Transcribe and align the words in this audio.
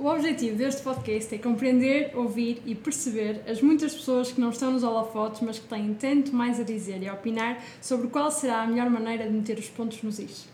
O 0.00 0.06
objetivo 0.06 0.56
deste 0.56 0.80
podcast 0.80 1.34
é 1.34 1.36
compreender, 1.36 2.12
ouvir 2.14 2.62
e 2.64 2.74
perceber 2.74 3.42
as 3.46 3.60
muitas 3.60 3.94
pessoas 3.94 4.32
que 4.32 4.40
não 4.40 4.48
estão 4.48 4.72
nos 4.72 4.82
holofotes, 4.82 5.42
mas 5.42 5.58
que 5.58 5.68
têm 5.68 5.92
tanto 5.92 6.34
mais 6.34 6.58
a 6.58 6.62
dizer 6.62 7.02
e 7.02 7.06
a 7.06 7.12
opinar 7.12 7.62
sobre 7.82 8.08
qual 8.08 8.30
será 8.30 8.62
a 8.62 8.66
melhor 8.66 8.88
maneira 8.88 9.24
de 9.24 9.30
meter 9.30 9.58
os 9.58 9.68
pontos 9.68 10.02
nos 10.02 10.18
is. 10.18 10.48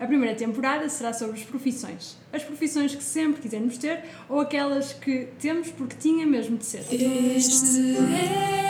A 0.00 0.06
primeira 0.06 0.34
temporada 0.34 0.88
será 0.88 1.12
sobre 1.12 1.38
as 1.38 1.44
profissões. 1.44 2.16
As 2.32 2.42
profissões 2.42 2.92
que 2.92 3.04
sempre 3.04 3.40
quisermos 3.40 3.78
ter 3.78 4.02
ou 4.28 4.40
aquelas 4.40 4.92
que 4.92 5.28
temos 5.38 5.70
porque 5.70 5.94
tinha 5.94 6.26
mesmo 6.26 6.56
de 6.56 6.66
ser. 6.66 6.84
Este 6.90 7.96
é 8.64 8.67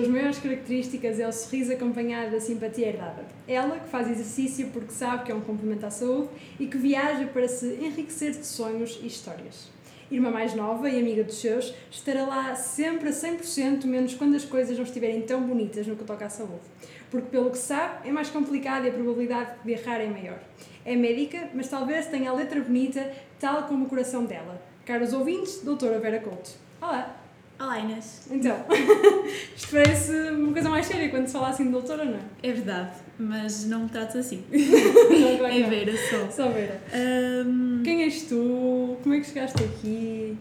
suas 0.00 0.08
maiores 0.08 0.38
características 0.38 1.20
é 1.20 1.28
o 1.28 1.32
sorriso 1.32 1.74
acompanhado 1.74 2.30
da 2.30 2.40
simpatia 2.40 2.88
herdada. 2.88 3.22
Ela, 3.46 3.78
que 3.78 3.88
faz 3.90 4.10
exercício 4.10 4.68
porque 4.68 4.92
sabe 4.92 5.24
que 5.24 5.32
é 5.32 5.34
um 5.34 5.42
complemento 5.42 5.84
à 5.84 5.90
saúde 5.90 6.30
e 6.58 6.66
que 6.66 6.78
viaja 6.78 7.26
para 7.26 7.46
se 7.46 7.66
enriquecer 7.74 8.30
de 8.30 8.46
sonhos 8.46 8.98
e 9.02 9.06
histórias. 9.06 9.68
Irmã 10.10 10.30
mais 10.30 10.54
nova 10.54 10.88
e 10.88 10.98
amiga 10.98 11.22
dos 11.22 11.38
seus, 11.38 11.74
estará 11.90 12.24
lá 12.24 12.54
sempre 12.54 13.10
a 13.10 13.12
100%, 13.12 13.84
menos 13.84 14.14
quando 14.14 14.34
as 14.36 14.44
coisas 14.44 14.74
não 14.78 14.84
estiverem 14.84 15.20
tão 15.20 15.42
bonitas 15.42 15.86
no 15.86 15.94
que 15.94 16.04
toca 16.04 16.24
à 16.24 16.30
saúde. 16.30 16.62
Porque, 17.10 17.28
pelo 17.28 17.50
que 17.50 17.58
sabe, 17.58 18.08
é 18.08 18.12
mais 18.12 18.30
complicado 18.30 18.86
e 18.86 18.88
a 18.88 18.92
probabilidade 18.92 19.50
de 19.62 19.72
errar 19.72 20.00
é 20.00 20.08
maior. 20.08 20.38
É 20.82 20.96
médica, 20.96 21.50
mas 21.52 21.68
talvez 21.68 22.06
tenha 22.06 22.30
a 22.30 22.32
letra 22.32 22.60
bonita, 22.60 23.12
tal 23.38 23.64
como 23.64 23.84
o 23.84 23.88
coração 23.88 24.24
dela. 24.24 24.62
Caros 24.86 25.12
ouvintes, 25.12 25.60
doutora 25.62 25.98
Vera 25.98 26.20
Couto. 26.20 26.52
Olá! 26.80 27.19
Olá 27.60 27.78
Inês. 27.78 28.26
Então, 28.30 28.56
isto 29.54 29.70
parece 29.70 30.12
uma 30.30 30.50
coisa 30.50 30.70
mais 30.70 30.86
séria 30.86 31.10
quando 31.10 31.26
se 31.26 31.34
fala 31.34 31.50
assim 31.50 31.64
de 31.66 31.72
doutora, 31.72 32.06
não 32.06 32.14
é? 32.14 32.20
É 32.42 32.52
verdade, 32.52 32.92
mas 33.18 33.66
não 33.66 33.80
me 33.80 33.90
trates 33.90 34.16
assim. 34.16 34.42
Não, 34.50 35.36
claro 35.36 35.54
É. 35.54 35.62
Vera 35.68 35.92
só. 36.08 36.30
Só 36.30 36.48
Vera. 36.48 36.80
Ahm, 36.90 37.82
Quem 37.84 38.04
és 38.04 38.22
tu? 38.22 38.96
Como 39.02 39.14
é 39.14 39.20
que 39.20 39.26
chegaste 39.26 39.62
aqui? 39.62 40.38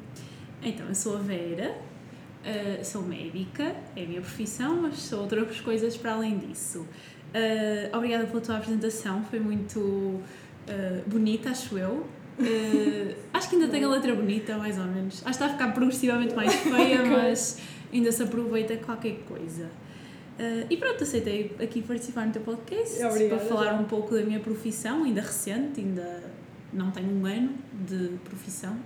então, 0.64 0.88
eu 0.88 0.95
sou 0.95 1.17
a 1.17 1.20
Vera, 1.20 1.76
ah, 2.45 2.81
sou 2.86 3.02
médica, 3.02 3.76
é 3.98 4.04
a 4.04 4.08
minha 4.08 4.22
profissão, 4.22 4.78
mas 4.83 5.00
sou 5.00 5.20
outras 5.20 5.59
coisas 5.59 5.98
para 5.98 6.14
além 6.14 6.38
disso. 6.38 6.88
Ah, 7.33 7.98
obrigada 7.98 8.28
pela 8.28 8.39
tua 8.39 8.56
apresentação, 8.56 9.26
foi 9.30 9.42
muito 9.42 10.22
ah, 10.70 11.02
bonita, 11.06 11.50
acho 11.50 11.78
eu. 11.78 12.08
Acho 13.50 13.58
que 13.58 13.64
ainda 13.64 13.67
tem 13.67 13.83
a 13.83 13.89
letra 13.89 14.14
bonita, 14.14 14.58
mais 14.58 14.78
ou 14.78 14.86
menos. 14.86 15.16
Acho 15.16 15.23
que 15.23 15.30
está 15.31 15.45
a 15.47 15.50
ficar 15.50 15.73
progressivamente 15.73 16.36
mais 16.36 16.53
feia, 16.53 17.02
mas 17.09 17.59
ainda 17.92 18.11
se 18.11 18.22
aproveita 18.22 18.78
qualquer 18.78 19.17
coisa. 19.28 19.72
Ah, 20.38 20.67
e 20.69 20.78
pronto, 20.78 21.03
aceitei 21.03 21.55
aqui 21.59 21.81
participar 21.81 22.27
no 22.27 22.31
teu 22.31 22.44
podcast 22.44 23.03
Obrigada, 23.03 23.42
para 23.42 23.50
falar 23.50 23.72
já. 23.72 23.73
um 23.73 23.86
pouco 23.86 24.14
da 24.14 24.22
minha 24.22 24.39
profissão, 24.39 25.03
ainda 25.03 25.22
recente, 25.22 25.81
ainda 25.81 26.23
não 26.72 26.92
tenho 26.92 27.09
um 27.09 27.25
ano 27.25 27.55
de 27.88 28.11
profissão, 28.23 28.77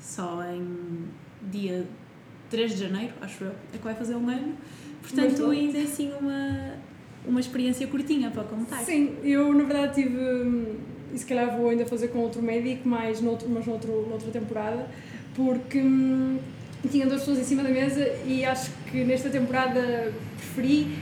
só 0.00 0.40
em 0.44 1.08
dia 1.50 1.84
3 2.48 2.76
de 2.76 2.84
janeiro, 2.84 3.12
acho 3.20 3.42
eu, 3.42 3.50
é 3.50 3.78
que 3.78 3.84
vai 3.84 3.94
fazer 3.94 4.14
um 4.14 4.28
ano. 4.28 4.56
Portanto, 5.02 5.50
ainda 5.50 5.78
é 5.78 5.82
assim 5.82 6.12
uma, 6.20 6.74
uma 7.26 7.40
experiência 7.40 7.86
curtinha 7.88 8.30
para 8.30 8.44
contar. 8.44 8.78
Sim, 8.78 9.16
eu 9.24 9.52
na 9.52 9.64
verdade 9.64 10.02
tive. 10.02 10.95
E 11.14 11.18
se 11.18 11.24
calhar 11.24 11.56
vou 11.56 11.70
ainda 11.70 11.86
fazer 11.86 12.08
com 12.08 12.18
outro 12.18 12.42
médico, 12.42 12.88
mais 12.88 13.20
noutro, 13.20 13.48
mas 13.48 13.66
noutro, 13.66 14.06
noutra 14.08 14.30
temporada, 14.30 14.86
porque 15.34 15.78
hum, 15.78 16.38
tinha 16.90 17.06
duas 17.06 17.20
pessoas 17.20 17.38
em 17.38 17.44
cima 17.44 17.62
da 17.62 17.70
mesa 17.70 18.08
e 18.26 18.44
acho 18.44 18.70
que 18.90 19.04
nesta 19.04 19.28
temporada 19.30 20.12
preferi 20.36 20.98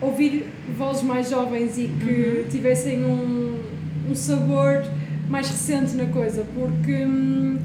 ouvir 0.00 0.46
vozes 0.76 1.02
mais 1.02 1.30
jovens 1.30 1.78
e 1.78 1.88
que 1.88 2.46
tivessem 2.50 3.04
um, 3.04 3.58
um 4.10 4.14
sabor 4.14 4.84
mais 5.28 5.48
recente 5.48 5.94
na 5.96 6.06
coisa, 6.06 6.44
porque 6.54 7.04
hum, 7.04 7.58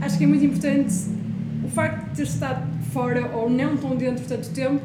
acho 0.00 0.18
que 0.18 0.24
é 0.24 0.26
muito 0.26 0.44
importante 0.44 0.94
o 1.64 1.68
facto 1.68 2.10
de 2.10 2.16
ter 2.16 2.22
estado 2.22 2.66
fora 2.92 3.30
ou 3.34 3.50
não 3.50 3.76
tão 3.76 3.96
dentro 3.96 4.24
tanto 4.26 4.50
tempo 4.50 4.82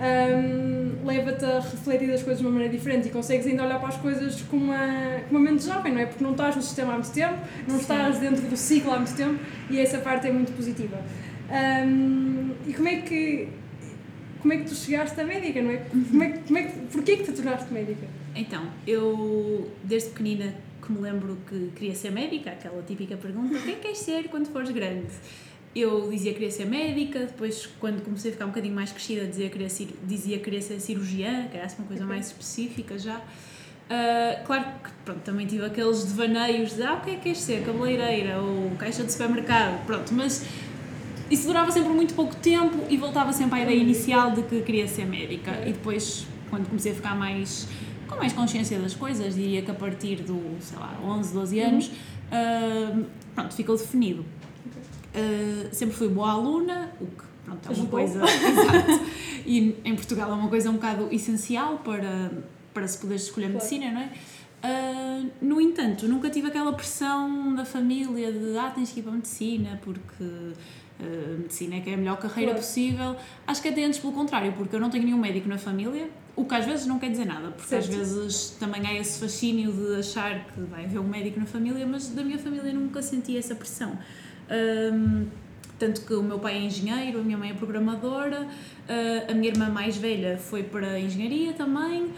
hum, 0.00 0.83
leva-te 1.04 1.44
a 1.44 1.60
refletir 1.60 2.10
as 2.10 2.22
coisas 2.22 2.38
de 2.38 2.46
uma 2.46 2.52
maneira 2.52 2.72
diferente 2.72 3.08
e 3.08 3.10
consegues 3.10 3.46
ainda 3.46 3.64
olhar 3.64 3.78
para 3.78 3.88
as 3.88 3.96
coisas 3.96 4.40
com 4.42 4.56
uma, 4.56 5.20
com 5.28 5.36
uma 5.36 5.40
mente 5.40 5.64
jovem, 5.64 5.92
não 5.92 6.00
é? 6.00 6.06
Porque 6.06 6.24
não 6.24 6.32
estás 6.32 6.56
no 6.56 6.62
sistema 6.62 6.92
há 6.92 6.94
muito 6.94 7.12
tempo, 7.12 7.38
não 7.68 7.76
estás 7.76 8.18
dentro 8.18 8.42
do 8.46 8.56
ciclo 8.56 8.92
há 8.92 8.96
muito 8.96 9.14
tempo 9.14 9.38
e 9.70 9.78
essa 9.78 9.98
parte 9.98 10.26
é 10.26 10.32
muito 10.32 10.52
positiva. 10.52 10.98
Hum, 11.50 12.52
e 12.66 12.72
como 12.72 12.88
é 12.88 12.96
que 12.96 13.48
como 14.40 14.52
é 14.52 14.58
que 14.58 14.64
tu 14.64 14.74
chegaste 14.74 15.18
à 15.18 15.24
médica, 15.24 15.62
não 15.62 15.70
é? 15.70 15.76
Como 15.78 16.22
é, 16.22 16.28
como 16.28 16.58
é 16.58 16.62
que, 16.64 16.78
porquê 16.92 17.16
que 17.16 17.24
te 17.24 17.32
tornaste 17.32 17.72
médica? 17.72 18.06
Então, 18.34 18.70
eu 18.86 19.70
desde 19.82 20.10
pequenina 20.10 20.54
que 20.84 20.92
me 20.92 21.00
lembro 21.00 21.38
que 21.48 21.70
queria 21.74 21.94
ser 21.94 22.10
médica, 22.10 22.50
aquela 22.50 22.82
típica 22.82 23.16
pergunta: 23.16 23.56
o 23.56 23.62
que 23.62 23.70
é 23.70 23.74
que 23.74 23.80
queres 23.80 23.98
ser 23.98 24.24
quando 24.24 24.48
fores 24.48 24.70
grande? 24.70 25.06
Eu 25.74 26.08
dizia 26.08 26.32
que 26.32 26.38
queria 26.38 26.52
ser 26.52 26.66
médica, 26.66 27.20
depois, 27.20 27.68
quando 27.80 28.02
comecei 28.04 28.30
a 28.30 28.32
ficar 28.32 28.44
um 28.44 28.48
bocadinho 28.48 28.74
mais 28.74 28.92
crescida, 28.92 29.26
dizia 29.26 29.46
que 29.46 29.52
queria 29.52 29.68
ser, 29.68 29.88
dizia 30.04 30.38
que 30.38 30.44
queria 30.44 30.62
ser 30.62 30.78
cirurgiã, 30.78 31.48
que 31.48 31.56
era 31.56 31.66
assim 31.66 31.76
uma 31.78 31.88
coisa 31.88 32.04
mais 32.04 32.28
específica 32.28 32.96
já. 32.98 33.20
Ah, 33.90 34.40
claro 34.46 34.64
que 34.82 34.90
pronto, 35.04 35.20
também 35.20 35.46
tive 35.46 35.64
aqueles 35.64 36.04
devaneios 36.04 36.74
de 36.74 36.82
ah, 36.82 36.94
o 36.94 37.00
que 37.00 37.10
é 37.10 37.14
que 37.14 37.20
queres 37.22 37.38
ser? 37.38 37.64
Cabeleireira 37.64 38.40
ou 38.40 38.70
caixa 38.78 39.04
de 39.04 39.12
supermercado, 39.12 39.84
pronto, 39.84 40.12
mas 40.14 40.46
isso 41.30 41.46
durava 41.46 41.70
sempre 41.70 41.90
muito 41.90 42.14
pouco 42.14 42.34
tempo 42.36 42.84
e 42.88 42.96
voltava 42.96 43.32
sempre 43.32 43.60
à 43.60 43.62
ideia 43.62 43.78
inicial 43.78 44.30
de 44.30 44.42
que 44.42 44.62
queria 44.62 44.86
ser 44.88 45.06
médica. 45.06 45.50
E 45.66 45.72
depois, 45.72 46.26
quando 46.50 46.68
comecei 46.68 46.92
a 46.92 46.94
ficar 46.94 47.14
mais 47.14 47.68
com 48.08 48.16
mais 48.16 48.32
consciência 48.32 48.78
das 48.78 48.94
coisas, 48.94 49.34
diria 49.34 49.62
que 49.62 49.70
a 49.70 49.74
partir 49.74 50.16
do, 50.16 50.56
sei 50.60 50.78
lá, 50.78 50.98
11, 51.02 51.34
12 51.34 51.60
anos, 51.60 51.90
ah, 52.30 52.98
pronto, 53.34 53.54
ficou 53.54 53.76
definido. 53.76 54.24
Ah, 55.14 55.68
sempre 55.72 55.94
fui 55.94 56.08
boa 56.08 56.30
aluna, 56.32 56.92
o 57.00 57.06
que 57.06 57.24
pronto, 57.44 57.68
é 57.70 57.74
uma 57.74 57.86
coisa. 57.86 58.20
Exato. 58.24 59.04
E 59.46 59.76
em 59.84 59.94
Portugal 59.94 60.30
é 60.30 60.34
uma 60.34 60.48
coisa 60.48 60.70
um 60.70 60.74
bocado 60.74 61.08
essencial 61.12 61.78
para, 61.78 62.30
para 62.72 62.86
se 62.88 62.98
poder 62.98 63.16
escolher 63.16 63.50
Claro. 63.50 63.64
medicina, 63.64 63.92
não 63.92 64.00
é? 64.00 64.10
Ah, 64.62 65.22
no 65.42 65.60
entanto, 65.60 66.08
nunca 66.08 66.30
tive 66.30 66.48
aquela 66.48 66.72
pressão 66.72 67.54
da 67.54 67.64
família 67.64 68.32
de 68.32 68.56
ah, 68.58 68.70
tens 68.74 68.90
que 68.92 69.00
ir 69.00 69.02
para 69.02 69.12
a 69.12 69.14
medicina 69.16 69.78
porque 69.84 70.24
ah, 71.00 71.36
medicina 71.38 71.76
é 71.76 71.80
que 71.80 71.90
é 71.90 71.94
a 71.94 71.96
melhor 71.98 72.16
carreira 72.18 72.52
Claro. 72.52 72.66
possível. 72.66 73.16
Acho 73.46 73.60
que 73.62 73.68
até 73.68 73.84
antes 73.84 73.98
pelo 74.00 74.12
contrário, 74.14 74.52
porque 74.54 74.74
eu 74.74 74.80
não 74.80 74.88
tenho 74.90 75.04
nenhum 75.04 75.18
médico 75.18 75.48
na 75.48 75.58
família, 75.58 76.08
o 76.34 76.44
que 76.46 76.54
às 76.54 76.64
vezes 76.64 76.86
não 76.86 76.98
quer 76.98 77.10
dizer 77.10 77.26
nada, 77.26 77.50
porque 77.50 77.68
Certo. 77.68 77.90
às 77.90 77.94
vezes 77.96 78.56
também 78.58 78.84
há 78.86 78.94
esse 78.98 79.20
fascínio 79.20 79.70
de 79.70 79.96
achar 79.96 80.46
que 80.46 80.60
vai 80.62 80.86
haver 80.86 80.98
um 80.98 81.06
médico 81.08 81.38
na 81.38 81.46
família, 81.46 81.86
mas 81.86 82.08
da 82.08 82.24
minha 82.24 82.38
família 82.38 82.72
nunca 82.72 83.02
senti 83.02 83.36
essa 83.36 83.54
pressão. 83.54 83.96
Ahm, 84.50 85.26
tanto 85.78 86.02
que 86.02 86.14
o 86.14 86.22
meu 86.22 86.38
pai 86.38 86.54
é 86.56 86.60
engenheiro, 86.60 87.18
a 87.20 87.22
minha 87.22 87.36
mãe 87.36 87.50
é 87.50 87.54
programadora, 87.54 88.46
ah, 88.88 89.30
a 89.30 89.34
minha 89.34 89.48
irmã 89.48 89.68
mais 89.68 89.96
velha 89.96 90.38
foi 90.38 90.62
para 90.62 90.92
a 90.92 91.00
engenharia 91.00 91.52
também. 91.52 92.10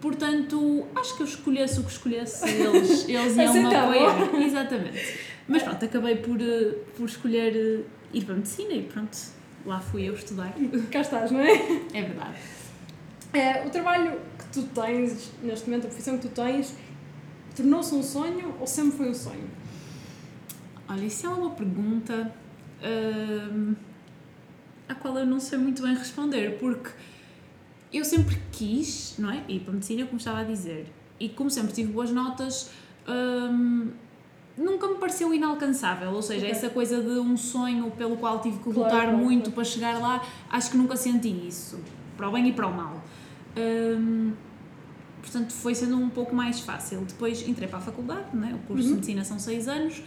Portanto, 0.00 0.86
acho 0.96 1.16
que 1.16 1.22
eu 1.22 1.26
escolhesse 1.26 1.80
o 1.80 1.84
que 1.84 1.90
escolhesse, 1.90 2.48
eles, 2.48 3.06
eles 3.08 3.36
iam 3.36 3.52
me 3.52 3.66
Aceitavam. 3.66 3.90
apoiar. 3.90 4.42
Exatamente. 4.42 5.18
Mas 5.46 5.62
pronto, 5.62 5.84
acabei 5.84 6.16
por, 6.16 6.40
eh, 6.40 6.74
por 6.96 7.04
escolher 7.06 7.54
eh, 7.54 7.80
ir 8.14 8.24
para 8.24 8.34
a 8.34 8.36
medicina 8.38 8.72
e 8.72 8.82
pronto, 8.82 9.18
lá 9.66 9.80
fui 9.80 10.08
eu 10.08 10.14
estudar. 10.14 10.54
Cá 10.90 11.00
estás, 11.00 11.30
não 11.30 11.40
é? 11.40 11.52
É 11.92 12.02
verdade. 12.02 12.34
É, 13.32 13.66
o 13.66 13.70
trabalho 13.70 14.12
que 14.38 14.44
tu 14.52 14.62
tens, 14.74 15.30
neste 15.42 15.68
momento, 15.68 15.84
a 15.84 15.88
profissão 15.88 16.16
que 16.16 16.28
tu 16.28 16.34
tens, 16.34 16.72
tornou-se 17.54 17.94
um 17.94 18.02
sonho 18.02 18.54
ou 18.58 18.66
sempre 18.66 18.96
foi 18.96 19.08
um 19.10 19.14
sonho? 19.14 19.50
Olha, 20.90 21.04
isso 21.04 21.24
é 21.26 21.30
uma 21.30 21.50
pergunta 21.50 22.32
à 24.88 24.94
qual 24.96 25.16
eu 25.18 25.26
não 25.26 25.38
sei 25.38 25.58
muito 25.58 25.82
bem 25.82 25.94
responder, 25.94 26.58
porque 26.58 26.90
eu 27.92 28.04
sempre 28.04 28.36
quis, 28.50 29.14
não 29.18 29.30
é? 29.30 29.42
Ir 29.48 29.60
para 29.60 29.70
a 29.70 29.74
medicina, 29.74 30.04
como 30.06 30.18
estava 30.18 30.40
a 30.40 30.44
dizer, 30.44 30.86
e 31.18 31.28
como 31.28 31.48
sempre 31.50 31.72
tive 31.72 31.92
boas 31.92 32.10
notas, 32.10 32.70
hum, 33.08 33.90
nunca 34.58 34.88
me 34.88 34.96
pareceu 34.96 35.32
inalcançável. 35.32 36.10
Ou 36.12 36.22
seja, 36.22 36.46
Ok. 36.46 36.50
essa 36.50 36.70
coisa 36.70 37.00
de 37.00 37.18
um 37.20 37.36
sonho 37.36 37.90
pelo 37.92 38.16
qual 38.16 38.40
tive 38.40 38.58
que 38.58 38.68
lutar 38.68 39.02
claro, 39.02 39.16
muito 39.16 39.42
claro. 39.44 39.52
para 39.52 39.64
chegar 39.64 39.98
lá, 40.00 40.24
acho 40.50 40.72
que 40.72 40.76
nunca 40.76 40.96
senti 40.96 41.28
isso, 41.46 41.78
para 42.16 42.28
o 42.28 42.32
bem 42.32 42.48
e 42.48 42.52
para 42.52 42.66
o 42.66 42.74
mal. 42.76 43.00
Hum, 43.56 44.32
portanto, 45.22 45.52
foi 45.52 45.74
sendo 45.74 45.96
um 45.96 46.08
pouco 46.08 46.34
mais 46.34 46.60
fácil. 46.60 47.00
Depois 47.02 47.46
entrei 47.46 47.68
para 47.68 47.78
a 47.78 47.82
faculdade, 47.82 48.34
né? 48.34 48.54
o 48.54 48.66
curso 48.66 48.82
de 48.82 48.88
Uhum. 48.88 48.94
medicina 48.96 49.24
são 49.24 49.38
seis 49.38 49.68
anos. 49.68 50.02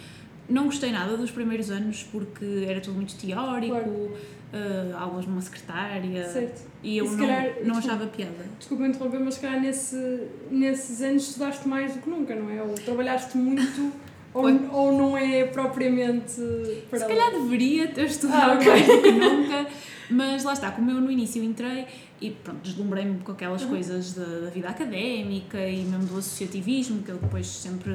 Não 0.49 0.65
gostei 0.65 0.91
nada 0.91 1.15
dos 1.17 1.31
primeiros 1.31 1.69
anos 1.71 2.03
porque 2.11 2.65
era 2.67 2.81
tudo 2.81 2.95
muito 2.95 3.15
teórico, 3.15 3.71
Claro. 3.73 4.11
eh, 4.53 4.91
aulas 4.93 5.25
numa 5.25 5.41
secretária 5.41 6.27
Certo. 6.27 6.61
e 6.83 6.97
eu 6.97 7.05
E 7.05 7.09
não, 7.09 7.17
calhar- 7.17 7.43
não 7.43 7.53
desculpa. 7.53 7.77
achava 7.79 8.05
piada. 8.07 8.45
Desculpa 8.59 8.85
interromper, 8.87 9.19
mas 9.21 9.33
se 9.35 9.39
calhar 9.39 9.61
nesse, 9.61 10.27
nesses 10.51 11.01
anos 11.01 11.29
estudaste 11.29 11.67
mais 11.67 11.93
do 11.93 12.01
que 12.01 12.09
nunca, 12.09 12.35
não 12.35 12.49
é? 12.49 12.61
Ou 12.61 12.73
trabalhaste 12.75 13.37
muito 13.37 13.91
Ou, 14.35 14.45
ou 14.71 14.97
não 14.97 15.15
é 15.17 15.45
propriamente 15.45 16.41
para 16.89 16.97
Se 16.99 17.05
calhar 17.05 17.31
deveria 17.31 17.87
ter 17.89 18.05
estudado 18.05 18.51
Ah, 18.51 18.55
ok. 18.55 18.67
mais 18.67 18.87
do 18.87 19.01
que 19.03 19.11
nunca, 19.11 19.67
mas 20.09 20.43
lá 20.43 20.53
está, 20.53 20.71
como 20.71 20.89
eu 20.89 20.99
no 20.99 21.11
início 21.11 21.43
entrei 21.43 21.85
e 22.19 22.31
pronto, 22.31 22.61
deslumbrei-me 22.63 23.19
com 23.19 23.31
aquelas 23.31 23.61
Uhum. 23.61 23.69
coisas 23.69 24.13
da, 24.13 24.25
da 24.25 24.49
vida 24.49 24.69
académica 24.69 25.59
e 25.67 25.83
mesmo 25.83 26.07
do 26.07 26.17
associativismo, 26.17 27.03
que 27.03 27.11
eu 27.11 27.17
depois 27.17 27.45
sempre, 27.45 27.93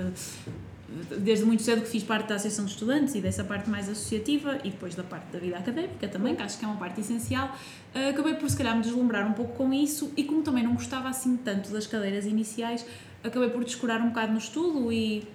desde 1.19 1.45
muito 1.45 1.63
cedo 1.63 1.83
que 1.83 1.89
fiz 1.89 2.03
parte 2.03 2.29
da 2.29 2.35
Associação 2.37 2.65
de 2.65 2.73
Estudantes 2.73 3.15
e 3.15 3.21
dessa 3.21 3.45
parte 3.45 3.69
mais 3.71 3.89
associativa 3.89 4.59
e 4.65 4.71
depois 4.71 4.95
da 4.95 5.03
parte 5.03 5.27
da 5.33 5.39
vida 5.39 5.57
académica 5.57 6.09
também, 6.09 6.35
que 6.35 6.43
acho 6.43 6.59
que 6.59 6.65
é 6.65 6.69
uma 6.69 6.77
parte 6.77 7.01
essencial, 7.01 7.55
eh, 7.95 8.11
acabei 8.11 8.35
por 8.35 8.49
se 8.51 8.57
calhar 8.57 8.75
me 8.77 8.83
deslumbrar 8.83 9.27
um 9.29 9.33
pouco 9.33 9.55
com 9.57 9.73
isso 9.73 10.13
e 10.17 10.25
como 10.25 10.43
também 10.43 10.65
não 10.65 10.75
gostava 10.75 11.09
assim 11.09 11.37
tanto 11.37 11.71
das 11.71 11.87
cadeiras 11.87 12.27
iniciais, 12.27 12.85
acabei 13.23 13.51
por 13.51 13.65
descurar 13.65 14.01
um 14.01 14.09
bocado 14.09 14.33
no 14.33 14.39
estudo 14.39 14.93
e 14.93 15.27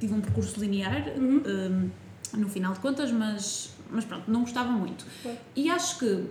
tive 0.00 0.12
um 0.14 0.20
percurso 0.20 0.58
linear 0.60 1.08
Uhum. 1.16 1.42
hum, 1.46 1.90
no 2.34 2.48
final 2.48 2.72
de 2.72 2.80
contas, 2.80 3.10
mas, 3.12 3.70
mas 3.90 4.04
pronto, 4.04 4.30
não 4.30 4.40
gostava 4.40 4.70
muito. 4.72 5.04
E 5.54 5.68
acho 5.70 5.98
que 5.98 6.24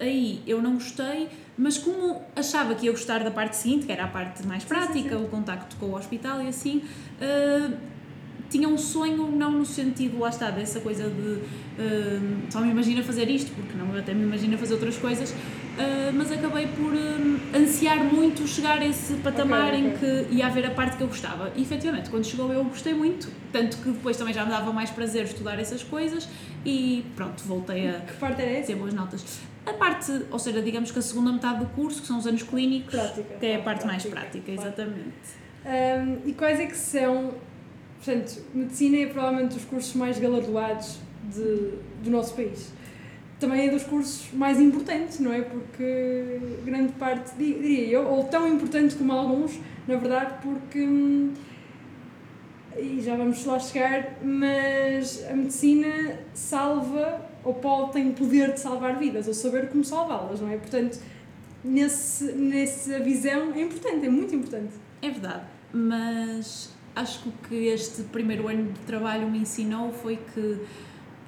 aí 0.00 0.42
eu 0.46 0.62
não 0.62 0.74
gostei, 0.74 1.28
mas 1.56 1.76
como 1.78 2.22
achava 2.36 2.74
que 2.74 2.86
ia 2.86 2.92
gostar 2.92 3.22
da 3.24 3.30
parte 3.30 3.56
seguinte, 3.56 3.86
que 3.86 3.92
era 3.92 4.04
a 4.04 4.08
parte 4.08 4.46
mais 4.46 4.62
sim, 4.62 4.68
prática, 4.68 5.16
sim. 5.18 5.24
o 5.24 5.28
contacto 5.28 5.76
com 5.76 5.86
o 5.86 5.96
hospital 5.96 6.40
e 6.42 6.48
assim, 6.48 6.82
uh, 7.20 7.76
tinha 8.48 8.66
um 8.68 8.78
sonho, 8.78 9.30
não 9.30 9.50
no 9.50 9.66
sentido, 9.66 10.18
lá 10.20 10.28
está, 10.30 10.50
dessa 10.50 10.80
coisa 10.80 11.04
de 11.10 11.10
uh, 11.32 11.42
só 12.48 12.60
me 12.60 12.70
imagina 12.70 13.02
fazer 13.02 13.28
isto, 13.28 13.50
porque 13.54 13.76
não, 13.76 13.92
eu 13.92 14.00
até 14.00 14.14
me 14.14 14.22
imagino 14.22 14.56
fazer 14.56 14.74
outras 14.74 14.96
coisas, 14.96 15.30
uh, 15.32 15.34
mas 16.14 16.30
acabei 16.32 16.66
por 16.68 16.92
ansiar 17.54 17.98
muito 18.04 18.46
chegar 18.46 18.78
a 18.78 18.86
esse 18.86 19.14
patamar 19.14 19.68
Ok, 19.74 19.78
em 19.80 19.88
ok. 19.94 19.98
que 20.28 20.34
ia 20.36 20.46
haver 20.46 20.64
a 20.66 20.70
parte 20.70 20.96
que 20.96 21.02
eu 21.02 21.08
gostava. 21.08 21.52
E 21.56 21.62
efetivamente, 21.62 22.08
quando 22.08 22.24
chegou 22.24 22.50
eu 22.52 22.64
gostei 22.64 22.94
muito, 22.94 23.28
tanto 23.52 23.76
que 23.78 23.90
depois 23.90 24.16
também 24.16 24.32
já 24.32 24.44
me 24.44 24.50
dava 24.50 24.72
mais 24.72 24.90
prazer 24.90 25.24
estudar 25.24 25.58
essas 25.58 25.82
coisas 25.82 26.26
e 26.64 27.04
pronto, 27.16 27.42
voltei 27.44 27.88
a 27.88 28.00
Que 28.00 28.12
parte 28.14 28.40
era 28.40 28.50
essa? 28.52 28.68
ter 28.68 28.76
boas 28.76 28.94
notas. 28.94 29.40
A 29.68 29.74
parte, 29.74 30.10
ou 30.30 30.38
seja, 30.38 30.62
digamos 30.62 30.90
que 30.90 30.98
a 30.98 31.02
segunda 31.02 31.32
metade 31.32 31.60
do 31.60 31.66
curso, 31.66 32.00
que 32.00 32.06
são 32.06 32.18
os 32.18 32.26
anos 32.26 32.42
clínicos, 32.42 32.94
Prática. 32.94 33.34
que 33.38 33.46
é 33.46 33.56
a 33.56 33.62
parte 33.62 33.86
mais 33.86 34.04
prática, 34.06 34.52
claro. 34.52 34.60
exatamente. 34.68 35.38
Um, 35.64 36.28
e 36.28 36.32
quais 36.32 36.58
é 36.60 36.66
que 36.66 36.76
são, 36.76 37.34
portanto, 38.02 38.40
medicina 38.54 38.96
é 38.98 39.06
provavelmente 39.06 39.54
dos 39.54 39.64
cursos 39.64 39.94
mais 39.94 40.18
galardoados 40.18 40.98
de, 41.34 41.72
do 42.02 42.10
nosso 42.10 42.34
país. 42.34 42.72
Também 43.38 43.68
é 43.68 43.70
dos 43.70 43.84
cursos 43.84 44.32
mais 44.32 44.58
importantes, 44.60 45.20
não 45.20 45.32
é? 45.32 45.42
Porque 45.42 46.40
grande 46.64 46.92
parte, 46.94 47.36
di- 47.36 47.54
diria 47.54 47.86
eu, 47.88 48.06
ou 48.08 48.24
tão 48.24 48.48
importante 48.48 48.94
como 48.96 49.12
alguns, 49.12 49.58
na 49.86 49.96
verdade, 49.96 50.34
porque. 50.42 50.80
hum, 50.80 51.32
já 53.08 53.16
vamos 53.16 53.42
lá 53.46 53.58
chegar, 53.58 54.18
mas 54.22 55.24
a 55.30 55.34
medicina 55.34 56.18
salva, 56.34 57.22
ou 57.42 57.54
pode, 57.54 57.92
tem 57.92 58.10
o 58.10 58.12
poder 58.12 58.52
de 58.52 58.60
salvar 58.60 58.98
vidas, 58.98 59.26
ou 59.26 59.32
saber 59.32 59.68
como 59.70 59.82
salvá-las, 59.82 60.40
não 60.42 60.50
é? 60.50 60.58
Portanto, 60.58 60.98
nesse, 61.64 62.24
nessa 62.32 62.98
visão 63.00 63.52
é 63.54 63.62
importante, 63.62 64.04
é 64.04 64.10
muito 64.10 64.34
importante. 64.34 64.74
É 65.00 65.08
verdade, 65.10 65.44
mas 65.72 66.70
acho 66.94 67.22
que 67.22 67.28
o 67.28 67.32
que 67.48 67.54
este 67.68 68.02
primeiro 68.04 68.46
ano 68.46 68.72
de 68.72 68.80
trabalho 68.80 69.26
me 69.30 69.38
ensinou 69.38 69.90
foi 69.90 70.18
que 70.34 70.58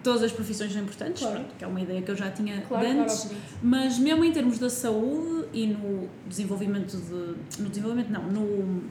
todas 0.02 0.22
as 0.22 0.32
profissões 0.32 0.72
são 0.72 0.82
importantes, 0.82 1.22
Claro. 1.22 1.36
pronto, 1.40 1.54
que 1.56 1.64
é 1.64 1.66
uma 1.66 1.80
ideia 1.80 2.02
que 2.02 2.10
eu 2.10 2.16
já 2.16 2.30
tinha 2.30 2.60
Claro, 2.62 2.84
claro, 2.84 3.00
antes, 3.02 3.24
obviamente. 3.24 3.54
mas 3.62 3.98
mesmo 3.98 4.24
em 4.24 4.32
termos 4.32 4.58
da 4.58 4.68
saúde 4.68 5.46
e 5.54 5.66
no 5.68 6.08
desenvolvimento 6.26 6.94
de. 6.96 7.62
No 7.62 7.68
desenvolvimento, 7.70 8.10
não, 8.10 8.22
no, 8.24 8.82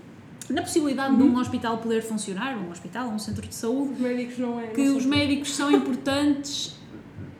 na 0.50 0.62
possibilidade 0.62 1.16
de 1.16 1.22
Uhum. 1.24 1.34
um 1.36 1.38
hospital 1.40 1.78
poder 1.78 2.02
funcionar, 2.02 2.58
um 2.58 2.72
hospital, 2.72 3.08
um 3.10 3.20
centro 3.20 3.48
de 3.48 3.54
saúde, 3.56 3.94
Os 3.94 4.00
médicos 4.00 4.38
não 4.40 4.60
é. 4.60 4.68
que 4.68 4.82
não 4.84 4.98
os 4.98 5.06
médicos 5.06 5.56
são 5.56 5.72
importantes, 5.72 6.76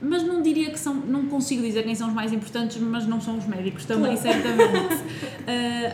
mas 0.02 0.22
não 0.22 0.40
diria 0.40 0.70
que 0.70 0.78
são, 0.78 0.94
não 0.94 1.26
consigo 1.26 1.62
dizer 1.62 1.82
quem 1.82 1.94
são 1.94 2.08
os 2.08 2.14
mais 2.14 2.32
importantes, 2.32 2.76
mas 2.78 3.06
não 3.06 3.20
são 3.20 3.36
os 3.36 3.46
médicos 3.46 3.84
também, 3.84 4.16
Claro. 4.16 4.38
certamente. 4.40 5.04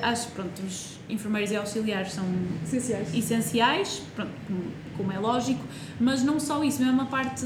Ah, 0.02 0.08
acho 0.12 0.28
pronto, 0.30 0.62
os 0.62 0.96
enfermeiros 1.08 1.50
e 1.50 1.56
auxiliares 1.56 2.12
são 2.12 2.24
essenciais. 2.64 3.14
essenciais, 3.14 4.02
pronto, 4.14 4.30
como, 4.46 4.62
como 4.96 5.12
é 5.12 5.18
lógico, 5.18 5.64
mas 6.00 6.22
não 6.22 6.38
só 6.38 6.62
isso, 6.62 6.82
mesmo 6.82 7.00
a 7.00 7.06
parte, 7.06 7.44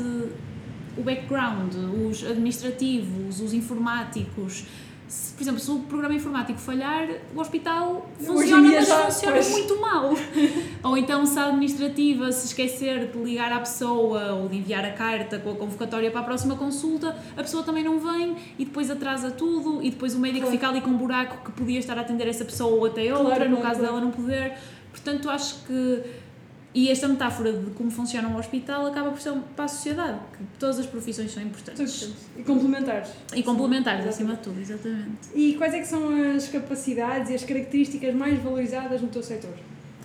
o 0.98 1.02
background, 1.02 1.72
os 2.10 2.24
administrativos, 2.24 3.40
os 3.40 3.54
informáticos. 3.54 4.64
Se, 5.10 5.32
por 5.32 5.42
exemplo, 5.42 5.58
se 5.58 5.68
o 5.72 5.80
programa 5.80 6.14
informático 6.14 6.56
falhar, 6.60 7.08
o 7.34 7.40
hospital 7.40 8.08
funciona, 8.16 8.68
mas 8.68 8.86
já, 8.86 9.06
funciona 9.06 9.32
pois. 9.34 9.50
muito 9.50 9.80
mal. 9.80 10.14
ou 10.84 10.96
então, 10.96 11.26
se 11.26 11.36
a 11.36 11.46
administrativa 11.46 12.30
se 12.30 12.46
esquecer 12.46 13.10
de 13.10 13.18
ligar 13.18 13.50
à 13.52 13.58
pessoa 13.58 14.34
ou 14.34 14.48
de 14.48 14.58
enviar 14.58 14.84
a 14.84 14.92
carta 14.92 15.40
com 15.40 15.50
a 15.50 15.54
convocatória 15.56 16.12
para 16.12 16.20
a 16.20 16.22
próxima 16.22 16.54
consulta, 16.54 17.16
a 17.36 17.42
pessoa 17.42 17.64
também 17.64 17.82
não 17.82 17.98
vem 17.98 18.36
e 18.56 18.64
depois 18.64 18.88
atrasa 18.88 19.32
tudo 19.32 19.82
e 19.82 19.90
depois 19.90 20.14
o 20.14 20.20
médico 20.20 20.42
Claro. 20.42 20.52
fica 20.52 20.68
ali 20.68 20.80
com 20.80 20.90
um 20.90 20.96
buraco 20.96 21.44
que 21.44 21.50
podia 21.58 21.80
estar 21.80 21.98
a 21.98 22.02
atender 22.02 22.28
essa 22.28 22.44
pessoa 22.44 22.70
ou 22.76 22.86
até 22.86 23.12
outra, 23.12 23.34
Claro, 23.34 23.50
no 23.50 23.56
caso 23.56 23.80
claro. 23.80 23.94
dela 23.96 24.00
não 24.00 24.12
poder. 24.12 24.56
Portanto, 24.92 25.28
acho 25.28 25.64
que. 25.66 26.02
E 26.72 26.88
esta 26.88 27.08
metáfora 27.08 27.52
de 27.52 27.70
como 27.72 27.90
funciona 27.90 28.28
um 28.28 28.36
hospital 28.36 28.86
acaba 28.86 29.10
por 29.10 29.20
ser 29.20 29.32
para 29.56 29.64
a 29.64 29.68
sociedade, 29.68 30.20
que 30.36 30.44
todas 30.56 30.78
as 30.78 30.86
profissões 30.86 31.32
são 31.32 31.42
importantes. 31.42 32.14
E 32.36 32.44
complementares. 32.44 33.10
E 33.34 33.42
complementares, 33.42 34.04
Sim, 34.04 34.08
acima 34.08 34.36
de 34.36 34.42
tudo, 34.42 34.60
exatamente. 34.60 35.30
E 35.34 35.54
quais 35.54 35.74
é 35.74 35.80
que 35.80 35.88
são 35.88 36.08
as 36.36 36.46
capacidades 36.48 37.30
e 37.30 37.34
as 37.34 37.42
características 37.42 38.14
mais 38.14 38.40
valorizadas 38.40 39.02
no 39.02 39.08
teu 39.08 39.22
setor? 39.22 39.54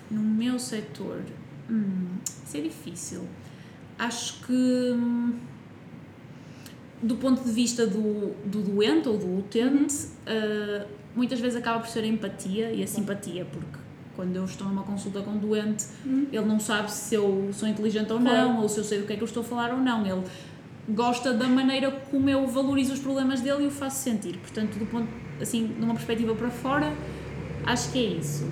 No 0.10 0.22
meu 0.22 0.58
setor, 0.58 1.22
hum, 1.70 2.18
isso 2.46 2.58
é 2.58 2.62
difícil. 2.62 3.28
Acho 4.00 4.44
que, 4.46 4.52
hum, 4.52 5.36
do 7.00 7.16
ponto 7.18 7.44
de 7.44 7.52
vista 7.52 7.86
do, 7.86 8.34
do 8.44 8.64
doente 8.64 9.08
ou 9.08 9.20
do 9.20 9.38
utente, 9.38 9.96
uh, 9.96 10.88
muitas 11.16 11.40
vezes 11.40 11.58
acaba 11.58 11.80
por 11.80 11.90
ser 11.90 12.00
a 12.00 12.08
empatia 12.08 12.72
e 12.72 12.82
a 12.82 12.88
simpatia, 12.88 13.46
porque 13.46 13.85
quando 14.16 14.36
eu 14.36 14.46
estou 14.46 14.68
numa 14.68 14.84
consulta 14.84 15.22
com 15.22 15.32
um 15.32 15.38
doente, 15.38 15.86
Uhum. 16.06 16.28
ele 16.32 16.46
não 16.46 16.60
sabe 16.60 16.92
se 16.92 17.16
eu 17.16 17.50
sou 17.54 17.68
inteligente 17.68 18.12
ou 18.14 18.20
Claro. 18.20 18.38
não, 18.50 18.62
ou 18.62 18.70
se 18.70 18.78
eu 18.78 18.84
sei 18.84 19.00
do 19.00 19.06
que 19.08 19.14
é 19.14 19.16
que 19.16 19.22
eu 19.24 19.28
estou 19.28 19.42
a 19.42 19.46
falar 19.46 19.72
ou 19.72 19.80
não. 19.80 20.06
Ele 20.06 20.24
gosta 20.90 21.34
da 21.34 21.48
maneira 21.48 21.92
como 22.12 22.30
eu 22.30 22.46
valorizo 22.48 22.94
os 22.94 23.00
problemas 23.00 23.42
dele 23.42 23.64
e 23.64 23.68
o 23.68 23.72
faço 23.72 24.04
sentir. 24.04 24.38
Portanto, 24.38 24.78
do 24.78 24.86
ponto, 24.86 25.08
assim, 25.42 25.68
de 25.68 25.84
uma 25.84 25.94
perspectiva 25.96 26.34
para 26.36 26.50
fora, 26.50 26.94
acho 27.66 27.92
que 27.92 28.00
é 28.00 28.10
isso. 28.20 28.44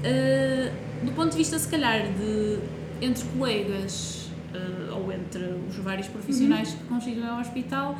Uh, 0.00 1.04
do 1.06 1.12
ponto 1.12 1.30
de 1.30 1.36
vista, 1.36 1.58
se 1.58 1.68
calhar, 1.68 2.02
de 2.02 2.58
entre 3.00 3.24
colegas 3.36 4.28
uh, 4.54 4.94
ou 4.96 5.12
entre 5.12 5.42
os 5.68 5.76
vários 5.76 6.06
profissionais 6.08 6.70
que 6.74 6.84
constituem 6.84 7.30
o 7.30 7.40
hospital, 7.40 7.96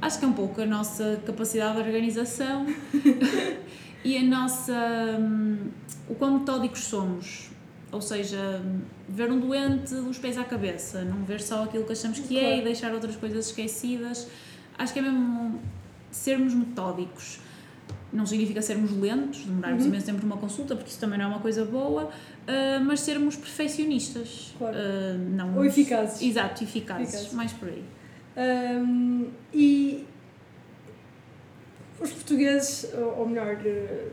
acho 0.00 0.18
que 0.18 0.24
é 0.24 0.28
um 0.28 0.32
pouco 0.32 0.60
a 0.60 0.66
nossa 0.66 1.20
capacidade 1.24 1.74
de 1.74 1.80
organização 1.88 2.66
e 4.04 4.16
a 4.18 4.22
nossa. 4.22 4.72
hum, 5.20 5.70
o 6.08 6.14
quão 6.14 6.38
metódicos 6.38 6.80
somos. 6.84 7.50
Ou 7.90 8.00
seja, 8.00 8.62
ver 9.08 9.30
um 9.30 9.38
doente 9.38 9.94
dos 9.94 10.16
pés 10.18 10.38
à 10.38 10.44
cabeça, 10.44 11.02
não 11.04 11.24
ver 11.24 11.42
só 11.42 11.64
aquilo 11.64 11.84
que 11.84 11.92
achamos 11.92 12.18
que 12.20 12.38
é 12.38 12.40
Claro. 12.40 12.56
e 12.60 12.64
deixar 12.64 12.92
outras 12.94 13.16
coisas 13.16 13.46
esquecidas. 13.48 14.26
Acho 14.78 14.94
que 14.94 14.98
é 14.98 15.02
mesmo 15.02 15.60
sermos 16.10 16.54
metódicos. 16.54 17.38
Não 18.10 18.24
significa 18.26 18.62
sermos 18.62 18.90
lentos, 18.98 19.44
demorarmos 19.44 19.82
Uhum. 19.82 19.88
imenso 19.90 20.06
tempo 20.06 20.22
numa 20.22 20.38
consulta, 20.38 20.74
porque 20.74 20.90
isso 20.90 20.98
também 21.00 21.18
não 21.18 21.26
é 21.26 21.28
uma 21.28 21.40
coisa 21.40 21.64
boa, 21.66 22.10
ah, 22.48 22.80
mas 22.82 23.00
sermos 23.00 23.36
perfeccionistas. 23.36 24.54
Claro. 24.58 24.74
Ah, 24.78 25.14
não 25.18 25.56
Ou 25.58 25.64
eficazes. 25.64 26.22
Exato, 26.22 26.64
eficazes, 26.64 27.08
Eficazes. 27.08 27.32
mais 27.34 27.52
por 27.52 27.68
aí. 27.68 27.84
Um, 28.36 29.26
e 29.52 30.06
os 32.02 32.12
portugueses, 32.12 32.92
ou 33.16 33.26
melhor, 33.26 33.56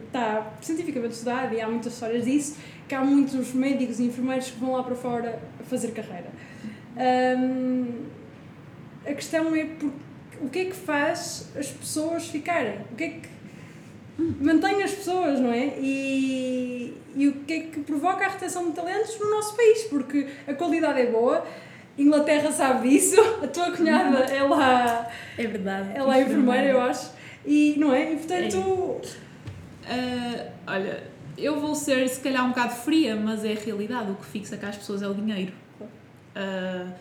está 0.07 0.53
cientificamente 0.61 1.13
estudado 1.13 1.53
e 1.53 1.61
há 1.61 1.67
muitas 1.67 1.93
histórias 1.93 2.25
disso, 2.25 2.57
que 2.87 2.95
há 2.95 3.01
muitos 3.03 3.53
médicos 3.53 3.99
e 3.99 4.05
enfermeiros 4.05 4.51
que 4.51 4.59
vão 4.59 4.73
lá 4.73 4.83
para 4.83 4.95
fora 4.95 5.39
fazer 5.63 5.91
carreira. 5.91 6.29
Um, 6.97 8.05
a 9.05 9.13
questão 9.13 9.55
é 9.55 9.65
por, 9.65 9.91
o 10.41 10.49
que 10.49 10.59
é 10.59 10.65
que 10.65 10.75
faz 10.75 11.49
as 11.57 11.67
pessoas 11.67 12.27
ficarem? 12.27 12.79
O 12.91 12.95
que 12.95 13.03
é 13.03 13.09
que 13.09 13.29
mantém 14.41 14.83
as 14.83 14.91
pessoas, 14.91 15.39
não 15.39 15.51
é? 15.51 15.73
E, 15.79 16.97
e 17.15 17.27
o 17.27 17.33
que 17.45 17.53
é 17.53 17.59
que 17.61 17.79
provoca 17.81 18.25
a 18.25 18.29
retenção 18.29 18.69
de 18.69 18.75
talentos 18.75 19.17
no 19.19 19.29
nosso 19.29 19.55
país? 19.55 19.83
Porque 19.83 20.27
a 20.47 20.53
qualidade 20.53 20.99
é 21.01 21.05
boa, 21.05 21.45
Inglaterra 21.97 22.51
sabe 22.51 22.89
disso, 22.89 23.15
a 23.43 23.47
tua 23.47 23.71
cunhada 23.71 24.19
é 24.19 24.41
lá, 24.43 25.07
É 25.37 25.47
verdade. 25.47 25.89
ela 25.95 26.17
é 26.17 26.21
enfermeira, 26.21 26.67
eu 26.67 26.81
acho, 26.81 27.11
e 27.49 27.75
não 27.77 27.93
é? 27.93 28.13
E 28.13 28.15
portanto, 28.17 29.01
Ah, 29.85 30.51
olha, 30.67 31.03
eu 31.37 31.59
vou 31.59 31.73
ser 31.73 32.07
se 32.07 32.19
calhar 32.21 32.45
um 32.45 32.49
bocado 32.49 32.75
fria, 32.75 33.15
mas 33.15 33.43
é 33.43 33.53
a 33.53 33.59
realidade. 33.59 34.11
O 34.11 34.15
que 34.15 34.25
fixa 34.25 34.55
cá 34.55 34.69
as 34.69 34.77
pessoas 34.77 35.01
é 35.01 35.07
o 35.07 35.13
dinheiro. 35.13 35.51
Ah, 36.35 36.91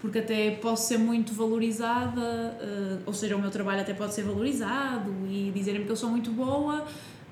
porque 0.00 0.18
até 0.18 0.50
posso 0.50 0.88
ser 0.88 0.98
muito 0.98 1.32
valorizada, 1.32 2.20
ah, 2.20 2.98
ou 3.06 3.12
seja, 3.12 3.36
o 3.36 3.40
meu 3.40 3.50
trabalho 3.50 3.80
até 3.82 3.94
pode 3.94 4.12
ser 4.12 4.22
valorizado 4.22 5.12
e 5.30 5.52
dizerem-me 5.54 5.86
que 5.86 5.92
eu 5.92 5.96
sou 5.96 6.10
muito 6.10 6.32
boa, 6.32 6.84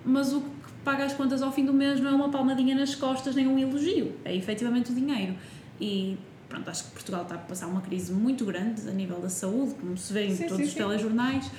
mas 0.05 0.33
o 0.33 0.41
que 0.41 0.71
paga 0.85 1.05
as 1.05 1.13
contas 1.13 1.43
ao 1.43 1.51
fim 1.51 1.65
do 1.65 1.73
mês, 1.75 2.01
não 2.01 2.11
é 2.11 2.15
uma 2.15 2.29
palmadinha 2.31 2.75
nas 2.77 2.95
costas 2.95 3.35
nem 3.35 3.47
um 3.49 3.59
elogio, 3.59 4.13
é 4.25 4.35
efetivamente 4.35 4.93
o 4.93 4.95
dinheiro. 4.95 5.35
E 5.81 6.17
pronto, 6.49 6.71
acho 6.71 6.85
que 6.85 6.91
Portugal 6.93 7.23
está 7.23 7.35
a 7.35 7.39
passar 7.39 7.67
uma 7.67 7.81
crise 7.81 8.13
muito 8.13 8.45
grande 8.45 8.89
a 8.89 8.93
nível 8.93 9.19
da 9.21 9.29
saúde, 9.29 9.75
como 9.75 9.97
se 9.99 10.13
vê 10.13 10.27
em 10.27 10.37
Sim, 10.37 10.45
todos 10.45 10.57
sim, 10.59 10.63
os 10.63 10.71
sim. 10.71 10.79
telejornais. 10.79 11.51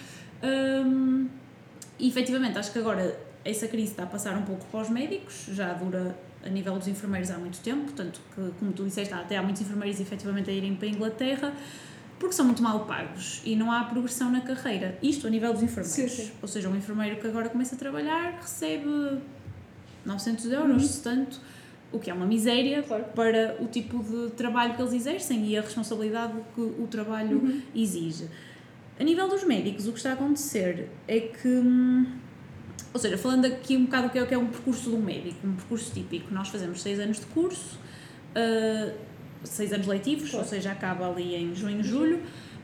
Hum, 0.44 1.28
e 2.00 2.08
efetivamente, 2.08 2.58
acho 2.58 2.72
que 2.72 2.80
agora 2.80 3.18
essa 3.46 3.68
crise 3.68 3.92
está 3.92 4.04
a 4.04 4.08
passar 4.08 4.36
um 4.38 4.44
pouco 4.44 4.66
para 4.66 4.82
os 4.82 4.90
médicos, 4.90 5.46
já 5.52 5.74
dura 5.74 6.16
a 6.44 6.50
nível 6.50 6.78
dos 6.78 6.88
enfermeiros 6.88 7.30
há 7.30 7.38
muito 7.38 7.60
tempo, 7.60 7.92
tanto 7.92 8.20
que, 8.34 8.52
como 8.60 8.72
tu 8.72 8.84
disseste, 8.84 9.14
há 9.14 9.20
até 9.20 9.38
há 9.38 9.44
muitos 9.44 9.62
enfermeiros 9.62 10.00
efetivamente 10.00 10.50
a 10.50 10.54
irem 10.54 10.76
para 10.76 10.88
a 10.88 10.92
Inglaterra, 10.92 11.54
porque 12.20 12.34
são 12.34 12.46
muito 12.46 12.62
mal 12.62 12.86
pagos 12.86 13.42
e 13.46 13.56
não 13.56 13.72
há 13.72 13.84
progressão 13.84 14.32
na 14.32 14.42
carreira. 14.42 14.98
Isto 15.02 15.28
a 15.28 15.30
nível 15.30 15.54
dos 15.54 15.64
enfermeiros. 15.64 15.92
Sim, 15.92 16.08
sim. 16.08 16.32
Ou 16.42 16.48
seja, 16.48 16.70
um 16.70 16.76
enfermeiro 16.76 17.18
que 17.20 17.28
agora 17.28 17.50
começa 17.50 17.76
a 17.76 17.78
trabalhar 17.78 18.38
recebe 18.42 19.20
900 20.06 20.46
euros, 20.52 20.82
Uhum. 20.84 20.88
se 20.88 21.02
tanto, 21.04 21.40
o 21.92 22.00
que 22.00 22.10
é 22.10 22.14
uma 22.14 22.26
miséria 22.26 22.82
Claro. 22.84 23.04
para 23.16 23.58
o 23.60 23.68
tipo 23.68 24.04
de 24.04 24.32
trabalho 24.32 24.76
que 24.76 24.82
eles 24.82 24.94
exercem 24.94 25.46
e 25.48 25.58
a 25.58 25.62
responsabilidade 25.62 26.34
que 26.56 26.62
o 26.62 26.88
trabalho 26.90 27.38
Uhum. 27.38 27.62
exige. 27.76 28.28
A 29.00 29.04
nível 29.04 29.28
dos 29.28 29.44
médicos, 29.44 29.88
o 29.88 29.92
que 29.92 29.98
está 29.98 30.12
a 30.12 30.14
acontecer 30.14 30.90
é 31.08 31.20
que, 31.22 31.48
hum, 31.48 32.06
ou 32.94 33.00
seja, 33.00 33.18
falando 33.18 33.46
aqui 33.46 33.76
um 33.76 33.86
bocado 33.86 34.08
do 34.08 34.12
que 34.12 34.20
é, 34.20 34.24
o 34.24 34.28
que 34.28 34.34
é 34.34 34.38
um 34.38 34.48
percurso 34.48 34.90
do 34.92 34.98
médico, 34.98 35.48
um 35.48 35.54
percurso 35.56 35.92
típico, 35.94 36.34
nós 36.34 36.50
fazemos 36.50 36.82
seis 36.82 37.00
anos 37.00 37.20
de 37.20 37.26
curso, 37.28 37.80
ah, 38.36 38.94
seis 39.44 39.74
anos 39.74 39.88
letivos, 39.88 40.30
Claro. 40.30 40.46
ou 40.46 40.50
seja, 40.50 40.72
acaba 40.72 41.10
ali 41.10 41.36
em 41.36 41.56
junho, 41.56 41.84
julho. 41.84 42.22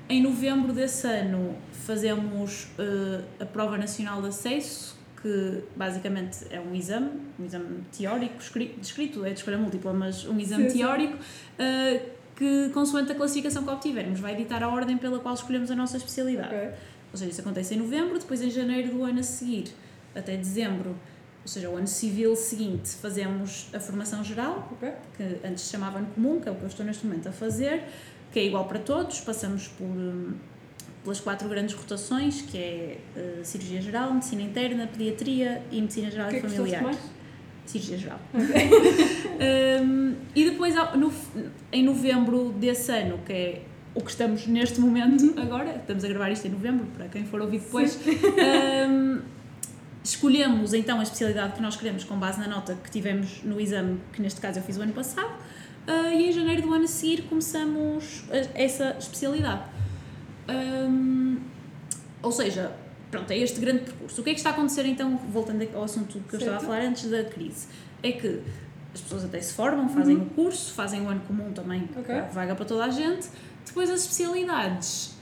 Em 0.09 0.21
novembro 0.21 0.71
desse 0.73 1.07
ano 1.07 1.55
fazemos 1.71 2.67
ah, 2.77 3.23
a 3.39 3.45
prova 3.45 3.77
nacional 3.77 4.21
de 4.21 4.27
acesso, 4.27 4.95
que 5.21 5.63
basicamente 5.75 6.45
é 6.51 6.59
um 6.59 6.75
exame, 6.75 7.09
um 7.39 7.45
exame 7.45 7.79
teórico, 7.97 8.35
escri- 8.39 8.75
descrito, 8.79 9.25
é 9.25 9.29
de 9.31 9.39
escolha 9.39 9.57
múltipla, 9.57 9.91
mas 9.91 10.23
um 10.27 10.39
exame 10.39 10.65
Sim, 10.65 10.69
sim. 10.69 10.77
teórico, 10.79 11.17
ah, 11.57 11.99
que 12.37 12.69
consoante 12.69 13.11
a 13.11 13.15
classificação 13.15 13.63
que 13.63 13.69
obtivermos 13.71 14.19
vai 14.19 14.35
ditar 14.35 14.61
a 14.63 14.69
ordem 14.69 14.95
pela 14.95 15.19
qual 15.19 15.33
escolhemos 15.33 15.71
a 15.71 15.75
nossa 15.75 15.97
especialidade. 15.97 16.53
Ok. 16.53 16.69
Ou 17.11 17.17
seja, 17.17 17.31
isso 17.31 17.41
acontece 17.41 17.73
em 17.73 17.77
novembro, 17.79 18.19
depois 18.19 18.41
em 18.41 18.51
janeiro 18.51 18.91
do 18.91 19.03
ano 19.03 19.19
a 19.19 19.23
seguir, 19.23 19.73
até 20.15 20.37
dezembro, 20.37 20.91
ou 21.41 21.47
seja, 21.47 21.69
o 21.69 21.75
ano 21.75 21.87
civil 21.87 22.35
seguinte, 22.35 22.89
fazemos 22.89 23.69
a 23.73 23.79
formação 23.79 24.23
geral, 24.23 24.69
Ok. 24.73 24.91
que 25.17 25.47
antes 25.47 25.63
se 25.63 25.71
chamava 25.71 25.97
ano 25.97 26.07
comum, 26.13 26.39
que 26.39 26.47
é 26.47 26.51
o 26.51 26.55
que 26.55 26.61
eu 26.61 26.67
estou 26.67 26.85
neste 26.85 27.05
momento 27.07 27.27
a 27.27 27.31
fazer, 27.31 27.83
que 28.31 28.39
é 28.39 28.45
igual 28.45 28.65
para 28.65 28.79
todos, 28.79 29.19
passamos 29.21 29.67
por, 29.69 29.85
hum, 29.85 30.33
pelas 31.03 31.19
quatro 31.19 31.47
grandes 31.49 31.73
rotações, 31.73 32.41
que 32.41 32.57
é 32.57 32.97
eh, 33.15 33.39
cirurgia 33.43 33.81
geral, 33.81 34.13
medicina 34.13 34.41
interna, 34.43 34.85
pediatria 34.85 35.63
e 35.71 35.81
medicina 35.81 36.11
geral 36.11 36.27
que 36.27 36.35
e 36.35 36.37
é 36.37 36.41
que 36.41 36.47
familiar. 36.49 36.83
Cirurgia 37.69 37.97
geral. 37.97 38.19
Um, 39.83 40.15
e 40.35 40.49
depois, 40.49 40.73
no, 40.95 41.11
em 41.71 41.83
novembro 41.83 42.51
desse 42.57 42.91
ano, 42.91 43.19
que 43.25 43.33
é 43.33 43.61
o 43.93 44.01
que 44.01 44.09
estamos 44.11 44.45
neste 44.47 44.79
momento 44.79 45.33
agora, 45.39 45.75
estamos 45.75 46.03
a 46.03 46.07
gravar 46.07 46.31
isto 46.31 46.45
em 46.47 46.51
novembro, 46.51 46.85
para 46.95 47.07
quem 47.07 47.25
for 47.25 47.41
ouvir 47.41 47.59
depois, 47.59 47.99
um, 48.89 49.19
escolhemos 50.03 50.73
então 50.73 50.99
a 50.99 51.03
especialidade 51.03 51.53
que 51.53 51.61
nós 51.61 51.75
queremos 51.75 52.03
com 52.03 52.15
base 52.17 52.39
na 52.39 52.47
nota 52.47 52.75
que 52.83 52.89
tivemos 52.91 53.41
no 53.43 53.59
exame, 53.59 53.99
que 54.13 54.21
neste 54.21 54.39
caso 54.39 54.59
eu 54.59 54.63
fiz 54.63 54.77
o 54.77 54.81
ano 54.81 54.93
passado, 54.93 55.29
uh, 55.87 56.13
e 56.13 56.29
em 56.29 56.31
janeiro 56.31 56.61
do 56.63 56.73
ano 56.73 56.85
a 56.85 56.87
seguir 56.87 57.23
começamos 57.23 58.23
a- 58.31 58.59
essa 58.61 58.95
especialidade. 58.99 59.61
Um, 60.49 61.37
ou 62.21 62.31
seja, 62.31 62.71
pronto, 63.11 63.31
é 63.31 63.37
este 63.37 63.59
grande 63.59 63.79
percurso. 63.85 64.21
O 64.21 64.23
que 64.23 64.29
é 64.31 64.33
que 64.33 64.39
está 64.39 64.49
a 64.49 64.53
acontecer 64.53 64.85
então, 64.85 65.17
voltando 65.31 65.67
ao 65.75 65.83
assunto 65.83 66.19
que 66.27 66.35
eu 66.35 66.39
estava 66.39 66.57
a 66.57 66.59
Certo. 66.59 66.71
falar 66.71 66.85
antes 66.85 67.09
da 67.09 67.23
crise? 67.23 67.67
É 68.03 68.11
que 68.11 68.41
as 68.93 69.01
pessoas 69.01 69.25
até 69.25 69.39
se 69.41 69.53
formam, 69.53 69.87
fazem 69.89 70.15
Uhum. 70.15 70.23
o 70.23 70.25
curso, 70.31 70.73
fazem 70.73 71.01
o 71.01 71.09
ano 71.09 71.21
comum 71.27 71.51
também, 71.53 71.87
Ok. 71.97 72.13
há 72.15 72.21
vaga 72.23 72.55
para 72.55 72.65
toda 72.65 72.85
a 72.85 72.89
gente. 72.89 73.27
Depois 73.65 73.89
as 73.89 74.01
especialidades, 74.01 75.15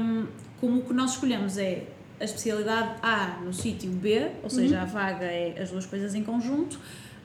hum, 0.00 0.26
como 0.60 0.80
o 0.80 0.82
que 0.82 0.92
nós 0.92 1.12
escolhemos 1.12 1.56
é 1.58 1.84
a 2.20 2.24
especialidade 2.24 2.96
A 3.02 3.38
no 3.44 3.52
sítio 3.52 3.90
B, 3.90 4.28
ou 4.42 4.50
seja, 4.50 4.76
Uhum. 4.76 4.82
a 4.82 4.84
vaga 4.84 5.24
é 5.24 5.54
as 5.60 5.70
duas 5.70 5.86
coisas 5.86 6.14
em 6.14 6.22
conjunto. 6.24 6.78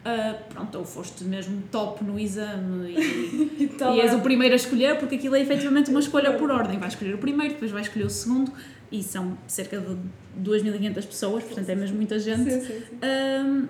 ah, 0.07 0.35
pronto, 0.53 0.77
ou 0.77 0.85
foste 0.85 1.23
mesmo 1.23 1.63
top 1.71 2.03
no 2.03 2.19
exame 2.19 2.91
e 2.91 3.55
E 3.63 3.67
tal, 3.69 3.95
e 3.95 4.01
és 4.01 4.13
é. 4.13 4.15
o 4.15 4.21
primeiro 4.21 4.53
a 4.53 4.55
escolher, 4.55 4.99
porque 4.99 5.15
aquilo 5.15 5.35
é 5.35 5.41
efetivamente 5.41 5.89
uma 5.89 5.99
escolha 6.05 6.31
por 6.33 6.51
ordem. 6.51 6.77
Vais 6.77 6.93
escolher 6.93 7.15
o 7.15 7.17
primeiro, 7.17 7.55
depois 7.55 7.71
vais 7.71 7.87
escolher 7.87 8.05
o 8.05 8.09
segundo, 8.11 8.51
e 8.91 9.01
são 9.03 9.37
cerca 9.47 9.79
de 9.79 9.97
2.500 10.41 10.93
pessoas, 11.05 11.43
portanto 11.43 11.69
é 11.69 11.75
mesmo 11.75 11.97
muita 11.97 12.19
gente. 12.19 12.49
Sim, 12.51 12.61
sim, 12.61 12.79
sim. 12.89 12.99
Hum, 13.03 13.67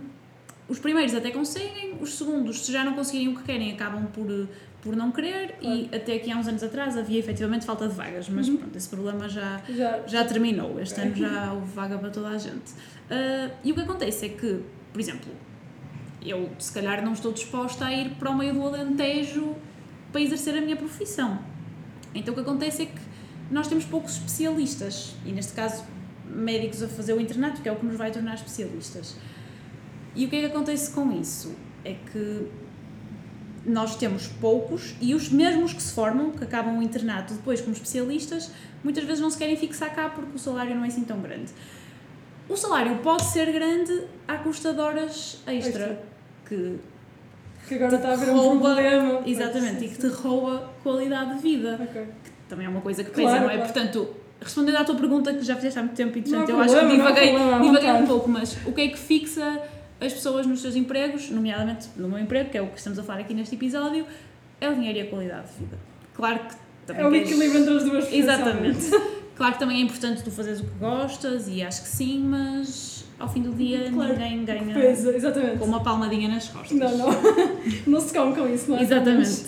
os 0.68 0.80
primeiros 0.80 1.14
até 1.14 1.30
conseguem, 1.32 1.96
os 2.02 2.16
segundos, 2.16 2.66
se 2.66 2.72
já 2.72 2.84
não 2.84 2.94
conseguirem 2.94 3.28
o 3.30 3.36
que 3.38 3.44
querem, 3.44 3.72
acabam 3.74 4.06
por, 4.08 4.48
por 4.82 4.96
não 4.96 5.12
querer, 5.12 5.56
e 5.62 5.90
até 5.96 6.16
aqui 6.16 6.32
há 6.32 6.38
uns 6.38 6.48
anos 6.48 6.64
atrás 6.64 6.98
havia 6.98 7.20
efetivamente 7.20 7.66
falta 7.66 7.88
de 7.88 7.94
vagas, 7.94 8.28
mas 8.30 8.48
Uhum. 8.48 8.58
pronto, 8.58 8.76
esse 8.76 8.90
problema 8.90 9.30
já, 9.30 9.62
Já. 9.70 10.00
já 10.08 10.24
terminou. 10.26 10.80
Este 10.80 11.00
Ok. 11.00 11.06
ano 11.06 11.16
já 11.16 11.54
houve 11.54 11.68
vaga 11.74 11.98
para 12.00 12.10
toda 12.10 12.30
a 12.30 12.38
gente. 12.38 12.74
Ah, 13.12 13.52
e 13.64 13.72
o 13.72 13.76
que 13.76 13.82
acontece 13.82 14.26
é 14.26 14.30
que, 14.30 14.60
por 14.92 15.00
exemplo, 15.00 15.32
eu 16.26 16.50
se 16.58 16.72
calhar 16.74 17.04
não 17.06 17.14
estou 17.14 17.32
disposta 17.32 17.86
a 17.86 17.94
ir 17.94 18.10
para 18.16 18.32
o 18.32 18.36
meio 18.38 18.54
do 18.56 18.64
Alentejo 18.64 19.56
para 20.12 20.20
exercer 20.22 20.58
a 20.58 20.62
minha 20.62 20.76
profissão. 20.76 21.38
Então 22.16 22.32
o 22.32 22.36
que 22.36 22.42
acontece 22.42 22.84
é 22.84 22.86
que 22.88 23.00
nós 23.52 23.68
temos 23.68 23.86
poucos 23.86 24.14
especialistas, 24.14 25.16
e 25.26 25.32
neste 25.32 25.54
caso 25.54 25.84
médicos 26.28 26.82
a 26.84 26.88
fazer 26.88 27.14
o 27.14 27.22
internato, 27.22 27.62
que 27.62 27.70
é 27.70 27.72
o 27.72 27.76
que 27.76 27.86
nos 27.86 27.98
vai 27.98 28.12
tornar 28.12 28.36
especialistas. 28.36 29.16
E 30.16 30.26
o 30.26 30.30
que 30.30 30.36
é 30.38 30.40
que 30.42 30.46
acontece 30.48 30.92
com 30.92 31.12
isso? 31.12 31.54
É 31.84 31.94
que 32.12 32.48
nós 33.66 33.96
temos 33.96 34.28
poucos 34.28 34.96
e 35.02 35.14
os 35.16 35.30
mesmos 35.30 35.74
que 35.74 35.82
se 35.82 35.94
formam, 35.94 36.32
que 36.32 36.44
acabam 36.44 36.78
o 36.78 36.82
internato 36.84 37.34
depois 37.34 37.62
como 37.62 37.74
especialistas, 37.74 38.52
muitas 38.84 39.04
vezes 39.04 39.20
não 39.22 39.30
se 39.30 39.38
querem 39.38 39.56
fixar 39.58 39.94
cá 39.94 40.10
porque 40.10 40.36
o 40.36 40.40
salário 40.40 40.76
não 40.76 40.84
é 40.84 40.88
assim 40.88 41.04
tão 41.04 41.20
grande. 41.20 41.52
O 42.48 42.56
salário 42.56 42.98
pode 43.00 43.24
ser 43.26 43.52
grande 43.52 44.04
à 44.28 44.38
custa 44.38 44.72
de 44.74 44.80
horas 44.80 45.40
extra, 45.48 45.56
Extra. 45.84 46.04
que 46.48 46.80
Que 47.68 47.76
agora 47.76 47.96
está 47.96 48.10
a 48.10 48.14
haver 48.14 48.30
um 48.30 48.60
problema. 48.60 49.22
exatamente, 49.26 49.86
e 49.86 49.90
que 49.90 49.98
te 49.98 50.08
rouba 50.08 50.72
qualidade 50.84 51.36
de 51.36 51.42
vida. 51.42 51.80
Ok. 51.82 52.06
Também 52.50 52.66
é 52.66 52.70
uma 52.70 52.82
coisa 52.82 53.04
que 53.04 53.10
pesa, 53.12 53.22
Claro, 53.30 53.44
não 53.46 53.50
é? 53.50 53.56
claro. 53.58 53.72
Portanto, 53.74 54.10
respondendo 54.42 54.76
à 54.78 54.84
tua 54.84 54.96
pergunta 54.96 55.34
que 55.34 55.44
já 55.44 55.56
fizeste 55.56 55.80
há 55.80 55.82
muito 55.84 55.96
tempo 55.96 56.18
e 56.18 56.22
portanto 56.22 56.50
eu 56.50 56.60
acho 56.60 56.76
que 56.80 56.88
divaguei, 56.88 57.34
problema, 57.34 57.62
divaguei 57.64 57.92
um 57.92 58.06
pouco, 58.08 58.30
mas 58.30 58.58
o 58.66 58.72
que 58.72 58.82
é 58.82 58.88
que 58.90 58.98
fixa 59.00 59.62
as 60.00 60.14
pessoas 60.14 60.46
nos 60.46 60.62
seus 60.62 60.76
empregos, 60.76 61.30
nomeadamente 61.30 61.88
no 61.96 62.08
meu 62.10 62.20
emprego, 62.20 62.50
que 62.50 62.58
é 62.58 62.62
o 62.62 62.68
que 62.68 62.78
estamos 62.78 63.00
a 63.00 63.04
falar 63.04 63.20
aqui 63.22 63.34
neste 63.34 63.56
episódio, 63.56 64.06
é 64.62 64.70
o 64.70 64.76
dinheiro 64.76 65.00
e 65.00 65.02
a 65.02 65.06
qualidade 65.08 65.48
de 65.54 65.64
vida. 65.64 65.78
Claro 66.14 66.40
que 66.40 66.56
também 66.86 67.02
É 67.04 67.08
o 67.08 67.12
queres- 67.12 67.30
equilíbrio 67.32 67.62
entre 67.62 67.78
as 67.78 67.84
duas 67.84 68.14
Exatamente. 68.14 68.92
Claro 69.36 69.54
que 69.54 69.60
também 69.60 69.78
é 69.78 69.82
importante 69.82 70.24
tu 70.24 70.32
fazeres 70.32 70.60
o 70.62 70.64
que 70.64 70.80
gostas 70.80 71.48
e 71.50 71.62
acho 71.64 71.82
que 71.84 71.90
sim, 71.90 72.20
mas 72.20 73.04
ao 73.20 73.28
fim 73.28 73.42
do 73.42 73.52
dia 73.54 73.90
Claro. 73.92 74.14
ninguém 74.14 74.46
ganha 74.46 74.74
Pesa, 74.74 75.14
exatamente. 75.16 75.58
com 75.58 75.66
uma 75.66 75.82
palmadinha 75.84 76.30
nas 76.30 76.48
costas. 76.48 76.78
Não, 76.78 76.98
não. 76.98 77.08
Não 77.88 78.00
se 78.00 78.14
come 78.14 78.34
com 78.36 78.48
isso, 78.48 78.70
não 78.72 78.78
é? 78.78 78.82
Exatamente. 78.84 79.46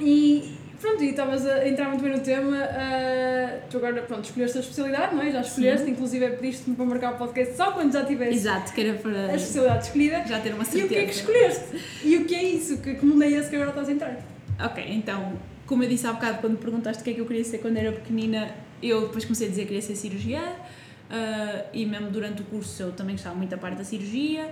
E 0.00 0.52
pronto, 0.82 1.02
e 1.02 1.10
estavas 1.10 1.46
a 1.46 1.66
entrar 1.66 1.88
muito 1.88 2.02
bem 2.02 2.12
no 2.12 2.20
tema. 2.20 2.58
ah, 2.58 3.58
tu 3.70 3.78
agora, 3.78 4.02
pronto, 4.02 4.24
escolheste 4.24 4.58
a 4.58 4.60
especialidade, 4.60 5.14
não 5.14 5.22
é? 5.22 5.30
Já 5.30 5.40
escolheste, 5.40 5.90
inclusive 5.90 6.28
pediste-me 6.30 6.76
para 6.76 6.84
marcar 6.84 7.14
o 7.14 7.16
podcast 7.16 7.56
só 7.56 7.72
quando 7.72 7.92
já 7.92 8.04
tivesse 8.04 8.34
Exato, 8.34 8.72
que 8.72 8.80
era 8.82 8.92
a 8.92 9.00
para 9.00 9.34
especialidade 9.34 9.84
escolhida. 9.86 10.24
já 10.26 10.40
ter 10.40 10.52
uma 10.52 10.62
E 10.64 10.66
certeza. 10.66 10.84
o 10.86 10.88
que 10.88 10.94
é 10.96 11.04
que 11.06 11.10
escolheste? 11.14 11.64
E 12.04 12.16
o 12.18 12.24
que 12.26 12.34
é 12.34 12.42
isso? 12.44 12.78
Que, 12.78 12.94
que 12.94 13.06
mundo 13.06 13.22
é 13.22 13.30
esse 13.30 13.48
que 13.48 13.56
agora 13.56 13.70
estás 13.70 13.88
a 13.88 13.92
entrar? 13.92 14.16
Ok, 14.62 14.84
então, 14.88 15.38
como 15.66 15.82
eu 15.84 15.88
disse 15.88 16.06
há 16.06 16.12
bocado, 16.12 16.38
quando 16.38 16.52
me 16.52 16.58
perguntaste 16.58 17.00
o 17.00 17.04
que 17.04 17.10
é 17.10 17.14
que 17.14 17.20
eu 17.20 17.26
queria 17.26 17.44
ser 17.44 17.58
quando 17.58 17.76
era 17.78 17.90
pequenina, 17.92 18.50
eu 18.82 19.06
depois 19.06 19.24
comecei 19.24 19.46
a 19.46 19.50
dizer 19.50 19.62
que 19.62 19.68
queria 19.68 19.82
ser 19.82 19.96
cirurgiã 19.96 20.42
ah, 21.10 21.64
e 21.72 21.86
mesmo 21.86 22.10
durante 22.10 22.42
o 22.42 22.44
curso 22.44 22.82
eu 22.82 22.92
também 22.92 23.14
gostava 23.14 23.34
muito 23.36 23.50
da 23.50 23.56
parte 23.56 23.76
da 23.78 23.84
cirurgia. 23.84 24.50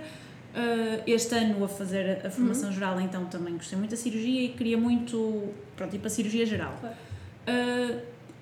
Ah, 0.53 1.01
este 1.07 1.33
ano 1.35 1.63
a 1.63 1.67
fazer 1.67 2.25
a 2.25 2.29
formação 2.29 2.71
geral, 2.71 2.99
então 2.99 3.25
também 3.25 3.53
gostei 3.53 3.77
muito 3.77 3.91
da 3.91 3.97
cirurgia 3.97 4.41
e 4.43 4.49
queria 4.49 4.77
muito, 4.77 5.49
pronto, 5.75 5.95
ir 5.95 5.99
para 5.99 6.07
a 6.07 6.11
cirurgia 6.11 6.45
geral. 6.45 6.75
Claro. 6.79 6.95
Ah, 7.47 7.99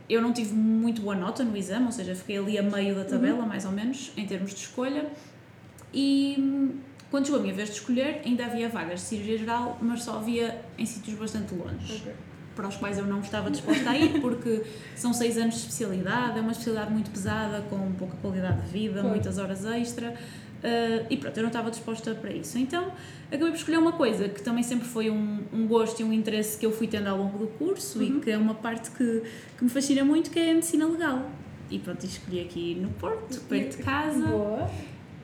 eu 0.09 0.21
não 0.21 0.33
tive 0.33 0.53
muito 0.55 1.01
boa 1.03 1.15
nota 1.15 1.43
no 1.43 1.55
exame, 1.55 1.85
ou 1.85 1.91
seja, 1.91 2.15
fiquei 2.15 2.37
ali 2.37 2.57
a 2.57 2.63
meio 2.63 2.95
da 2.95 3.05
tabela, 3.05 3.45
mais 3.45 3.63
ou 3.65 3.71
menos, 3.71 4.11
em 4.17 4.25
termos 4.25 4.51
de 4.55 4.61
escolha. 4.61 5.05
E 5.93 6.71
quando 7.11 7.25
chegou 7.25 7.39
a 7.39 7.43
minha 7.43 7.53
vez 7.53 7.69
de 7.69 7.75
escolher, 7.75 8.21
ainda 8.25 8.45
havia 8.45 8.69
vagas 8.69 9.01
de 9.01 9.05
cirurgia 9.05 9.37
geral, 9.37 9.77
mas 9.81 10.03
só 10.03 10.17
havia 10.17 10.61
em 10.77 10.85
sítios 10.85 11.17
bastante 11.17 11.53
longe 11.53 12.03
para 12.55 12.67
os 12.67 12.75
quais 12.75 12.97
eu 12.97 13.05
não 13.05 13.21
estava 13.21 13.49
disposta 13.49 13.89
a 13.91 13.97
ir, 13.97 14.19
porque 14.19 14.63
são 14.95 15.13
seis 15.13 15.37
anos 15.37 15.53
de 15.55 15.61
especialidade, 15.61 16.37
é 16.39 16.41
uma 16.41 16.51
especialidade 16.51 16.91
muito 16.91 17.09
pesada, 17.09 17.61
com 17.69 17.91
pouca 17.93 18.17
qualidade 18.17 18.61
de 18.63 18.67
vida, 18.67 18.93
Claro. 18.95 19.09
muitas 19.09 19.37
horas 19.37 19.63
extra, 19.65 20.13
eh, 20.63 21.05
e 21.09 21.17
pronto, 21.17 21.37
eu 21.37 21.43
não 21.43 21.49
estava 21.49 21.69
disposta 21.69 22.13
para 22.15 22.31
isso. 22.31 22.57
Então, 22.57 22.91
acabei 23.27 23.49
por 23.49 23.55
escolher 23.57 23.77
uma 23.77 23.91
coisa 23.93 24.27
que 24.29 24.41
também 24.41 24.63
sempre 24.63 24.87
foi 24.87 25.09
um, 25.09 25.39
um 25.53 25.67
gosto 25.67 25.99
e 26.01 26.03
um 26.03 26.11
interesse 26.13 26.57
que 26.57 26.65
eu 26.65 26.71
fui 26.71 26.87
tendo 26.87 27.07
ao 27.07 27.17
longo 27.17 27.37
do 27.37 27.47
curso, 27.47 27.99
Uhum. 27.99 28.17
e 28.17 28.19
que 28.21 28.31
é 28.31 28.37
uma 28.37 28.55
parte 28.55 28.91
que, 28.91 29.23
que 29.57 29.63
me 29.63 29.69
fascina 29.69 30.03
muito, 30.03 30.29
que 30.31 30.39
é 30.39 30.51
a 30.51 30.53
medicina 30.53 30.85
legal. 30.87 31.29
E 31.71 31.77
pronto, 31.79 32.03
escolhi 32.05 32.41
aqui 32.41 32.75
no 32.75 32.89
Porto, 32.89 33.39
perto 33.41 33.77
de 33.77 33.83
casa, 33.83 34.25
Boa. 34.27 34.69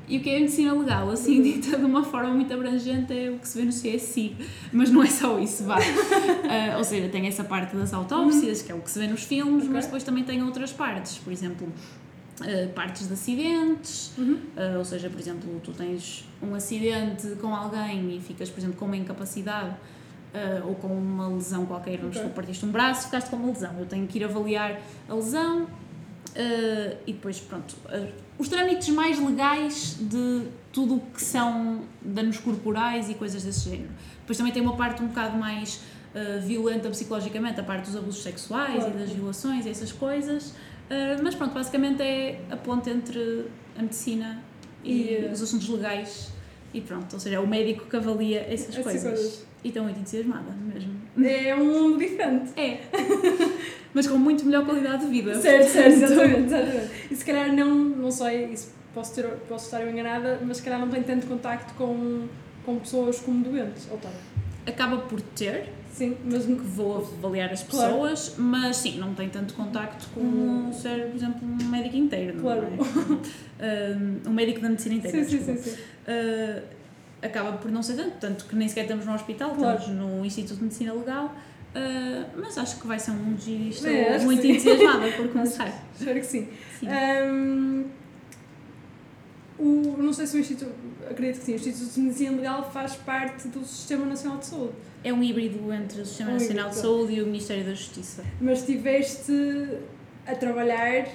E 0.07 0.19
o 0.19 0.21
que 0.21 0.29
é 0.29 0.37
a 0.37 0.39
medicina 0.41 0.71
legal, 0.71 1.09
assim 1.09 1.41
dita 1.41 1.75
de 1.79 1.83
uma 1.83 2.03
forma 2.03 2.29
muito 2.29 2.53
abrangente, 2.53 3.11
é 3.11 3.31
o 3.31 3.39
que 3.39 3.47
se 3.47 3.57
vê 3.57 3.65
no 3.65 3.71
CSI. 3.71 4.35
Mas 4.71 4.91
não 4.91 5.01
é 5.01 5.07
só 5.07 5.39
isso, 5.39 5.63
vá. 5.63 5.77
Ah, 6.47 6.77
ou 6.77 6.83
seja, 6.83 7.09
tem 7.09 7.25
essa 7.25 7.43
parte 7.43 7.75
das 7.75 7.91
autópsias, 7.91 8.61
que 8.61 8.71
é 8.71 8.75
o 8.75 8.81
que 8.81 8.91
se 8.91 8.99
vê 8.99 9.07
nos 9.07 9.23
filmes, 9.23 9.63
Ok. 9.63 9.69
mas 9.73 9.85
depois 9.85 10.03
também 10.03 10.23
tem 10.23 10.43
outras 10.43 10.71
partes. 10.71 11.17
Por 11.17 11.33
exemplo, 11.33 11.67
ah, 12.41 12.69
partes 12.75 13.07
de 13.07 13.13
acidentes, 13.13 14.11
Uhum. 14.17 14.39
ah, 14.57 14.77
ou 14.77 14.85
seja, 14.85 15.09
por 15.09 15.19
exemplo, 15.19 15.61
tu 15.63 15.71
tens 15.71 16.25
um 16.41 16.53
acidente 16.55 17.27
com 17.41 17.53
alguém 17.55 18.15
e 18.17 18.21
ficas, 18.21 18.49
por 18.49 18.59
exemplo, 18.59 18.77
com 18.77 18.85
uma 18.85 18.97
incapacidade 18.97 19.75
ah, 20.33 20.61
ou 20.65 20.75
com 20.75 20.87
uma 20.87 21.27
lesão 21.29 21.65
qualquer, 21.65 21.97
vamos 21.97 22.15
Ok. 22.17 22.21
supor, 22.27 22.35
partiste 22.35 22.65
um 22.65 22.71
braço, 22.71 23.05
ficaste 23.05 23.29
com 23.29 23.35
uma 23.37 23.47
lesão. 23.47 23.73
Eu 23.79 23.85
tenho 23.85 24.05
que 24.07 24.17
ir 24.19 24.23
avaliar 24.25 24.81
a 25.07 25.13
lesão 25.13 25.67
e 27.07 27.13
depois, 27.13 27.39
pronto, 27.39 27.73
os 28.37 28.49
trâmites 28.49 28.89
mais 28.89 29.17
legais 29.17 29.95
de 30.01 30.43
tudo 30.73 30.95
o 30.95 30.99
que 30.99 31.21
são 31.23 31.83
danos 32.01 32.37
corporais 32.39 33.09
e 33.09 33.13
coisas 33.13 33.43
desse 33.43 33.69
género. 33.69 33.89
Depois 34.19 34.37
também 34.37 34.51
tem 34.51 34.61
uma 34.61 34.75
parte 34.75 35.01
um 35.01 35.07
bocado 35.07 35.37
mais 35.37 35.79
violenta 36.45 36.89
psicologicamente, 36.89 37.59
a 37.61 37.63
parte 37.63 37.85
dos 37.85 37.95
abusos 37.95 38.21
sexuais 38.21 38.83
Claro. 38.83 38.93
e 38.95 38.99
das 38.99 39.11
violações 39.11 39.65
e 39.65 39.69
essas 39.69 39.93
coisas. 39.93 40.53
Ah, 40.89 41.19
mas 41.23 41.35
pronto, 41.35 41.53
basicamente 41.53 42.01
é 42.01 42.39
a 42.51 42.57
ponte 42.57 42.89
entre 42.89 43.45
a 43.77 43.81
medicina 43.81 44.43
e, 44.83 44.91
E, 44.91 45.25
ah, 45.27 45.31
os 45.33 45.41
assuntos 45.41 45.67
legais 45.69 46.31
e 46.73 46.81
pronto, 46.81 47.11
ou 47.13 47.19
seja, 47.19 47.37
é 47.37 47.39
o 47.39 47.47
médico 47.47 47.85
que 47.85 47.95
avalia 47.95 48.41
essas 48.41 48.69
Essas 48.69 48.83
coisas. 48.83 49.03
coisas. 49.03 49.45
E 49.63 49.69
estou 49.69 49.83
muito 49.83 49.99
entusiasmada 49.99 50.51
mesmo. 50.51 50.93
É 51.27 51.55
um 51.55 51.65
mundo 51.65 51.97
diferente. 51.97 52.51
É. 52.59 52.81
Mas 53.93 54.05
com 54.07 54.17
muito 54.17 54.45
melhor 54.45 54.63
qualidade 54.65 55.05
de 55.05 55.11
vida. 55.11 55.33
Certo, 55.41 55.69
certo, 55.69 55.93
exatamente, 55.93 56.39
exatamente. 56.47 56.89
E 57.09 57.15
se 57.15 57.25
calhar 57.25 57.51
não, 57.53 57.73
não 57.73 58.11
sei, 58.11 58.45
isso 58.51 58.73
posso, 58.93 59.15
ter, 59.15 59.25
posso 59.47 59.65
estar 59.65 59.87
enganada, 59.89 60.39
mas 60.43 60.57
se 60.57 60.63
calhar 60.63 60.79
não 60.79 60.89
tem 60.89 61.01
tanto 61.01 61.25
contacto 61.27 61.73
com, 61.75 62.27
com 62.65 62.77
pessoas 62.79 63.19
como 63.19 63.43
doentes, 63.43 63.87
ou 63.89 63.97
tem? 63.97 64.11
Acaba 64.67 64.97
por 64.97 65.21
ter, 65.21 65.69
Sim, 65.95 66.17
mas 66.29 66.45
que 66.45 66.51
vou 66.53 66.97
avaliar 66.97 67.49
as 67.53 67.63
Claro. 67.63 67.93
pessoas, 67.93 68.35
mas 68.37 68.75
sim, 68.75 68.97
não 68.99 69.13
tem 69.13 69.29
tanto 69.29 69.53
contacto 69.53 70.07
como 70.13 70.27
Hum. 70.67 70.73
ser, 70.73 71.07
por 71.07 71.15
exemplo, 71.15 71.39
um 71.47 71.69
médico 71.69 71.95
interno. 71.95 72.41
Claro. 72.41 72.63
Não 72.63 73.15
é? 73.15 73.95
um, 74.27 74.29
um 74.29 74.33
médico 74.33 74.59
da 74.59 74.67
medicina 74.69 74.95
interna. 74.95 75.23
sim, 75.23 75.39
sim, 75.39 75.55
sim, 75.55 75.69
sim. 75.71 75.77
Uh, 76.05 76.61
acaba 77.21 77.53
por 77.53 77.71
não 77.71 77.81
ser 77.81 77.93
tanto, 77.95 78.17
tanto 78.19 78.45
que 78.45 78.55
nem 78.57 78.67
sequer 78.67 78.81
estamos 78.81 79.05
no 79.05 79.13
hospital, 79.13 79.51
Claro. 79.55 79.79
estamos 79.79 79.97
no 79.99 80.25
Instituto 80.25 80.57
de 80.57 80.63
Medicina 80.63 80.93
Legal, 80.93 81.25
uh, 81.27 82.25
mas 82.41 82.57
acho 82.57 82.79
que 82.81 82.87
vai 82.87 82.99
ser 82.99 83.11
um 83.11 83.37
giro 83.39 83.63
e 83.63 83.69
estou 83.69 83.89
É, 83.89 84.19
muito 84.19 84.45
entusiasmada 84.45 85.11
por 85.13 85.29
começar. 85.31 85.71
Espero 85.97 86.19
que 86.19 86.25
sim. 86.25 86.47
Sim. 86.77 86.87
Ahm, 86.89 87.85
o, 89.57 89.95
não 89.97 90.11
sei 90.11 90.27
se 90.27 90.35
o 90.35 90.39
Instituto, 90.39 90.71
acredito 91.09 91.39
que 91.39 91.45
sim, 91.45 91.53
o 91.53 91.55
Instituto 91.55 91.93
de 91.93 91.99
Medicina 92.01 92.35
Legal 92.35 92.71
faz 92.71 92.95
parte 92.95 93.47
do 93.47 93.63
Sistema 93.63 94.05
Nacional 94.05 94.39
de 94.39 94.45
Saúde, 94.45 94.73
É 95.03 95.13
um 95.13 95.23
híbrido 95.23 95.71
entre 95.71 96.01
o 96.01 96.05
Sistema 96.05 96.31
Um 96.31 96.33
Nacional 96.33 96.69
de 96.69 96.77
híbrido. 96.77 96.95
Saúde 96.95 97.13
e 97.13 97.21
o 97.21 97.25
Ministério 97.25 97.63
da 97.63 97.73
Justiça. 97.73 98.23
mas 98.41 98.59
estiveste 98.59 99.31
a 100.27 100.35
trabalhar 100.35 101.07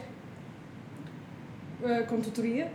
ah, 1.84 2.02
com 2.08 2.20
tutoria 2.20 2.70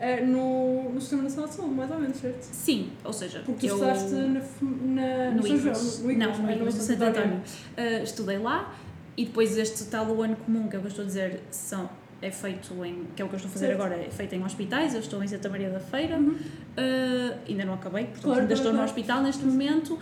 ah, 0.00 0.24
no, 0.24 0.90
no 0.90 1.00
Sistema 1.00 1.22
Nacional 1.22 1.48
de 1.48 1.54
Saúde, 1.56 1.74
mais 1.74 1.90
ou 1.90 1.98
menos, 1.98 2.16
certo? 2.16 2.42
Sim, 2.42 2.92
ou 3.04 3.12
seja, 3.12 3.42
Porque 3.44 3.66
eu 3.70 3.74
estudaste 3.74 4.12
na, 4.12 4.40
na, 4.62 5.30
no 5.32 5.42
São 5.42 5.56
João, 5.58 5.74
IVAS, 5.74 5.98
no 6.00 6.12
não, 6.12 6.38
no 6.38 6.48
ah, 6.48 6.52
IVAS 6.54 6.74
de 6.74 6.80
Santo 6.80 7.04
António. 7.04 7.36
Uh, 7.36 8.02
estudei 8.02 8.38
lá 8.38 8.74
e 9.16 9.26
depois 9.26 9.58
este 9.58 9.84
tal 9.84 10.06
o 10.06 10.22
ano 10.22 10.36
comum, 10.36 10.68
que 10.68 10.76
é 10.76 10.78
que 10.78 10.86
eu 10.86 10.88
estou 10.88 11.04
a 11.04 11.06
dizer, 11.06 11.42
são, 11.50 11.90
é 12.22 12.30
feito 12.30 12.74
em, 12.84 13.04
que 13.16 13.22
é 13.22 13.24
o 13.24 13.28
que 13.28 13.34
eu 13.34 13.36
estou 13.38 13.48
a 13.48 13.52
fazer 13.52 13.66
Certo. 13.68 13.80
agora, 13.82 13.96
é 14.00 14.10
feito 14.10 14.34
em 14.34 14.44
hospitais, 14.44 14.94
eu 14.94 15.00
estou 15.00 15.22
em 15.24 15.26
Santa 15.26 15.48
Maria 15.48 15.70
da 15.70 15.80
Feira, 15.80 16.16
Uhum. 16.18 16.30
Uh, 16.70 17.34
ainda 17.48 17.64
não 17.64 17.74
acabei, 17.74 18.04
portanto 18.04 18.22
Claro, 18.24 18.40
ainda 18.42 18.46
claro, 18.48 18.52
estou 18.54 18.72
no 18.72 18.78
claro. 18.78 18.90
hospital 18.90 19.22
neste 19.22 19.44
momento, 19.44 19.94
uh, 19.94 19.98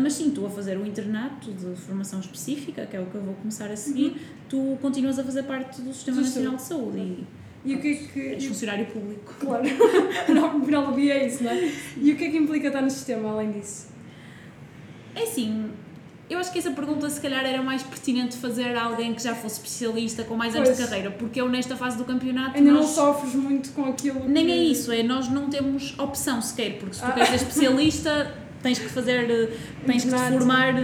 mas 0.00 0.12
sim, 0.14 0.28
estou 0.28 0.46
a 0.46 0.50
fazer 0.50 0.76
o 0.78 0.86
internato 0.86 1.52
de 1.52 1.74
formação 1.76 2.20
específica, 2.20 2.86
que 2.86 2.96
é 2.96 3.00
o 3.00 3.06
que 3.06 3.14
eu 3.16 3.22
vou 3.22 3.34
começar 3.34 3.70
a 3.70 3.76
seguir, 3.76 4.10
Uhum. 4.12 4.16
tu 4.48 4.78
continuas 4.80 5.18
a 5.18 5.24
fazer 5.24 5.42
parte 5.42 5.80
do 5.82 5.92
Sistema 5.92 6.18
Do 6.18 6.22
Nacional 6.24 6.56
de 6.56 6.62
Saúde 6.62 7.24
E 7.64 7.74
o 7.74 7.80
que 7.80 7.88
é 7.88 7.90
e 7.92 7.96
que. 8.08 8.20
és 8.20 8.44
e- 8.44 8.48
funcionário 8.48 8.86
público. 8.86 9.34
Claro, 9.40 9.64
no 10.58 10.64
final 10.64 10.86
do 10.86 10.94
dia 10.94 11.14
é 11.14 11.26
isso, 11.26 11.42
não 11.44 11.50
é? 11.50 11.70
E 11.96 12.12
o 12.12 12.16
que 12.16 12.24
é 12.26 12.30
que 12.30 12.36
implica 12.36 12.68
estar 12.68 12.80
no 12.80 12.90
sistema 12.90 13.30
além 13.32 13.50
disso? 13.52 13.88
É 15.14 15.22
assim, 15.24 15.70
eu 16.28 16.38
acho 16.38 16.50
que 16.52 16.58
essa 16.58 16.70
pergunta 16.70 17.08
se 17.08 17.20
calhar 17.20 17.44
era 17.44 17.62
mais 17.62 17.82
pertinente 17.82 18.36
fazer 18.36 18.76
a 18.76 18.84
alguém 18.84 19.14
que 19.14 19.22
já 19.22 19.34
fosse 19.34 19.56
especialista 19.56 20.24
com 20.24 20.34
mais 20.36 20.54
anos 20.56 20.76
de 20.76 20.82
carreira, 20.84 21.10
porque 21.10 21.40
eu 21.40 21.48
nesta 21.48 21.76
fase 21.76 21.96
do 21.96 22.04
campeonato 22.04 22.56
Ainda 22.56 22.72
não 22.72 22.80
nós- 22.80 22.90
sofres 22.90 23.34
muito 23.34 23.70
com 23.72 23.84
aquilo. 23.86 24.28
Nem 24.28 24.46
que- 24.46 24.52
é 24.52 24.56
isso, 24.56 24.90
é 24.92 25.02
nós 25.02 25.28
não 25.28 25.48
temos 25.48 25.94
opção 25.98 26.40
sequer, 26.42 26.78
porque 26.78 26.94
se 26.96 27.00
tu 27.00 27.06
Ah. 27.06 27.12
queres 27.12 27.28
ser 27.28 27.36
especialista 27.36 28.34
tens 28.62 28.78
que 28.80 28.88
fazer, 28.88 29.30
eh, 29.30 29.56
tens 29.86 30.02
que 30.02 30.08
te 30.08 30.14
Internato. 30.14 30.38
formar, 30.38 30.74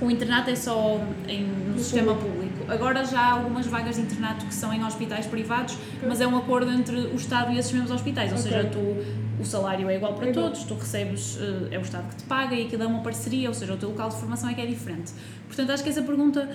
o 0.00 0.10
internato 0.10 0.50
é 0.50 0.54
só 0.54 1.00
em, 1.26 1.42
no 1.44 1.72
No 1.72 1.78
sistema 1.78 2.14
público. 2.14 2.36
público. 2.58 2.72
Agora 2.72 3.04
já 3.04 3.18
há 3.20 3.32
algumas 3.32 3.66
vagas 3.66 3.96
de 3.96 4.02
internato 4.02 4.46
que 4.46 4.54
são 4.54 4.72
em 4.72 4.84
hospitais 4.84 5.26
privados, 5.26 5.76
mas 6.06 6.20
é 6.20 6.26
um 6.26 6.36
acordo 6.36 6.70
entre 6.70 6.96
o 6.96 7.14
Estado 7.16 7.52
e 7.52 7.58
esses 7.58 7.72
mesmos 7.72 7.90
hospitais, 7.90 8.30
ou 8.32 8.38
Ok. 8.38 8.50
seja, 8.50 8.64
tu, 8.70 8.78
o 9.40 9.44
salário 9.44 9.88
é 9.88 9.96
igual 9.96 10.14
para 10.14 10.28
É 10.28 10.32
todos, 10.32 10.64
tu 10.64 10.74
recebes, 10.74 11.38
eh, 11.40 11.74
é 11.74 11.78
o 11.78 11.82
Estado 11.82 12.08
que 12.08 12.16
te 12.16 12.24
paga 12.24 12.54
e 12.54 12.66
aquilo 12.66 12.82
é 12.82 12.86
uma 12.86 13.02
parceria, 13.02 13.48
ou 13.48 13.54
seja, 13.54 13.74
o 13.74 13.76
teu 13.76 13.90
local 13.90 14.08
de 14.08 14.16
formação 14.16 14.48
é 14.48 14.54
que 14.54 14.60
é 14.60 14.66
diferente. 14.66 15.12
Portanto, 15.46 15.70
acho 15.70 15.82
que 15.82 15.88
essa 15.90 16.02
pergunta 16.02 16.48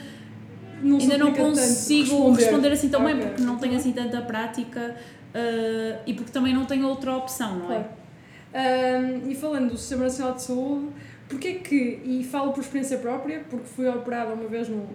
não 0.82 0.98
ainda 0.98 1.18
não 1.18 1.34
consigo 1.34 2.32
responder, 2.32 2.72
assim 2.72 2.90
tão 2.90 3.04
bem 3.04 3.18
porque 3.18 3.42
não 3.42 3.58
tenho 3.58 3.76
assim 3.76 3.92
tanta 3.92 4.22
prática 4.22 4.96
eh, 5.34 6.00
e 6.06 6.14
porque 6.14 6.32
também 6.32 6.54
não 6.54 6.66
tenho 6.66 6.88
outra 6.88 7.16
opção, 7.16 7.60
não 7.60 7.66
é? 7.66 7.76
Claro. 7.76 8.02
Ahm, 8.54 9.30
e 9.30 9.36
falando 9.36 9.70
do 9.70 9.78
Sistema 9.78 10.04
Nacional 10.04 10.36
de 10.36 10.42
Saúde, 10.44 10.88
porque 11.30 11.48
é 11.48 11.54
que, 11.54 12.02
e 12.04 12.24
falo 12.30 12.52
por 12.52 12.60
experiência 12.60 12.98
própria, 12.98 13.46
porque 13.50 13.66
fui 13.66 13.88
operada 13.88 14.34
uma 14.34 14.48
vez 14.48 14.68
no, 14.68 14.90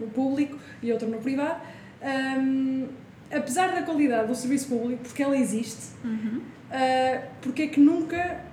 no, 0.00 0.06
público 0.08 0.56
e 0.82 0.90
outra 0.90 1.06
no 1.06 1.18
privado, 1.18 1.60
ahm, 2.00 2.86
apesar 3.32 3.74
da 3.74 3.82
qualidade 3.82 4.28
do 4.28 4.34
serviço 4.34 4.68
público, 4.68 5.02
porque 5.04 5.22
ela 5.22 5.36
existe, 5.36 5.82
Uhum. 6.04 6.40
ah, 6.70 7.22
porque 7.40 7.62
é 7.62 7.66
que 7.68 7.80
nunca 7.80 8.44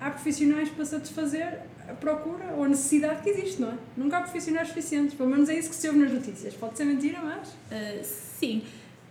há 0.00 0.10
profissionais 0.10 0.68
para 0.68 0.84
satisfazer 0.84 1.60
a 1.88 1.92
procura 1.94 2.46
ou 2.56 2.64
a 2.64 2.68
necessidade 2.68 3.22
que 3.22 3.30
existe, 3.30 3.60
não 3.60 3.68
é? 3.70 3.74
Nunca 3.96 4.18
há 4.18 4.20
profissionais 4.22 4.68
suficientes, 4.68 5.14
pelo 5.14 5.28
menos 5.30 5.48
é 5.48 5.54
isso 5.58 5.68
que 5.70 5.76
se 5.76 5.86
ouve 5.88 5.98
nas 6.00 6.12
notícias. 6.12 6.54
Pode 6.54 6.76
ser 6.76 6.84
mentira, 6.84 7.18
mas. 7.22 7.48
Uh, 7.48 8.02
sim, 8.38 8.62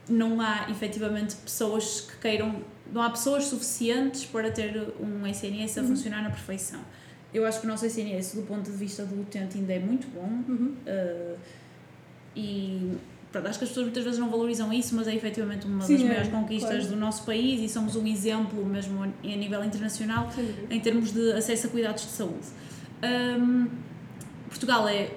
não 0.10 0.42
há 0.42 0.68
efetivamente 0.70 1.36
pessoas 1.36 2.02
que 2.02 2.18
queiram, 2.18 2.62
não 2.92 3.02
há 3.02 3.10
pessoas 3.12 3.46
suficientes 3.46 4.26
para 4.26 4.52
ter 4.52 4.76
um 5.00 5.26
SNS 5.28 5.78
a 5.78 5.82
Uhum. 5.82 5.88
funcionar 5.90 6.24
na 6.24 6.30
perfeição. 6.30 6.80
Eu 7.34 7.46
acho 7.46 7.60
que 7.62 7.66
o 7.66 7.70
nosso 7.70 7.86
SNS, 7.86 8.36
do 8.36 8.42
ponto 8.44 8.70
de 8.70 8.78
vista 8.78 9.04
do 9.06 9.22
utente, 9.22 9.58
ainda 9.58 9.74
é 9.74 9.80
muito 9.80 10.08
bom 10.08 10.30
Uhum. 10.48 10.76
uh, 10.88 11.38
e 12.36 12.92
pronto, 13.34 13.48
acho 13.48 13.58
que 13.58 13.66
as 13.66 13.70
pessoas 13.70 13.88
muitas 13.88 14.04
vezes 14.04 14.20
não 14.20 14.30
valorizam 14.30 14.72
isso, 14.72 14.96
mas 14.96 15.08
é 15.08 15.16
efetivamente 15.16 15.66
uma 15.66 15.84
Sim, 15.84 15.96
das 15.96 16.06
é, 16.06 16.08
maiores 16.08 16.30
conquistas 16.30 16.70
claro. 16.70 16.88
do 16.88 16.96
nosso 16.96 17.26
país 17.26 17.60
e 17.60 17.68
somos 17.68 17.96
um 17.96 18.08
exemplo 18.08 18.64
mesmo 18.66 19.04
a 19.04 19.08
nível 19.24 19.64
internacional 19.66 20.28
dúvida. 20.28 20.74
em 20.74 20.80
termos 20.80 21.12
de 21.12 21.34
acesso 21.34 21.68
a 21.68 21.70
cuidados 21.70 22.04
de 22.04 22.10
saúde. 22.12 22.48
Hum, 23.04 23.68
Portugal 24.48 24.88
é 24.88 25.10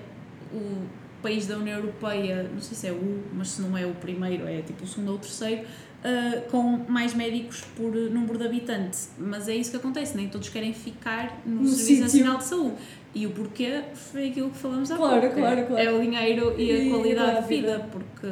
o 0.52 0.86
país 1.22 1.46
da 1.46 1.56
União 1.56 1.76
Europeia, 1.78 2.50
não 2.52 2.60
sei 2.60 2.76
se 2.76 2.86
é 2.88 2.92
o, 2.92 3.22
mas 3.34 3.48
se 3.50 3.62
não 3.62 3.76
é 3.76 3.84
o 3.84 3.94
primeiro, 3.94 4.48
é 4.48 4.62
tipo 4.62 4.84
o 4.84 4.86
segundo 4.86 5.10
ou 5.10 5.16
o 5.16 5.18
terceiro, 5.18 5.66
ah, 6.04 6.40
com 6.50 6.84
mais 6.88 7.14
médicos 7.14 7.62
por 7.76 7.92
número 7.92 8.38
de 8.38 8.46
habitantes. 8.46 9.10
Mas 9.18 9.48
é 9.48 9.56
isso 9.56 9.70
que 9.70 9.76
acontece, 9.76 10.16
nem 10.16 10.28
todos 10.28 10.48
querem 10.48 10.72
ficar 10.72 11.40
no, 11.44 11.62
No 11.62 11.68
Serviço 11.68 11.84
sítio. 11.84 12.02
Nacional 12.04 12.38
de 12.38 12.44
Saúde. 12.44 12.76
E 13.14 13.26
o 13.26 13.30
porquê 13.30 13.80
foi 13.94 14.28
aquilo 14.28 14.50
que 14.50 14.58
falamos 14.58 14.90
há 14.90 14.96
Claro, 14.96 15.20
pouco. 15.22 15.36
claro, 15.36 15.60
é, 15.60 15.62
claro. 15.64 15.82
é 15.82 15.92
o 15.92 16.00
dinheiro 16.00 16.54
e, 16.58 16.70
E 16.70 16.88
a 16.88 16.94
qualidade 16.94 17.36
a 17.38 17.40
de 17.40 17.48
vida, 17.48 17.72
vida. 17.78 17.88
porque 17.90 18.26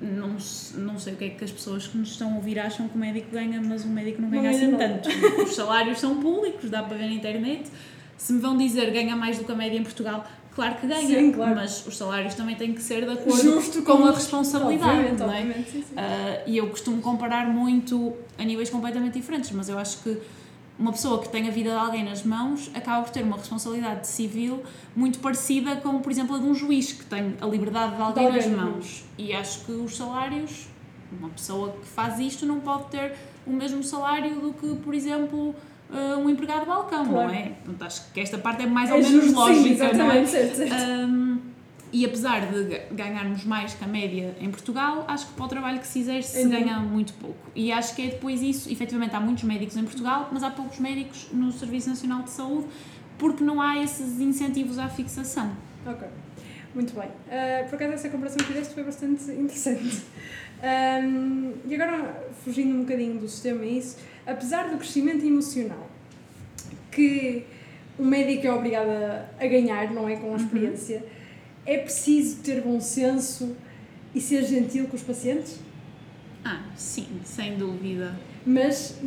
não, 0.00 0.36
não 0.76 0.98
sei 0.98 1.14
o 1.14 1.16
que 1.16 1.24
é 1.24 1.28
que 1.30 1.44
as 1.44 1.50
pessoas 1.50 1.86
que 1.88 1.98
nos 1.98 2.10
estão 2.10 2.32
a 2.32 2.36
ouvir 2.36 2.58
acham 2.60 2.86
que 2.88 2.94
o 2.96 2.98
médico 2.98 3.28
ganha, 3.32 3.60
mas 3.60 3.84
o 3.84 3.88
médico 3.88 4.22
não 4.22 4.28
Não 4.30 4.40
ganha 4.40 4.52
ganha 4.52 4.64
assim 4.68 4.70
nada. 4.76 5.00
tanto. 5.02 5.42
Os 5.42 5.54
salários 5.54 5.98
são 5.98 6.16
públicos, 6.20 6.70
dá 6.70 6.82
para 6.82 6.96
ver 6.96 7.06
na 7.06 7.12
internet. 7.12 7.68
Se 8.16 8.32
me 8.32 8.40
vão 8.40 8.56
dizer 8.56 8.90
ganha 8.92 9.16
mais 9.16 9.38
do 9.38 9.44
que 9.44 9.50
a 9.50 9.54
média 9.56 9.76
em 9.78 9.82
Portugal, 9.82 10.24
claro 10.54 10.76
que 10.76 10.86
ganha, 10.86 11.06
Sim, 11.18 11.32
claro. 11.32 11.54
mas 11.56 11.84
os 11.86 11.96
salários 11.96 12.34
também 12.34 12.54
têm 12.54 12.72
que 12.72 12.82
ser 12.82 13.04
de 13.04 13.10
acordo 13.12 13.42
Justo 13.42 13.82
com 13.82 13.92
a 13.92 14.10
os- 14.10 14.16
responsabilidade, 14.16 14.90
Obviamente, 14.90 15.18
não 15.18 15.32
é? 15.32 15.42
sim, 15.64 15.82
sim. 15.82 15.94
Ah, 15.96 16.42
e 16.46 16.56
eu 16.56 16.68
costumo 16.68 17.00
comparar 17.02 17.48
muito 17.48 18.14
a 18.38 18.44
níveis 18.44 18.70
completamente 18.70 19.14
diferentes, 19.14 19.50
mas 19.52 19.68
eu 19.68 19.78
acho 19.78 20.02
que 20.02 20.16
uma 20.78 20.92
pessoa 20.92 21.20
que 21.20 21.28
tem 21.28 21.48
a 21.48 21.50
vida 21.50 21.70
de 21.70 21.76
alguém 21.76 22.04
nas 22.04 22.22
mãos 22.22 22.70
acaba 22.74 23.02
por 23.02 23.10
ter 23.10 23.22
uma 23.24 23.36
responsabilidade 23.36 24.06
civil 24.06 24.62
muito 24.94 25.18
parecida 25.18 25.76
com, 25.76 25.98
por 26.00 26.12
exemplo, 26.12 26.36
a 26.36 26.38
de 26.38 26.44
um 26.46 26.54
juiz 26.54 26.92
que 26.92 27.04
tem 27.04 27.34
a 27.40 27.46
liberdade 27.46 27.96
de 27.96 28.02
alguém, 28.02 28.26
alguém 28.26 28.48
nas 28.48 28.60
mãos. 28.60 29.04
E 29.18 29.32
acho 29.32 29.64
que 29.64 29.72
os 29.72 29.96
salários, 29.96 30.68
uma 31.18 31.28
pessoa 31.30 31.72
que 31.72 31.86
faz 31.86 32.20
isto 32.20 32.46
não 32.46 32.60
pode 32.60 32.84
ter 32.90 33.14
o 33.46 33.50
mesmo 33.50 33.82
salário 33.82 34.36
do 34.40 34.52
que, 34.52 34.74
por 34.76 34.94
exemplo, 34.94 35.54
ah, 35.90 36.16
um 36.18 36.28
empregado 36.30 36.60
de 36.60 36.66
balcão, 36.66 37.04
Claro. 37.06 37.28
não 37.28 37.34
é? 37.34 37.52
Portanto, 37.64 37.82
acho 37.84 38.12
que 38.12 38.20
esta 38.20 38.38
parte 38.38 38.62
é 38.62 38.66
mais 38.66 38.88
É 38.90 38.94
ou 38.94 38.98
menos 39.02 39.12
justo, 39.12 39.28
sim, 39.30 39.34
lógica, 39.34 39.92
não 39.94 40.10
é? 40.12 40.24
certo, 40.26 40.54
certo. 40.56 40.74
Ahm, 40.74 41.37
E 41.90 42.04
apesar 42.04 42.46
de 42.52 42.64
ga- 42.64 42.82
ganharmos 42.92 43.44
mais 43.44 43.72
que 43.74 43.82
a 43.82 43.88
média 43.88 44.36
em 44.40 44.50
Portugal, 44.50 45.04
acho 45.08 45.26
que 45.28 45.32
para 45.32 45.44
o 45.44 45.48
trabalho 45.48 45.78
que 45.80 45.86
se 45.86 46.00
exerce 46.00 46.32
se 46.38 46.44
Uhum. 46.44 46.50
ganha 46.50 46.78
muito 46.80 47.14
pouco. 47.14 47.36
E 47.54 47.72
acho 47.72 47.94
que 47.96 48.02
é 48.02 48.06
depois 48.10 48.42
isso, 48.42 48.70
efetivamente 48.70 49.14
há 49.16 49.20
muitos 49.20 49.44
médicos 49.44 49.76
em 49.76 49.84
Portugal, 49.84 50.28
mas 50.30 50.42
há 50.42 50.50
poucos 50.50 50.78
médicos 50.78 51.28
no 51.32 51.50
Serviço 51.50 51.88
Nacional 51.88 52.22
de 52.22 52.30
Saúde 52.30 52.66
porque 53.16 53.42
não 53.42 53.60
há 53.60 53.82
esses 53.82 54.20
incentivos 54.20 54.78
à 54.78 54.88
fixação. 54.88 55.50
Ok, 55.86 56.06
muito 56.74 56.92
bem. 56.94 57.08
Ah, 57.30 57.64
por 57.68 57.76
acaso 57.76 57.92
essa 57.94 58.08
comparação 58.10 58.36
que 58.38 58.44
fizeste 58.52 58.74
foi 58.74 58.84
bastante 58.84 59.24
interessante. 59.30 60.02
Ahm, 60.62 61.52
e 61.66 61.74
agora, 61.74 62.28
fugindo 62.44 62.74
um 62.74 62.80
bocadinho 62.80 63.18
do 63.18 63.28
sistema 63.28 63.64
isso, 63.64 63.96
apesar 64.26 64.68
do 64.70 64.76
crescimento 64.76 65.24
emocional 65.24 65.88
que 66.90 67.44
o 67.98 68.04
médico 68.04 68.46
é 68.46 68.52
obrigado 68.52 68.88
a, 68.88 69.24
a 69.40 69.46
ganhar, 69.46 69.90
não 69.92 70.08
é 70.08 70.16
com 70.16 70.32
a 70.34 70.36
experiência, 70.36 71.04
é 71.68 71.78
preciso 71.78 72.36
ter 72.38 72.62
bom 72.62 72.80
senso 72.80 73.54
e 74.14 74.20
ser 74.20 74.44
gentil 74.44 74.86
com 74.88 74.96
os 74.96 75.02
pacientes, 75.02 75.60
Ah, 76.44 76.60
sim, 76.76 77.06
sem 77.24 77.56
dúvida. 77.56 78.14
mas 78.46 78.98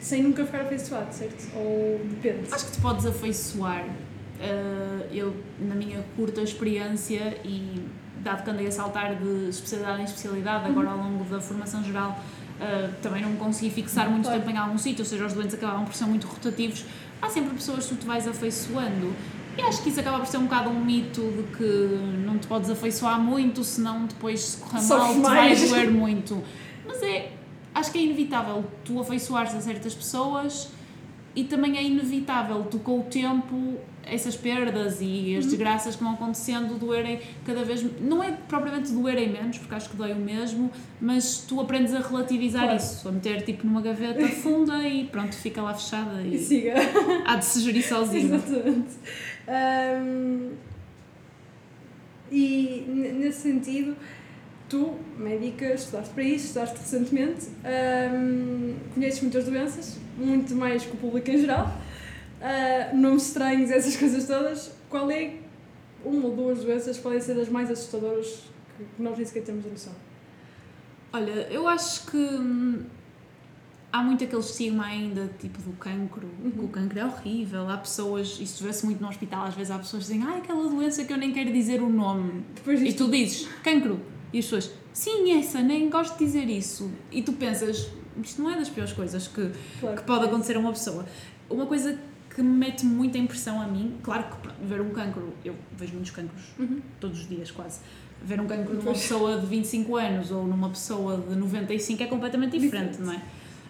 sem 0.00 0.22
nunca 0.22 0.44
ficar 0.44 0.62
afeiçoado, 0.62 1.12
certo? 1.14 1.48
Ou 1.56 2.00
depende. 2.04 2.52
Acho 2.52 2.66
que 2.66 2.72
te 2.72 2.80
podes 2.80 3.06
afeiçoar. 3.06 3.84
Uh, 3.84 5.06
eu, 5.12 5.34
na 5.60 5.74
minha 5.74 6.04
curta 6.16 6.40
experiência, 6.42 7.38
e 7.44 7.80
dado 8.22 8.42
que 8.44 8.50
andei 8.50 8.66
a 8.66 8.70
saltar 8.72 9.14
de 9.14 9.48
especialidade 9.48 10.00
em 10.02 10.04
especialidade, 10.04 10.66
agora 10.66 10.90
ao 10.90 10.98
longo 10.98 11.24
da 11.24 11.40
formação 11.40 11.82
geral, 11.84 12.20
uh, 12.60 12.92
também 13.00 13.22
não 13.22 13.36
consegui 13.36 13.70
fixar 13.70 14.10
muito 14.10 14.24
Claro. 14.24 14.40
tempo 14.40 14.50
em 14.50 14.58
algum 14.58 14.76
sítio, 14.76 15.02
ou 15.04 15.08
seja, 15.08 15.24
os 15.26 15.32
doentes 15.32 15.54
acabavam 15.54 15.84
por 15.84 15.94
ser 15.94 16.04
muito 16.06 16.26
rotativos. 16.26 16.84
Há 17.22 17.28
sempre 17.30 17.54
pessoas 17.54 17.84
que 17.86 17.94
tu 17.94 18.00
te 18.00 18.06
vais 18.06 18.26
afeiçoando. 18.26 19.14
E 19.58 19.62
acho 19.62 19.82
que 19.82 19.88
isso 19.90 20.00
acaba 20.00 20.18
por 20.18 20.26
ser 20.26 20.38
um 20.38 20.44
bocado 20.44 20.70
um 20.70 20.84
mito 20.84 21.20
de 21.20 21.56
que 21.56 21.98
não 22.24 22.38
te 22.38 22.46
podes 22.46 22.70
afeiçoar 22.70 23.20
muito, 23.20 23.62
senão 23.62 24.06
depois 24.06 24.40
se 24.40 24.56
correr 24.58 24.82
mal 24.86 25.12
te 25.14 25.20
vai 25.20 25.54
doer 25.56 25.90
muito. 25.90 26.42
Mas 26.86 27.02
é, 27.02 27.32
acho 27.74 27.92
que 27.92 27.98
é 27.98 28.02
inevitável 28.02 28.64
tu 28.84 28.98
afeiçoares 29.00 29.54
a 29.54 29.60
certas 29.60 29.94
pessoas 29.94 30.68
e 31.36 31.44
também 31.44 31.76
é 31.76 31.82
inevitável 31.82 32.64
tu 32.70 32.78
com 32.78 33.00
o 33.00 33.02
tempo 33.04 33.78
essas 34.04 34.36
perdas 34.36 34.98
e 35.00 35.36
as 35.36 35.46
desgraças 35.46 35.94
que 35.94 36.02
vão 36.02 36.14
acontecendo 36.14 36.76
doerem 36.76 37.20
cada 37.46 37.64
vez 37.64 37.86
não 38.00 38.20
é 38.22 38.32
propriamente 38.32 38.90
doerem 38.90 39.30
menos 39.30 39.58
porque 39.58 39.72
acho 39.76 39.88
que 39.90 39.96
dói 39.96 40.12
o 40.12 40.16
mesmo 40.16 40.72
mas 41.00 41.38
tu 41.48 41.60
aprendes 41.60 41.94
a 41.94 42.00
relativizar 42.00 42.62
Claro. 42.64 42.76
isso 42.78 43.08
a 43.08 43.12
meter 43.12 43.42
tipo 43.42 43.64
numa 43.64 43.80
gaveta 43.80 44.26
funda 44.28 44.76
e 44.88 45.04
pronto 45.04 45.32
fica 45.36 45.62
lá 45.62 45.72
fechada 45.72 46.20
E 46.20 46.34
e 46.34 46.38
siga. 46.44 46.74
há 47.24 47.36
de 47.36 47.44
se 47.44 47.60
gerir 47.60 47.86
sozinho 47.88 48.34
Exatamente. 48.34 48.90
Ahm, 49.48 50.52
e 52.30 52.84
nesse 52.88 53.40
sentido, 53.40 53.96
tu, 54.68 54.96
médica, 55.18 55.74
estudaste 55.74 56.14
para 56.14 56.22
isso, 56.22 56.46
estudaste 56.46 56.78
recentemente, 56.78 57.48
ahm, 57.64 58.74
conheces 58.94 59.20
muitas 59.20 59.44
doenças, 59.44 59.98
muito 60.16 60.54
mais 60.54 60.84
que 60.84 60.92
o 60.92 60.96
público 60.96 61.30
em 61.30 61.38
geral, 61.38 61.72
ah, 62.40 62.94
nomes 62.94 63.28
estranhos, 63.28 63.70
essas 63.70 63.96
coisas 63.98 64.26
todas. 64.26 64.72
Qual 64.88 65.10
é 65.10 65.34
uma 66.04 66.26
ou 66.26 66.36
duas 66.36 66.64
doenças 66.64 66.96
que 66.96 67.02
podem 67.02 67.20
ser 67.20 67.34
das 67.34 67.48
mais 67.48 67.70
assustadoras 67.70 68.44
que 68.76 68.84
que 68.96 69.02
nós 69.02 69.16
nem 69.16 69.26
sequer 69.26 69.44
temos 69.44 69.64
a 69.66 69.68
noção? 69.68 69.92
olha 71.12 71.46
eu 71.50 71.68
acho 71.68 72.06
que 72.06 72.16
hum, 72.16 72.84
há 73.92 74.02
muito 74.02 74.24
aquele 74.24 74.40
estigma 74.40 74.86
ainda 74.86 75.30
tipo 75.38 75.60
do 75.62 75.72
cancro 75.72 76.26
que 76.52 76.60
o 76.60 76.68
cancro 76.68 76.98
é 76.98 77.04
horrível 77.04 77.68
há 77.68 77.76
pessoas 77.76 78.38
isso 78.40 78.64
vê-se 78.64 78.84
muito 78.86 79.00
no 79.02 79.08
hospital 79.08 79.44
às 79.44 79.54
vezes 79.54 79.70
há 79.70 79.78
pessoas 79.78 80.06
que 80.06 80.12
dizem 80.14 80.26
ai 80.26 80.38
aquela 80.38 80.66
doença 80.68 81.04
que 81.04 81.12
eu 81.12 81.18
nem 81.18 81.30
quero 81.32 81.52
dizer 81.52 81.82
o 81.82 81.88
nome 81.90 82.42
E 82.66 82.92
tu 82.94 83.10
dizes 83.10 83.46
cancro. 83.62 84.00
E 84.32 84.38
as 84.38 84.46
pessoas, 84.46 84.70
sim, 84.94 85.38
essa, 85.38 85.60
nem 85.60 85.90
gosto 85.90 86.16
de 86.18 86.24
dizer 86.24 86.48
isso. 86.48 86.90
E 87.10 87.20
tu 87.22 87.34
pensas, 87.34 87.90
isto 88.24 88.40
não 88.40 88.50
é 88.50 88.56
das 88.56 88.70
piores 88.70 88.94
coisas 88.94 89.28
que, 89.28 89.50
claro, 89.78 89.96
que 89.98 90.02
pode 90.04 90.24
acontecer 90.24 90.56
a 90.56 90.58
uma 90.58 90.72
pessoa. 90.72 91.04
Uma 91.50 91.66
coisa 91.66 91.98
que 92.34 92.42
me 92.42 92.48
mete 92.56 92.86
muita 92.86 93.18
impressão 93.18 93.60
a 93.60 93.66
mim, 93.66 93.94
claro 94.02 94.24
que 94.24 94.66
ver 94.66 94.80
um 94.80 94.88
cancro, 94.88 95.34
eu 95.44 95.54
vejo 95.76 95.92
muitos 95.92 96.12
cancros 96.12 96.44
Uhum. 96.58 96.80
todos 96.98 97.20
os 97.20 97.28
dias 97.28 97.50
quase. 97.50 97.80
Ver 98.24 98.40
um 98.40 98.46
cancro 98.46 98.72
numa 98.74 98.92
pessoa 98.94 99.38
de 99.38 99.44
25 99.46 99.96
anos 99.98 100.30
ou 100.30 100.46
numa 100.46 100.70
pessoa 100.70 101.18
de 101.18 101.34
95 101.36 102.02
é 102.02 102.06
completamente 102.06 102.58
diferente, 102.58 102.92
Diferente. 102.92 103.02
não 103.06 103.12
é? 103.12 103.22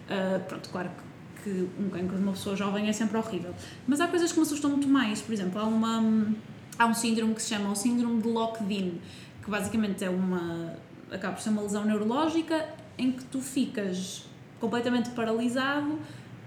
Ah, 0.09 0.39
pronto, 0.47 0.69
claro 0.69 0.89
que, 1.43 1.43
que 1.43 1.69
um 1.79 1.89
cancro 1.89 2.17
de 2.17 2.23
uma 2.23 2.33
pessoa 2.33 2.55
jovem 2.55 2.87
é 2.89 2.93
sempre 2.93 3.17
horrível. 3.17 3.53
Mas 3.87 3.99
há 4.01 4.07
coisas 4.07 4.31
que 4.31 4.37
me 4.37 4.45
assustam 4.45 4.71
muito 4.71 4.87
mais. 4.87 5.21
Por 5.21 5.33
exemplo, 5.33 5.59
há, 5.59 5.63
uma, 5.63 6.33
há 6.77 6.85
um 6.85 6.93
síndrome 6.93 7.33
que 7.33 7.41
se 7.41 7.49
chama 7.49 7.71
o 7.71 7.75
síndrome 7.75 8.21
de 8.21 8.27
Locked-in, 8.27 8.99
que 9.43 9.49
basicamente 9.49 10.03
é 10.03 10.09
uma. 10.09 10.75
acaba 11.11 11.33
por 11.33 11.41
ser 11.41 11.49
uma 11.49 11.61
lesão 11.61 11.85
neurológica 11.85 12.67
em 12.97 13.11
que 13.11 13.23
tu 13.25 13.41
ficas 13.41 14.25
completamente 14.59 15.09
paralisado, 15.09 15.99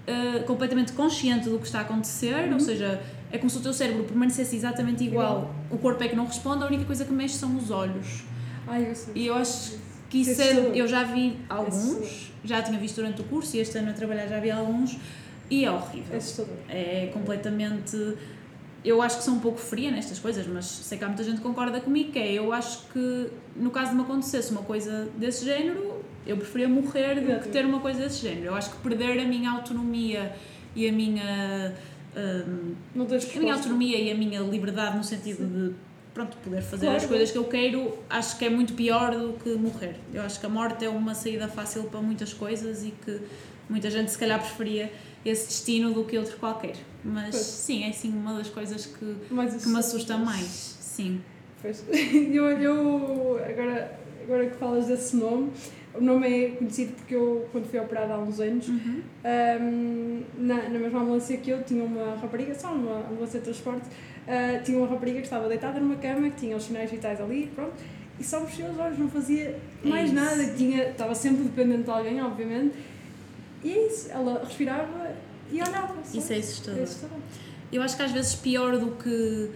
ah, 0.07 0.43
completamente 0.45 0.93
consciente 0.93 1.49
do 1.49 1.59
que 1.59 1.65
está 1.65 1.79
a 1.79 1.81
acontecer, 1.81 2.51
ou 2.53 2.59
seja, 2.59 3.01
é 3.31 3.37
como 3.37 3.49
se 3.49 3.57
o 3.57 3.61
teu 3.61 3.73
cérebro 3.73 4.03
permanecesse 4.05 4.55
exatamente 4.55 5.03
igual. 5.03 5.53
O 5.69 5.77
corpo 5.77 6.01
é 6.03 6.07
que 6.07 6.15
não 6.15 6.25
responde, 6.25 6.63
a 6.63 6.67
única 6.67 6.85
coisa 6.85 7.03
que 7.03 7.11
mexe 7.11 7.35
são 7.35 7.55
os 7.57 7.69
olhos. 7.69 8.23
Ai, 8.65 8.89
eu 8.89 8.95
sei. 8.95 9.13
E 9.15 9.27
eu 9.27 9.35
acho 9.35 9.77
que 10.09 10.21
Isso 10.21 10.41
é 10.41 10.71
eu 10.73 10.87
já 10.87 11.03
vi 11.03 11.37
alguns, 11.49 12.31
já 12.47 12.61
tinha 12.61 12.79
visto 12.79 12.95
durante 12.95 13.21
o 13.21 13.23
curso 13.25 13.55
e 13.55 13.59
este 13.59 13.77
ano 13.77 13.89
a 13.89 13.93
trabalhar 13.93 14.27
já 14.27 14.39
vi 14.39 14.49
alguns 14.51 14.97
e 15.49 15.63
é 15.63 15.67
É 15.67 15.71
horrível. 15.71 16.17
assustador. 16.17 16.53
É 16.69 17.09
completamente. 17.13 18.15
Eu 18.83 19.01
acho 19.01 19.17
que 19.17 19.23
sou 19.23 19.33
um 19.33 19.39
pouco 19.39 19.57
fria 19.57 19.91
nestas 19.91 20.19
coisas, 20.19 20.45
mas 20.47 20.65
sei 20.65 20.97
que 20.97 21.03
há 21.03 21.07
muita 21.07 21.23
gente 21.23 21.37
que 21.37 21.43
concorda 21.43 21.79
comigo. 21.81 22.11
Que 22.11 22.19
é, 22.19 22.33
eu 22.33 22.53
acho 22.53 22.85
que 22.93 23.27
no 23.55 23.69
caso 23.71 23.89
de 23.91 23.95
me 23.97 24.03
acontecesse 24.03 24.51
uma 24.51 24.61
coisa 24.61 25.09
desse 25.17 25.43
género, 25.45 26.03
eu 26.25 26.37
preferia 26.37 26.69
morrer 26.69 27.15
do 27.21 27.41
que 27.41 27.49
ter 27.49 27.65
uma 27.65 27.79
coisa 27.79 28.01
desse 28.01 28.21
género. 28.21 28.47
Eu 28.47 28.55
acho 28.55 28.71
que 28.71 28.77
perder 28.77 29.19
a 29.19 29.25
minha 29.25 29.51
autonomia 29.51 30.33
e 30.75 30.87
a 30.87 30.91
minha. 30.91 31.73
tens 33.07 33.35
a 33.35 33.39
minha 33.39 33.53
autonomia 33.55 33.97
e 33.99 34.11
a 34.11 34.15
minha 34.15 34.41
liberdade 34.41 34.97
no 34.97 35.03
sentido 35.03 35.45
de 35.45 35.75
pronto, 36.17 36.35
poder 36.37 36.61
fazer 36.63 36.87
Claro. 36.87 36.97
as 37.01 37.05
coisas 37.05 37.31
que 37.31 37.37
eu 37.37 37.43
quero, 37.43 37.93
acho 38.09 38.37
que 38.39 38.45
é 38.45 38.49
muito 38.49 38.73
pior 38.73 39.11
do 39.15 39.33
que 39.33 39.49
morrer. 39.53 39.95
Eu 40.11 40.23
acho 40.23 40.39
que 40.39 40.45
a 40.47 40.49
morte 40.49 40.83
é 40.83 40.89
uma 40.89 41.13
saída 41.13 41.47
fácil 41.47 41.83
para 41.83 42.01
muitas 42.01 42.33
coisas 42.33 42.83
e 42.83 42.91
que 43.05 43.21
muita 43.69 43.89
gente 43.91 44.09
se 44.09 44.17
calhar 44.17 44.39
preferia 44.39 44.91
esse 45.23 45.47
destino 45.47 45.93
do 45.93 46.03
que 46.05 46.17
outro 46.17 46.35
qualquer. 46.37 46.75
Mas 47.05 47.29
Pois. 47.35 47.43
sim, 47.45 47.83
é 47.83 47.91
sim 47.91 48.09
uma 48.09 48.33
das 48.33 48.49
coisas 48.49 48.87
que, 48.87 49.15
Mais 49.29 49.61
que 49.63 49.69
me 49.69 49.77
assusta 49.77 50.17
mais. 50.17 50.77
Sim. 50.81 51.21
Pois. 51.61 51.83
Eu, 52.33 52.45
eu 52.59 53.39
agora, 53.47 53.99
agora 54.23 54.49
que 54.49 54.55
falas 54.57 54.87
desse 54.87 55.15
nome, 55.15 55.51
o 55.93 56.01
nome 56.01 56.27
é 56.27 56.49
conhecido 56.49 56.93
porque 56.93 57.13
eu, 57.15 57.47
quando 57.51 57.65
fui 57.69 57.79
operada 57.79 58.13
há 58.13 58.19
uns 58.19 58.39
anos, 58.39 58.67
Uhum. 58.67 59.01
ahm, 59.23 60.23
na, 60.37 60.69
na 60.69 60.79
mesma 60.79 60.99
ambulância 61.01 61.37
que 61.37 61.49
eu, 61.51 61.63
tinha 61.63 61.83
uma 61.83 62.15
rapariga, 62.15 62.53
só 62.55 62.71
uma 62.73 62.99
ambulância 63.11 63.39
de 63.39 63.45
transporte, 63.45 63.85
ah, 64.27 64.59
tinha 64.63 64.77
uma 64.77 64.87
rapariga 64.87 65.17
que 65.19 65.25
estava 65.25 65.47
deitada 65.47 65.79
numa 65.79 65.95
cama, 65.95 66.29
que 66.29 66.37
tinha 66.37 66.55
os 66.55 66.63
sinais 66.63 66.89
vitais 66.91 67.19
ali, 67.21 67.47
pronto, 67.55 67.73
e 68.19 68.23
só 68.23 68.39
mexia 68.41 68.65
os 68.69 68.77
olhos, 68.77 68.97
não 68.97 69.09
fazia 69.09 69.57
mais 69.83 70.05
isso. 70.11 70.15
nada, 70.15 70.45
tinha, 70.55 70.89
estava 70.89 71.13
sempre 71.15 71.43
dependente 71.43 71.83
de 71.83 71.89
alguém, 71.91 72.21
obviamente, 72.21 72.75
e 73.63 73.71
é 73.71 73.87
isso, 73.87 74.09
ela 74.11 74.43
respirava 74.43 75.11
e 75.51 75.55
olhava. 75.61 75.95
só. 76.03 76.17
Isso 76.17 76.33
é 76.33 76.37
assustador. 76.37 76.79
É 76.79 76.83
assustador. 76.83 77.17
Eu 77.71 77.81
acho 77.81 77.95
que 77.97 78.03
às 78.03 78.11
vezes 78.11 78.35
pior 78.35 78.77
do 78.77 78.91
que 78.91 79.51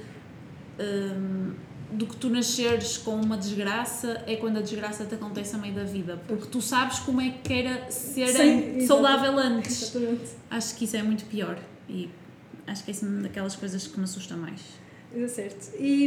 hum, 0.79 1.53
do 1.91 2.05
que 2.07 2.15
tu 2.15 2.29
nasceres 2.29 2.97
com 2.97 3.11
uma 3.15 3.37
desgraça 3.37 4.23
é 4.25 4.37
quando 4.37 4.57
a 4.57 4.61
desgraça 4.61 5.03
te 5.05 5.15
acontece 5.15 5.55
a 5.55 5.57
meio 5.59 5.73
da 5.73 5.83
vida, 5.83 6.21
porque 6.27 6.47
tu 6.47 6.61
sabes 6.61 6.99
como 6.99 7.19
é 7.19 7.29
que 7.43 7.53
era 7.53 7.91
ser 7.91 8.27
Sem- 8.27 8.87
saudável 8.87 9.37
antes. 9.37 9.81
Exatamente. 9.93 10.31
Acho 10.49 10.75
que 10.75 10.85
isso 10.85 10.95
é 10.95 11.03
muito 11.03 11.25
pior 11.25 11.57
e 11.89 12.09
acho 12.67 12.83
que 12.83 12.91
é 12.91 12.93
uma 13.01 13.21
daquelas 13.23 13.55
coisas 13.55 13.87
que 13.87 13.97
me 13.97 14.03
assusta 14.03 14.35
mais. 14.35 14.61
Dá 15.15 15.27
certo. 15.27 15.75
E, 15.77 16.05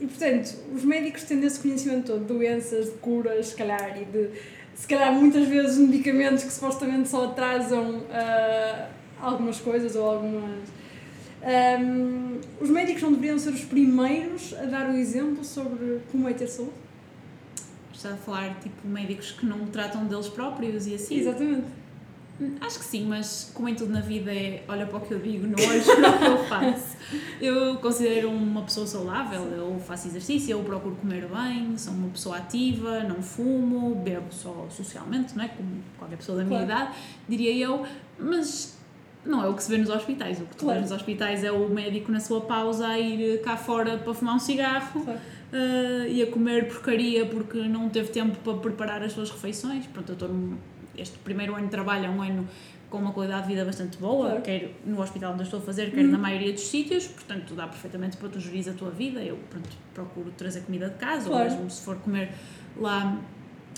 e 0.00 0.06
portanto, 0.06 0.54
os 0.74 0.84
médicos 0.84 1.24
tendo 1.24 1.44
esse 1.44 1.58
conhecimento 1.58 2.06
todo 2.06 2.20
de 2.20 2.26
doenças, 2.26 2.86
de 2.86 2.98
curas, 2.98 3.48
se 3.48 3.56
calhar, 3.56 4.00
e 4.00 4.04
de 4.04 4.30
se 4.74 4.86
calhar 4.86 5.12
muitas 5.12 5.46
vezes 5.48 5.78
medicamentos 5.78 6.44
que 6.44 6.52
supostamente 6.52 7.08
só 7.08 7.26
atrasam 7.26 8.02
ah, 8.10 8.88
algumas 9.20 9.60
coisas 9.60 9.94
ou 9.96 10.04
algumas. 10.04 10.68
Hum, 11.80 12.40
os 12.60 12.70
médicos 12.70 13.02
não 13.02 13.12
deveriam 13.12 13.38
ser 13.38 13.50
os 13.50 13.64
primeiros 13.64 14.54
a 14.54 14.64
dar 14.64 14.88
o 14.88 14.96
exemplo 14.96 15.44
sobre 15.44 16.00
como 16.10 16.28
é 16.28 16.32
ter 16.32 16.46
saúde? 16.46 16.72
Está 17.92 18.10
a 18.10 18.16
falar 18.16 18.58
tipo 18.60 18.86
médicos 18.86 19.32
que 19.32 19.44
não 19.44 19.66
tratam 19.66 20.06
deles 20.06 20.28
próprios 20.28 20.86
e 20.86 20.94
assim. 20.94 21.18
Exatamente. 21.18 21.81
Acho 22.60 22.78
que 22.80 22.84
sim, 22.84 23.06
mas 23.06 23.50
como 23.54 23.68
em 23.68 23.74
tudo 23.74 23.92
na 23.92 24.00
vida 24.00 24.32
é 24.32 24.64
olha 24.66 24.86
para 24.86 24.98
o 24.98 25.00
que 25.00 25.12
eu 25.12 25.18
digo, 25.20 25.46
não 25.46 25.64
olhes 25.68 25.84
para 25.84 26.10
o 26.10 26.18
que 26.18 26.24
eu 26.24 26.44
faço. 26.46 26.96
Eu 27.40 27.76
considero 27.76 28.30
uma 28.30 28.62
pessoa 28.62 28.86
saudável, 28.86 29.42
eu 29.48 29.76
faço 29.80 30.06
exercício, 30.06 30.52
eu 30.52 30.60
procuro 30.62 30.94
comer 30.94 31.26
bem, 31.26 31.76
sou 31.76 31.92
uma 31.92 32.08
pessoa 32.08 32.36
ativa, 32.36 33.00
não 33.02 33.20
fumo, 33.20 33.96
bebo 33.96 34.26
só 34.32 34.66
socialmente, 34.70 35.36
não 35.36 35.44
é? 35.44 35.48
Como 35.48 35.68
qualquer 35.98 36.16
pessoa 36.16 36.38
da 36.38 36.44
minha 36.44 36.64
Claro. 36.64 36.82
idade, 36.84 36.96
diria 37.28 37.52
eu, 37.56 37.84
mas 38.18 38.78
não 39.26 39.42
é 39.44 39.48
o 39.48 39.54
que 39.54 39.62
se 39.62 39.68
vê 39.70 39.76
nos 39.76 39.90
hospitais. 39.90 40.40
O 40.40 40.44
que 40.44 40.56
tu 40.56 40.64
Claro. 40.64 40.78
vês 40.78 40.90
nos 40.90 41.00
hospitais 41.00 41.42
é 41.44 41.50
o 41.52 41.68
médico 41.68 42.10
na 42.12 42.20
sua 42.20 42.40
pausa 42.42 42.86
a 42.86 42.98
ir 42.98 43.40
cá 43.42 43.56
fora 43.56 43.98
para 43.98 44.14
fumar 44.14 44.36
um 44.36 44.40
cigarro 44.40 45.02
Claro. 45.02 45.20
eh, 45.52 46.06
e 46.10 46.22
a 46.22 46.26
comer 46.28 46.68
porcaria 46.68 47.26
porque 47.26 47.58
não 47.58 47.88
teve 47.88 48.08
tempo 48.10 48.38
para 48.38 48.54
preparar 48.58 49.02
as 49.02 49.12
suas 49.12 49.30
refeições. 49.30 49.84
Pronto, 49.86 50.08
eu 50.10 50.14
estou 50.14 50.28
num- 50.28 50.56
este 50.96 51.18
primeiro 51.18 51.54
ano 51.54 51.64
de 51.64 51.70
trabalho 51.70 52.06
é 52.06 52.10
um 52.10 52.22
ano 52.22 52.48
com 52.90 52.98
uma 52.98 53.12
qualidade 53.12 53.42
de 53.44 53.48
vida 53.54 53.64
bastante 53.64 53.96
boa, 53.96 54.26
Claro. 54.28 54.42
quer 54.42 54.74
no 54.84 55.00
hospital 55.00 55.32
onde 55.32 55.40
eu 55.40 55.44
estou 55.44 55.60
a 55.60 55.62
fazer, 55.62 55.90
quer 55.92 56.04
na 56.04 56.18
maioria 56.18 56.52
dos 56.52 56.62
sítios, 56.62 57.06
portanto 57.06 57.54
dá 57.54 57.66
perfeitamente 57.66 58.18
para 58.18 58.28
tu 58.28 58.38
gerir 58.38 58.68
a 58.68 58.72
tua 58.74 58.90
vida. 58.90 59.22
Eu 59.22 59.38
pronto, 59.48 59.70
procuro 59.94 60.30
trazer 60.36 60.60
comida 60.62 60.90
de 60.90 60.96
casa, 60.96 61.28
Claro. 61.28 61.44
ou 61.44 61.50
mesmo 61.56 61.70
se 61.70 61.82
for 61.82 61.96
comer 61.96 62.30
lá 62.76 63.18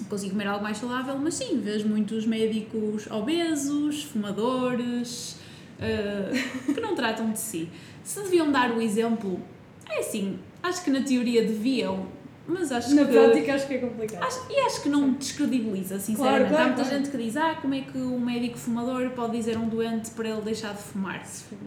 consigo 0.08 0.32
comer 0.32 0.48
algo 0.48 0.64
mais 0.64 0.76
saudável, 0.78 1.16
mas 1.18 1.34
sim, 1.34 1.60
vejo 1.60 1.86
muitos 1.88 2.26
médicos 2.26 3.06
obesos, 3.08 4.02
fumadores, 4.02 5.38
eh, 5.80 6.30
que 6.74 6.80
não 6.80 6.94
tratam 6.96 7.30
de 7.30 7.38
si. 7.38 7.68
Se 8.02 8.20
deviam 8.22 8.50
dar 8.50 8.72
o 8.72 8.80
exemplo, 8.82 9.40
é 9.88 10.00
assim, 10.00 10.38
acho 10.60 10.82
que 10.82 10.90
na 10.90 11.02
teoria 11.02 11.42
deviam, 11.44 12.08
mas 12.46 12.70
acho 12.72 12.94
Na 12.94 13.04
que. 13.06 13.12
prática 13.12 13.54
acho 13.54 13.66
que 13.66 13.74
é 13.74 13.78
complicado. 13.78 14.22
Acho- 14.22 14.46
e 14.50 14.60
acho 14.66 14.82
que 14.82 14.88
não 14.88 15.12
descredibiliza, 15.12 15.98
sinceramente. 15.98 16.48
claro, 16.50 16.62
Há 16.62 16.66
muita 16.68 16.82
claro. 16.82 16.96
gente 16.98 17.10
que 17.10 17.16
diz: 17.16 17.36
ah, 17.36 17.54
como 17.60 17.74
é 17.74 17.80
que 17.80 17.96
um 17.98 18.20
médico 18.20 18.58
fumador 18.58 19.10
pode 19.10 19.36
dizer 19.36 19.56
a 19.56 19.60
um 19.60 19.68
doente 19.68 20.10
para 20.10 20.28
ele 20.28 20.42
deixar 20.42 20.74
de 20.74 20.82
fumar? 20.82 21.22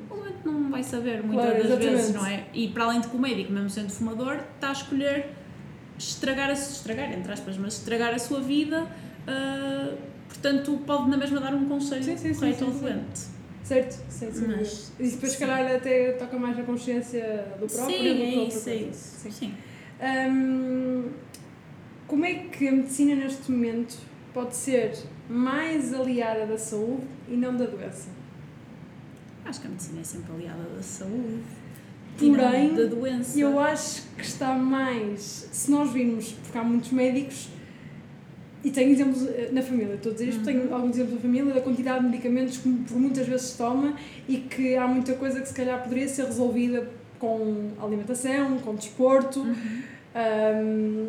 O 0.10 0.16
doente 0.16 0.38
não 0.46 0.70
vai 0.70 0.84
saber 0.84 1.24
muitas 1.24 1.46
Claro, 1.46 1.58
das 1.58 1.66
exatamente. 1.72 1.96
vezes, 1.96 2.14
não 2.16 2.26
é? 2.26 2.46
E 2.54 2.68
para 2.70 2.84
além 2.86 3.02
de 3.02 3.08
que 3.08 3.16
o 3.16 3.20
médico, 3.20 3.52
mesmo 3.52 3.70
sendo 3.70 3.90
fumador, 3.92 4.40
está 4.56 4.70
a 4.70 4.74
escolher 4.74 5.26
estragar, 5.98 6.50
a, 6.50 6.54
estragar 6.54 7.12
entre 7.12 7.32
aspas, 7.32 7.58
mas 7.58 7.74
estragar 7.80 8.14
a 8.14 8.20
sua 8.20 8.40
vida, 8.40 8.86
ah, 9.28 9.94
portanto, 10.28 10.80
pode 10.86 11.10
na 11.10 11.18
mesma 11.18 11.40
dar 11.40 11.54
um 11.56 11.66
conselho 11.68 12.04
Sim, 12.04 12.18
sim, 12.18 12.34
sim, 12.34 12.40
correto 12.40 12.60
sim, 12.60 12.66
ao 12.66 12.72
sim. 12.72 12.80
doente. 12.80 13.20
Certo, 13.64 14.00
sem 14.10 14.30
dúvida. 14.30 14.56
Mas- 14.60 14.92
E 15.00 15.04
depois, 15.10 15.32
se 15.34 15.38
sim. 15.40 15.46
calhar, 15.46 15.76
até 15.76 16.12
toca 16.14 16.38
mais 16.40 16.56
na 16.56 16.64
consciência 16.64 17.48
do 17.60 17.68
próprio 17.68 17.98
Sim, 17.98 18.04
do 18.16 18.22
é 18.22 18.46
isso, 18.48 18.70
é 18.70 18.76
isso. 18.76 19.18
Sim. 19.24 19.32
Sim. 19.32 19.54
Hum, 20.02 21.10
como 22.08 22.26
é 22.26 22.34
que 22.36 22.68
a 22.68 22.72
medicina 22.72 23.16
neste 23.16 23.52
momento 23.52 23.98
pode 24.34 24.56
ser 24.56 24.94
mais 25.30 25.94
aliada 25.94 26.46
da 26.46 26.58
saúde 26.58 27.04
e 27.28 27.36
não 27.36 27.56
da 27.56 27.66
doença? 27.66 28.10
Acho 29.46 29.62
que 29.62 29.68
a 29.68 29.70
medicina 29.70 30.02
é 30.02 30.04
sempre 30.04 30.32
aliada 30.34 30.64
da 30.76 30.82
saúde. 30.84 31.40
e 32.20 32.30
não 32.30 32.36
Porém, 32.36 32.74
da 32.76 32.86
doença. 32.86 33.40
Eu 33.40 33.60
acho 33.60 34.04
que 34.16 34.24
está 34.24 34.54
mais. 34.56 35.50
Se 35.52 35.70
nós 35.72 35.92
virmos, 35.92 36.32
porque 36.32 36.58
há 36.58 36.64
muitos 36.64 36.92
médicos, 36.92 37.50
e 38.64 38.72
tenho 38.72 38.92
exemplos 38.92 39.26
eh, 39.28 39.50
na 39.52 39.62
família, 39.62 39.94
estou 39.94 40.12
a 40.12 40.14
dizer 40.14 40.30
isto, 40.30 40.40
Uhum. 40.40 40.46
tenho 40.46 40.74
alguns 40.74 40.96
exemplos 40.96 41.14
na 41.16 41.22
família 41.22 41.54
da 41.54 41.62
quantidade 41.62 42.04
de 42.04 42.10
medicamentos 42.10 42.58
que 42.58 42.70
por 42.88 42.98
muitas 43.00 43.28
vezes 43.28 43.48
se 43.50 43.58
toma 43.58 43.96
e 44.28 44.38
que 44.38 44.76
há 44.76 44.88
muita 44.88 45.14
coisa 45.14 45.40
que 45.42 45.48
se 45.48 45.54
calhar 45.54 45.82
poderia 45.84 46.08
ser 46.08 46.26
resolvida 46.26 46.90
com 47.20 47.72
alimentação, 47.82 48.58
com 48.60 48.76
desporto, 48.76 49.42
Uhum. 49.42 49.82
hum, 50.16 51.08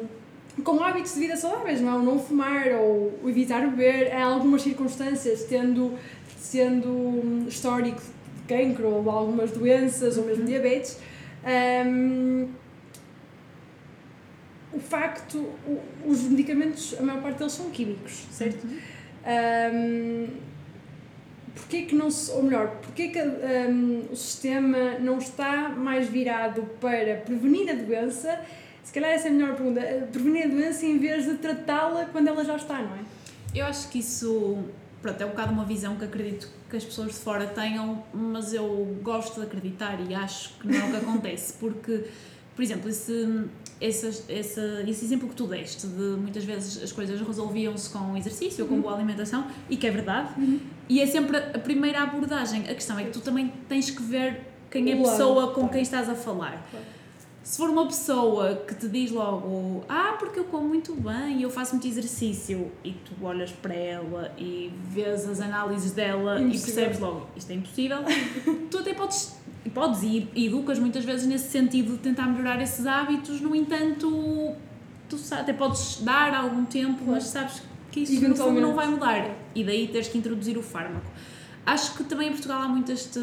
com 0.64 0.83
hábitos 0.83 1.14
de 1.14 1.21
vida 1.21 1.37
saudáveis, 1.37 1.81
não 1.81 2.01
é? 2.01 2.05
Não 2.05 2.18
fumar 2.18 2.66
ou 2.81 3.18
evitar 3.27 3.61
beber, 3.68 4.09
em 4.12 4.23
algumas 4.23 4.62
circunstâncias, 4.62 5.44
tendo, 5.44 5.97
sendo 6.37 7.47
histórico 7.49 8.01
de 8.01 8.42
cancro 8.57 8.88
ou 8.88 9.09
algumas 9.11 9.51
doenças 9.53 10.18
ou 10.18 10.25
mesmo 10.25 10.44
diabetes. 10.44 10.99
hum, 11.87 12.49
o 14.73 14.79
facto, 14.81 15.49
os 16.05 16.23
medicamentos, 16.25 16.94
a 16.99 17.03
maior 17.03 17.23
parte 17.23 17.38
deles 17.38 17.53
são 17.53 17.71
químicos, 17.71 18.27
certo? 18.31 18.66
Um, 18.66 20.27
porquê 21.59 21.83
que 21.83 21.94
não 21.94 22.11
se, 22.11 22.31
ou 22.31 22.42
melhor, 22.42 22.68
porquê 22.83 23.09
que 23.09 23.21
um, 23.21 24.07
o 24.11 24.16
sistema 24.16 24.99
não 24.99 25.18
está 25.18 25.68
mais 25.68 26.09
virado 26.09 26.62
para 26.81 27.16
prevenir 27.16 27.71
a 27.71 27.75
doença? 27.75 28.40
Se 28.83 28.92
calhar 28.92 29.11
essa 29.11 29.29
é 29.29 29.31
a 29.31 29.35
melhor 29.35 29.55
pergunta. 29.55 29.81
eh, 29.81 30.07
Prevenir 30.11 30.47
a 30.47 30.49
doença 30.49 30.87
em 30.87 30.99
vez 30.99 31.27
de 31.27 31.35
tratá-la 31.35 32.07
quando 32.07 32.29
ela 32.29 32.42
já 32.44 32.57
está, 32.57 32.81
não 32.81 32.94
é? 32.94 33.01
Eu 33.55 33.66
acho 33.66 33.88
que 33.90 33.99
isso 33.99 34.59
pronto, 35.03 35.21
é 35.21 35.27
um 35.27 35.31
bocado 35.31 35.53
uma 35.53 35.64
visão 35.64 35.97
que 35.97 36.05
acredito 36.05 36.49
que 36.71 36.77
as 36.77 36.85
pessoas 36.85 37.12
de 37.12 37.18
fora 37.18 37.47
tenham, 37.47 38.03
mas 38.12 38.53
eu 38.53 38.99
gosto 39.03 39.40
de 39.40 39.47
acreditar 39.47 39.99
e 40.09 40.14
acho 40.14 40.55
que 40.59 40.68
não 40.68 40.75
é 40.75 40.88
o 40.88 40.90
que 40.90 40.97
acontece, 40.97 41.53
porque, 41.55 42.05
por 42.57 42.62
exemplo, 42.62 42.88
esse, 42.90 43.44
esse, 43.81 44.07
esse, 44.29 44.61
esse 44.87 45.05
exemplo 45.05 45.29
que 45.29 45.35
tu 45.35 45.47
deste 45.47 45.87
de 45.87 46.17
muitas 46.19 46.45
vezes 46.45 46.83
as 46.83 46.93
coisas 46.93 47.21
resolviam-se 47.21 47.91
com 47.91 48.17
exercício 48.17 48.64
ou 48.64 48.69
com 48.69 48.81
boa 48.81 48.95
alimentação, 48.95 49.47
e 49.71 49.77
que 49.77 49.87
é 49.87 49.91
verdade, 49.91 50.31
e 50.88 51.01
é 51.01 51.07
sempre 51.07 51.37
a 51.37 51.59
primeira 51.59 52.03
abordagem. 52.03 52.62
A 52.69 52.75
questão 52.75 52.99
é 52.99 53.05
que 53.05 53.11
tu 53.11 53.21
também 53.21 53.53
tens 53.69 53.91
que 53.91 54.03
ver 54.03 54.43
quem 54.71 54.91
é 54.91 54.95
a 54.95 54.97
pessoa 54.99 55.53
com 55.53 55.69
quem 55.69 55.83
estás 55.83 56.09
a 56.09 56.14
falar. 56.14 56.67
Se 57.43 57.57
for 57.57 57.71
uma 57.71 57.87
pessoa 57.87 58.57
que 58.57 58.75
te 58.75 58.88
diz 58.88 59.11
logo, 59.11 59.83
ah, 59.88 60.17
porque 60.19 60.38
eu 60.38 60.45
como 60.45 60.69
muito 60.69 60.95
bem 60.95 61.38
e 61.38 61.43
eu 61.45 61.51
faço 61.51 61.73
muito 61.73 61.87
exercício, 61.88 62.71
e 62.85 62.93
tu 62.93 63.12
olhas 63.25 63.51
para 63.51 63.73
ela 63.73 64.35
e 64.37 64.71
vês 64.91 65.27
as 65.27 65.41
análises 65.41 65.93
dela 65.93 66.38
e 66.38 66.45
Impossível. 66.45 66.75
percebes 66.75 66.99
logo, 67.01 67.27
isto 67.35 67.51
é 67.51 67.55
impossível, 67.55 67.99
tu 68.71 68.79
até 68.79 68.93
podes, 68.93 69.35
e 69.64 69.71
podes 69.71 70.03
e 70.03 70.29
e 70.35 70.47
educas 70.47 70.79
muitas 70.79 71.05
vezes 71.05 71.27
nesse 71.27 71.51
sentido 71.51 71.92
de 71.92 71.99
tentar 71.99 72.27
melhorar 72.27 72.61
esses 72.62 72.87
hábitos, 72.87 73.40
no 73.40 73.55
entanto, 73.55 74.55
tu 75.09 75.16
até 75.33 75.53
podes 75.53 76.01
dar 76.03 76.35
algum 76.35 76.64
tempo, 76.64 77.03
mas 77.07 77.25
sabes 77.25 77.62
que 77.90 78.01
isso 78.01 78.29
no 78.29 78.37
fundo 78.37 78.61
não 78.61 78.75
vai 78.75 78.87
mudar. 78.88 79.31
E 79.55 79.64
daí 79.64 79.88
teres 79.88 80.09
que 80.09 80.18
introduzir 80.18 80.57
o 80.57 80.62
fármaco. 80.62 81.11
Acho 81.66 81.94
que 81.94 82.05
também 82.05 82.29
em 82.29 82.31
Portugal 82.31 82.62
há 82.62 82.68
muito 82.68 82.90
este, 82.90 83.21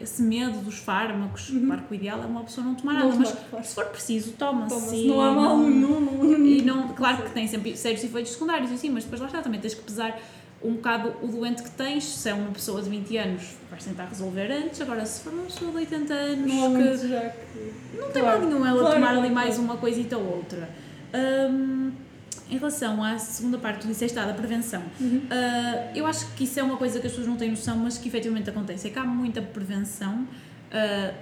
esse 0.00 0.22
medo 0.22 0.58
dos 0.58 0.78
fármacos. 0.78 1.50
Claro 1.66 1.82
que 1.82 1.92
o 1.92 1.94
ideal 1.96 2.22
é 2.22 2.26
uma 2.26 2.44
pessoa 2.44 2.64
não 2.64 2.76
tomar 2.76 2.92
Uhum. 2.92 2.98
Não 3.00 3.08
nada, 3.08 3.18
mas 3.18 3.32
claro. 3.50 3.64
se 3.64 3.74
for 3.74 3.86
preciso, 3.86 4.32
toma-se. 4.32 4.94
E 4.94 5.08
Não 5.08 5.20
há 5.20 5.32
mal 5.32 5.58
nenhum. 5.58 6.46
E 6.46 6.62
não, 6.62 6.88
claro 6.90 7.24
que 7.24 7.30
tem 7.30 7.48
sempre 7.48 7.76
sérios 7.76 8.04
efeitos 8.04 8.32
secundários, 8.32 8.70
assim, 8.70 8.88
mas 8.88 9.02
depois 9.02 9.20
lá 9.20 9.26
está, 9.26 9.42
também 9.42 9.60
tens 9.60 9.74
que 9.74 9.82
pesar 9.82 10.16
um 10.64 10.74
bocado 10.74 11.14
o 11.22 11.26
doente 11.26 11.62
que 11.62 11.70
tens. 11.70 12.04
Se 12.04 12.28
é 12.28 12.34
uma 12.34 12.50
pessoa 12.50 12.80
de 12.82 12.88
20 12.90 13.16
anos, 13.16 13.42
vais 13.70 13.84
tentar 13.84 14.06
resolver 14.06 14.50
antes. 14.52 14.80
Agora, 14.80 15.04
se 15.04 15.22
for 15.22 15.32
uma 15.32 15.44
pessoa 15.44 15.70
de 15.70 15.76
80 15.78 16.14
anos, 16.14 16.54
Não 16.54 16.74
que 16.74 17.08
já 17.08 17.20
que. 17.30 17.74
não 17.98 18.10
tem 18.10 18.22
Claro. 18.22 18.40
mal 18.40 18.48
nenhum 18.48 18.66
ela 18.66 18.78
Claro, 18.80 18.94
tomar 18.94 19.16
ali 19.16 19.30
mais 19.30 19.58
uma 19.58 19.76
coisita 19.76 20.16
ou 20.16 20.36
outra. 20.36 20.68
Hum, 21.14 21.92
em 22.50 22.58
relação 22.58 23.02
à 23.02 23.18
segunda 23.18 23.56
parte, 23.58 23.80
tu 23.82 23.86
disseste 23.88 24.18
ah, 24.18 24.26
da 24.26 24.34
prevenção. 24.34 24.82
Uhum. 25.00 25.18
Uh, 25.24 25.96
eu 25.96 26.06
acho 26.06 26.26
que 26.34 26.44
isso 26.44 26.60
é 26.60 26.62
uma 26.62 26.76
coisa 26.76 27.00
que 27.00 27.06
as 27.06 27.12
pessoas 27.12 27.26
não 27.28 27.36
têm 27.36 27.50
noção, 27.50 27.76
mas 27.78 27.96
que 27.98 28.08
efetivamente 28.08 28.48
acontece. 28.50 28.88
É 28.88 28.90
que 28.90 28.98
há 28.98 29.04
muita 29.04 29.40
prevenção, 29.40 30.20
uh, 30.70 31.14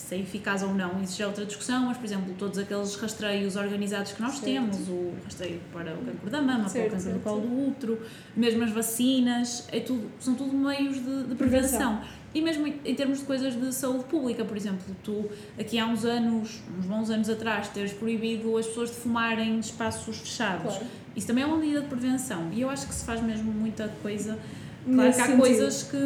se 0.00 0.14
é 0.14 0.18
eficaz 0.20 0.62
ou 0.62 0.74
não, 0.74 1.02
isso 1.02 1.16
já 1.18 1.24
é 1.24 1.26
outra 1.26 1.44
discussão, 1.44 1.86
mas, 1.86 1.96
por 1.96 2.04
exemplo, 2.04 2.34
todos 2.38 2.58
aqueles 2.58 2.94
rastreios 2.96 3.56
organizados 3.56 4.12
que 4.12 4.20
nós 4.22 4.32
Certo. 4.32 4.44
temos, 4.44 4.88
o 4.88 5.12
rastreio 5.24 5.60
para 5.72 5.94
o 5.94 5.98
cancro 5.98 6.30
da 6.30 6.42
mama, 6.42 6.68
Certo, 6.68 6.90
para 6.90 6.98
o 6.98 6.98
cancro 6.98 7.00
certo, 7.00 7.18
do 7.18 7.22
colo 7.22 7.40
do 7.40 7.68
útero, 7.68 8.02
mesmo 8.36 8.64
as 8.64 8.70
vacinas, 8.70 9.66
é 9.72 9.80
tudo, 9.80 10.10
são 10.20 10.34
tudo 10.34 10.56
meios 10.56 10.96
de, 10.96 11.24
de 11.24 11.34
prevenção. 11.34 12.00
E 12.34 12.42
mesmo 12.42 12.66
em 12.66 12.76
em 12.84 12.94
termos 12.94 13.20
de 13.20 13.24
coisas 13.24 13.58
de 13.58 13.72
saúde 13.74 14.04
pública, 14.04 14.44
por 14.44 14.56
exemplo, 14.56 14.80
tu 15.02 15.30
aqui 15.58 15.78
há 15.78 15.86
uns 15.86 16.04
anos, 16.04 16.60
uns 16.78 16.84
bons 16.84 17.08
anos 17.10 17.30
atrás, 17.30 17.68
teres 17.68 17.92
proibido 17.94 18.56
as 18.58 18.66
pessoas 18.66 18.90
de 18.90 18.96
fumarem 18.96 19.56
em 19.56 19.58
espaços 19.58 20.18
fechados. 20.18 20.74
Claro. 20.76 20.86
Isso 21.16 21.26
também 21.26 21.44
é 21.44 21.46
uma 21.46 21.56
medida 21.56 21.80
de 21.80 21.86
prevenção 21.86 22.50
e 22.52 22.60
eu 22.60 22.68
acho 22.68 22.86
que 22.86 22.94
se 22.94 23.04
faz 23.06 23.22
mesmo 23.22 23.50
muita 23.50 23.88
coisa. 24.02 24.38
Claro 24.84 25.00
Nesse 25.02 25.16
que 25.16 25.22
há 25.22 25.26
sentido. 25.26 25.40
coisas 25.40 25.82
que 25.84 25.96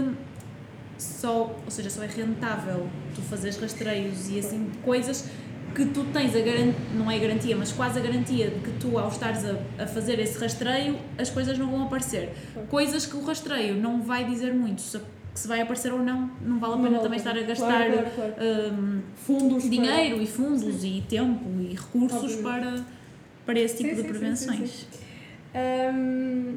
só, 1.00 1.54
ou 1.64 1.70
seja, 1.70 1.88
só 1.90 2.02
é 2.02 2.06
rentável 2.06 2.86
tu 3.14 3.22
fazeres 3.22 3.56
rastreios 3.56 4.28
e 4.28 4.38
assim, 4.38 4.70
coisas 4.82 5.24
que 5.74 5.84
tu 5.86 6.04
tens 6.12 6.34
a 6.34 6.40
garantia, 6.40 6.74
não 6.94 7.10
é 7.10 7.18
garantia, 7.18 7.56
mas 7.56 7.72
quase 7.72 7.98
a 7.98 8.02
garantia 8.02 8.50
de 8.50 8.60
que 8.60 8.70
tu, 8.80 8.98
ao 8.98 9.08
estares 9.08 9.44
a, 9.44 9.82
a 9.82 9.86
fazer 9.86 10.18
esse 10.18 10.36
rastreio, 10.38 10.98
as 11.16 11.30
coisas 11.30 11.56
não 11.58 11.70
vão 11.70 11.84
aparecer. 11.84 12.30
Claro. 12.52 12.68
Coisas 12.68 13.06
que 13.06 13.16
o 13.16 13.24
rastreio 13.24 13.76
não 13.76 14.02
vai 14.02 14.24
dizer 14.24 14.52
muito, 14.52 14.80
se, 14.82 15.00
se 15.34 15.46
vai 15.48 15.60
aparecer 15.60 15.92
ou 15.92 16.00
não, 16.00 16.28
não 16.44 16.58
vale 16.58 16.74
a 16.74 16.76
Não 16.76 16.82
pena 16.84 16.96
vale 16.98 17.02
também 17.04 17.18
estar 17.18 17.36
a 17.38 17.42
gastar 17.42 17.86
Claro, 17.86 18.10
claro, 18.14 18.34
hum, 18.74 19.00
Fundos. 19.14 19.62
para- 19.62 19.70
dinheiro 19.70 20.20
e 20.20 20.26
fundos 20.26 20.82
e 20.84 21.02
tempo 21.08 21.48
e 21.60 21.74
recursos 21.74 22.34
para, 22.36 22.84
para 23.46 23.58
esse 23.60 23.76
tipo 23.76 23.90
Sim, 23.90 23.94
de 23.94 24.02
sim, 24.02 24.06
sim, 24.08 24.18
prevenções. 24.18 24.70
sim, 24.70 24.86
Hum, 25.54 26.56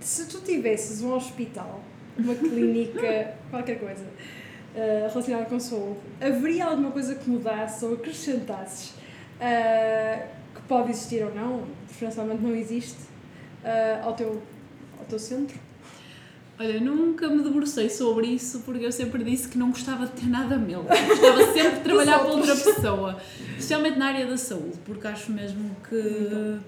se 0.00 0.26
tu 0.26 0.40
tivesses 0.40 1.02
um 1.02 1.12
hospital, 1.14 1.80
uma 2.18 2.34
clínica, 2.34 3.34
qualquer 3.50 3.78
coisa 3.78 4.04
uh, 4.04 5.08
relacionada 5.08 5.46
com 5.46 5.58
saúde, 5.58 6.00
haveria 6.20 6.66
alguma 6.66 6.90
coisa 6.90 7.14
que 7.14 7.28
mudasse 7.28 7.84
ou 7.84 7.94
acrescentasses 7.94 8.90
uh, 8.90 10.26
que 10.54 10.60
pode 10.62 10.90
existir 10.90 11.24
ou 11.24 11.34
não, 11.34 11.64
preferencialmente 11.86 12.42
não 12.42 12.54
existe, 12.54 13.00
uh, 13.64 14.04
ao, 14.04 14.14
teu, 14.14 14.42
ao 14.98 15.04
teu 15.06 15.18
centro? 15.18 15.58
Olha, 16.58 16.78
nunca 16.78 17.26
me 17.26 17.42
debrucei 17.42 17.88
sobre 17.88 18.26
isso 18.26 18.60
porque 18.60 18.84
eu 18.84 18.92
sempre 18.92 19.24
disse 19.24 19.48
que 19.48 19.56
não 19.56 19.70
gostava 19.70 20.04
de 20.04 20.12
ter 20.12 20.26
nada 20.26 20.58
meu. 20.58 20.82
Gostava 20.82 21.52
sempre 21.54 21.78
de 21.78 21.80
trabalhar 21.84 22.18
para 22.18 22.32
outra 22.32 22.54
pessoa. 22.54 23.18
Especialmente 23.48 23.98
na 23.98 24.08
área 24.08 24.26
da 24.26 24.36
saúde, 24.36 24.78
porque 24.84 25.06
acho 25.06 25.32
mesmo 25.32 25.74
que. 25.88 26.60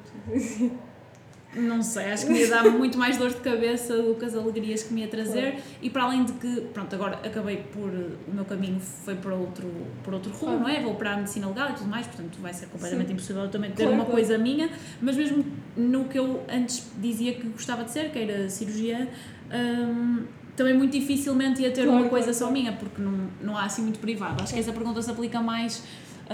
Não 1.54 1.82
sei, 1.82 2.06
acho 2.12 2.26
que 2.26 2.32
me 2.32 2.40
ia 2.40 2.48
dar 2.48 2.64
muito 2.70 2.96
mais 2.96 3.18
dor 3.18 3.28
de 3.28 3.36
cabeça 3.36 3.96
do 4.00 4.14
que 4.14 4.24
as 4.24 4.34
alegrias 4.34 4.82
que 4.82 4.94
me 4.94 5.02
ia 5.02 5.08
trazer 5.08 5.56
e 5.82 5.90
para 5.90 6.04
além 6.04 6.24
de 6.24 6.32
que, 6.32 6.62
pronto, 6.72 6.94
agora 6.94 7.16
acabei 7.24 7.58
por, 7.72 7.90
o 7.90 8.32
meu 8.34 8.44
caminho 8.44 8.80
foi 8.80 9.14
para 9.16 9.34
outro, 9.34 9.68
por 10.02 10.14
outro 10.14 10.30
rumo, 10.32 10.58
Claro. 10.58 10.60
não 10.60 10.68
é? 10.68 10.80
Vou 10.80 10.94
para 10.94 11.12
a 11.12 11.16
medicina 11.18 11.46
legal 11.48 11.70
e 11.70 11.74
tudo 11.74 11.88
mais, 11.90 12.06
portanto 12.06 12.38
vai 12.40 12.54
ser 12.54 12.66
completamente 12.66 13.08
Sim. 13.08 13.12
impossível 13.14 13.42
eu 13.42 13.50
também 13.50 13.70
ter 13.70 13.82
Claro, 13.82 13.92
uma 13.92 14.04
claro. 14.04 14.12
coisa 14.20 14.38
minha, 14.38 14.70
mas 15.00 15.16
mesmo 15.16 15.44
no 15.76 16.04
que 16.04 16.18
eu 16.18 16.42
antes 16.48 16.86
dizia 16.98 17.34
que 17.34 17.46
gostava 17.48 17.84
de 17.84 17.90
ser, 17.90 18.10
que 18.10 18.18
era 18.18 18.48
cirurgiã, 18.48 19.06
hum, 19.52 20.24
também 20.56 20.74
muito 20.74 20.92
dificilmente 20.92 21.62
ia 21.62 21.70
ter 21.70 21.84
Claro, 21.84 22.00
uma 22.00 22.08
coisa 22.08 22.26
claro, 22.26 22.38
só 22.38 22.44
claro. 22.46 22.60
minha, 22.60 22.72
porque 22.72 23.00
não, 23.00 23.28
não 23.42 23.56
há 23.56 23.64
assim 23.64 23.82
muito 23.82 23.98
privado. 23.98 24.42
Acho 24.42 24.52
que 24.54 24.60
essa 24.60 24.72
pergunta 24.72 25.00
se 25.02 25.10
aplica 25.10 25.40
mais, 25.40 25.82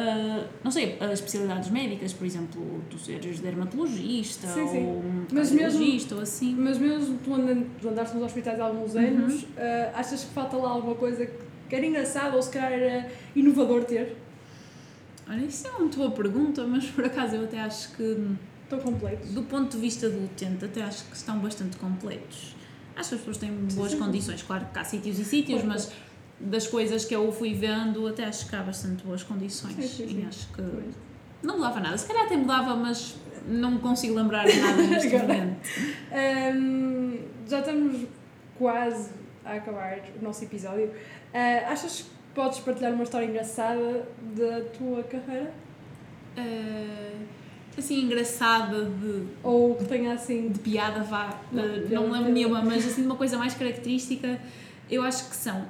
ah, 0.00 0.46
não 0.62 0.70
sei, 0.70 0.96
a 1.00 1.12
especialidades 1.12 1.70
médicas, 1.70 2.12
por 2.12 2.24
exemplo, 2.26 2.80
tu 2.88 2.98
seres 2.98 3.40
dermatologista 3.40 4.46
Sim, 4.46 4.68
sim. 4.68 4.86
ou 4.86 5.02
Mas 5.32 5.50
mesmo- 5.50 6.14
ou 6.14 6.20
assim. 6.22 6.54
Mas 6.56 6.78
mesmo 6.78 7.18
tu, 7.24 7.34
andando, 7.34 7.66
tu 7.80 7.88
andaste 7.88 8.14
nos 8.14 8.24
hospitais 8.24 8.60
há 8.60 8.64
alguns 8.64 8.94
Uhum. 8.94 9.00
anos, 9.00 9.44
ah, 9.56 9.92
achas 9.94 10.24
que 10.24 10.30
falta 10.32 10.56
lá 10.56 10.70
alguma 10.70 10.94
coisa 10.94 11.26
que, 11.26 11.74
era 11.74 11.84
engraçado 11.84 12.36
ou 12.36 12.42
se 12.42 12.50
calhar 12.50 12.72
era 12.72 13.10
inovador 13.34 13.84
ter? 13.84 14.16
Olha, 15.28 15.44
isso 15.44 15.66
é 15.66 15.70
uma 15.72 15.88
boa 15.88 16.10
pergunta, 16.10 16.64
mas 16.66 16.86
por 16.86 17.04
acaso 17.04 17.34
eu 17.36 17.44
até 17.44 17.60
acho 17.60 17.92
que, 17.96 18.26
Estão 18.64 18.78
completos. 18.80 19.30
do 19.30 19.42
ponto 19.42 19.72
de 19.76 19.78
vista 19.78 20.08
do 20.08 20.24
utente, 20.24 20.64
até 20.64 20.82
acho 20.82 21.04
que 21.06 21.16
estão 21.16 21.38
bastante 21.38 21.76
completos. 21.76 22.54
Acho 22.96 23.10
que 23.10 23.14
as 23.14 23.20
pessoas 23.20 23.36
têm 23.38 23.50
boas 23.74 23.92
sim. 23.92 23.98
condições, 23.98 24.42
claro 24.42 24.66
que 24.72 24.78
há 24.78 24.84
sítios 24.84 25.18
e 25.18 25.24
sítios, 25.24 25.62
mas 25.64 25.90
das 26.40 26.66
coisas 26.66 27.04
que 27.04 27.14
eu 27.14 27.30
fui 27.32 27.54
vendo, 27.54 28.06
até 28.06 28.24
acho 28.24 28.48
que 28.48 28.54
há 28.56 28.62
bastante 28.62 29.04
boas 29.04 29.22
condições. 29.22 29.74
Sim, 29.74 29.82
sim, 29.82 30.08
sim. 30.08 30.22
E 30.22 30.26
acho 30.26 30.48
que 30.52 30.62
não 31.42 31.56
mudava 31.56 31.80
nada. 31.80 31.96
Se 31.98 32.06
calhar 32.06 32.24
até 32.26 32.36
mudava, 32.36 32.74
mas 32.76 33.16
não 33.46 33.72
me 33.72 33.78
consigo 33.78 34.14
lembrar 34.14 34.46
de 34.46 34.56
nada 34.60 34.82
neste 34.86 35.16
momento. 35.16 35.56
Ahm, 36.12 37.18
já 37.48 37.60
estamos 37.60 38.06
quase 38.58 39.10
a 39.44 39.54
acabar 39.54 39.98
o 40.20 40.24
nosso 40.24 40.44
episódio. 40.44 40.90
Ah, 41.32 41.72
achas 41.72 42.02
que 42.02 42.10
podes 42.34 42.58
partilhar 42.60 42.92
uma 42.92 43.02
história 43.04 43.26
engraçada 43.26 44.06
da 44.36 44.60
tua 44.76 45.02
carreira? 45.04 45.52
Eh, 46.36 47.12
assim, 47.76 48.02
engraçada 48.04 48.84
de 48.84 49.24
Ou 49.42 49.74
que 49.74 49.84
tenha 49.86 50.12
assim. 50.12 50.48
de 50.50 50.58
piada, 50.60 51.02
vá, 51.02 51.40
Não, 51.50 51.64
eh, 51.64 51.80
piada 51.80 51.94
não 51.94 52.02
me 52.06 52.12
lembro 52.12 52.26
não. 52.28 52.32
nenhuma, 52.32 52.62
mas 52.62 52.86
assim, 52.86 53.02
de 53.02 53.06
uma 53.06 53.16
coisa 53.16 53.36
mais 53.38 53.54
característica, 53.54 54.40
eu 54.90 55.02
acho 55.02 55.28
que 55.30 55.36
são 55.36 55.66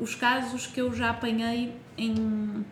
os 0.00 0.14
casos 0.14 0.66
que 0.66 0.80
eu 0.80 0.92
já 0.94 1.10
apanhei 1.10 1.74
em. 1.96 2.64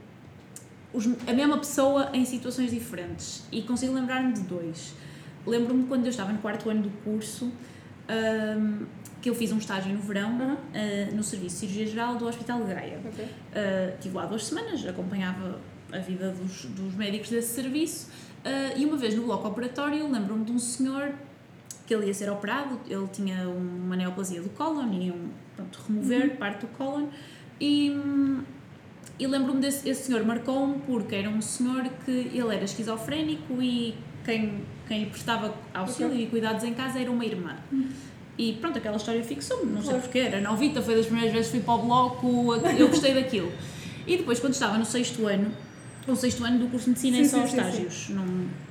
os- 0.92 1.06
a 1.26 1.32
mesma 1.32 1.58
pessoa 1.58 2.10
em 2.12 2.24
situações 2.24 2.70
diferentes. 2.70 3.44
E 3.52 3.62
consigo 3.62 3.92
lembrar-me 3.92 4.32
de 4.32 4.40
dois. 4.42 4.94
Lembro-me 5.46 5.84
quando 5.86 6.04
eu 6.06 6.10
estava 6.10 6.32
no 6.32 6.38
quarto 6.38 6.68
ano 6.70 6.82
do 6.82 6.90
curso, 7.04 7.52
ahm, 8.08 8.84
que 9.20 9.28
eu 9.30 9.34
fiz 9.34 9.50
um 9.52 9.58
estágio 9.58 9.92
no 9.92 10.00
verão, 10.00 10.30
Aham. 10.40 10.56
ah, 10.74 11.14
no 11.14 11.22
Serviço 11.22 11.54
de 11.56 11.60
Cirurgia 11.60 11.86
Geral 11.86 12.16
do 12.16 12.26
Hospital 12.26 12.62
de 12.64 12.72
Gaia. 12.74 13.00
Ok. 13.04 13.24
Uh, 13.24 13.94
estive 13.94 14.14
lá 14.16 14.26
duas 14.26 14.44
semanas, 14.46 14.86
acompanhava 14.86 15.60
a 15.92 15.98
vida 15.98 16.30
dos, 16.32 16.64
dos 16.66 16.94
médicos 16.94 17.30
desse 17.30 17.54
serviço 17.54 18.08
uh, 18.44 18.78
e 18.78 18.84
uma 18.84 18.96
vez 18.96 19.14
no 19.14 19.22
bloco 19.22 19.46
operatório 19.48 20.10
lembro-me 20.10 20.44
de 20.44 20.52
um 20.52 20.58
senhor 20.58 21.12
que 21.87 21.94
ele 21.94 22.07
ia 22.07 22.14
ser 22.14 22.29
operado, 22.31 22.81
ele 22.88 23.07
tinha 23.12 23.49
uma 23.49 23.94
neoplasia 23.96 24.42
do 24.42 24.49
cólon 24.51 24.92
e 24.92 25.07
iam 25.07 25.16
pronto, 25.55 25.79
remover 25.87 26.37
parte 26.37 26.62
do 26.62 26.66
cólon 26.68 27.07
e, 27.61 27.92
e 29.18 29.27
lembro-me 29.27 29.61
desse 29.61 29.88
esse 29.88 30.05
senhor 30.05 30.25
marcou-me 30.25 30.81
porque 30.81 31.14
era 31.14 31.29
um 31.31 31.40
senhor 31.40 31.85
que 32.05 32.11
ele 32.11 32.55
era 32.55 32.64
esquizofrénico 32.64 33.62
e 33.62 33.94
quem, 34.25 34.62
quem 34.88 35.07
prestava 35.07 35.55
auxílio 35.72 36.12
Ok. 36.12 36.25
e 36.25 36.27
cuidados 36.27 36.64
em 36.64 36.75
casa 36.75 36.99
era 36.99 37.11
uma 37.11 37.25
irmã. 37.25 37.55
E 38.37 38.53
pronto, 38.55 38.77
aquela 38.77 38.96
história 38.96 39.22
fixou-me, 39.25 39.70
não 39.72 39.81
sei 39.81 39.90
Claro. 39.90 40.03
porquê, 40.03 40.18
era 40.18 40.40
novita, 40.40 40.83
foi 40.83 40.96
das 40.96 41.07
primeiras 41.07 41.33
vezes 41.33 41.51
que 41.51 41.59
fui 41.59 41.64
para 41.64 41.75
o 41.75 41.87
bloco, 41.87 42.55
eu 42.79 42.88
gostei 42.88 43.14
daquilo. 43.14 43.51
E 44.07 44.16
depois, 44.18 44.38
quando 44.38 44.53
estava 44.53 44.77
no 44.77 44.85
sexto 44.85 45.27
ano, 45.27 45.51
o 46.06 46.16
sexto 46.16 46.44
ano 46.44 46.58
do 46.58 46.68
curso 46.68 46.84
de 46.84 46.90
medicina 46.90 47.18
é 47.18 47.24
Sim, 47.24 47.30
só 47.30 47.36
sim, 47.36 47.48
sim, 47.48 47.56
estágios, 47.56 48.08
não 48.10 48.24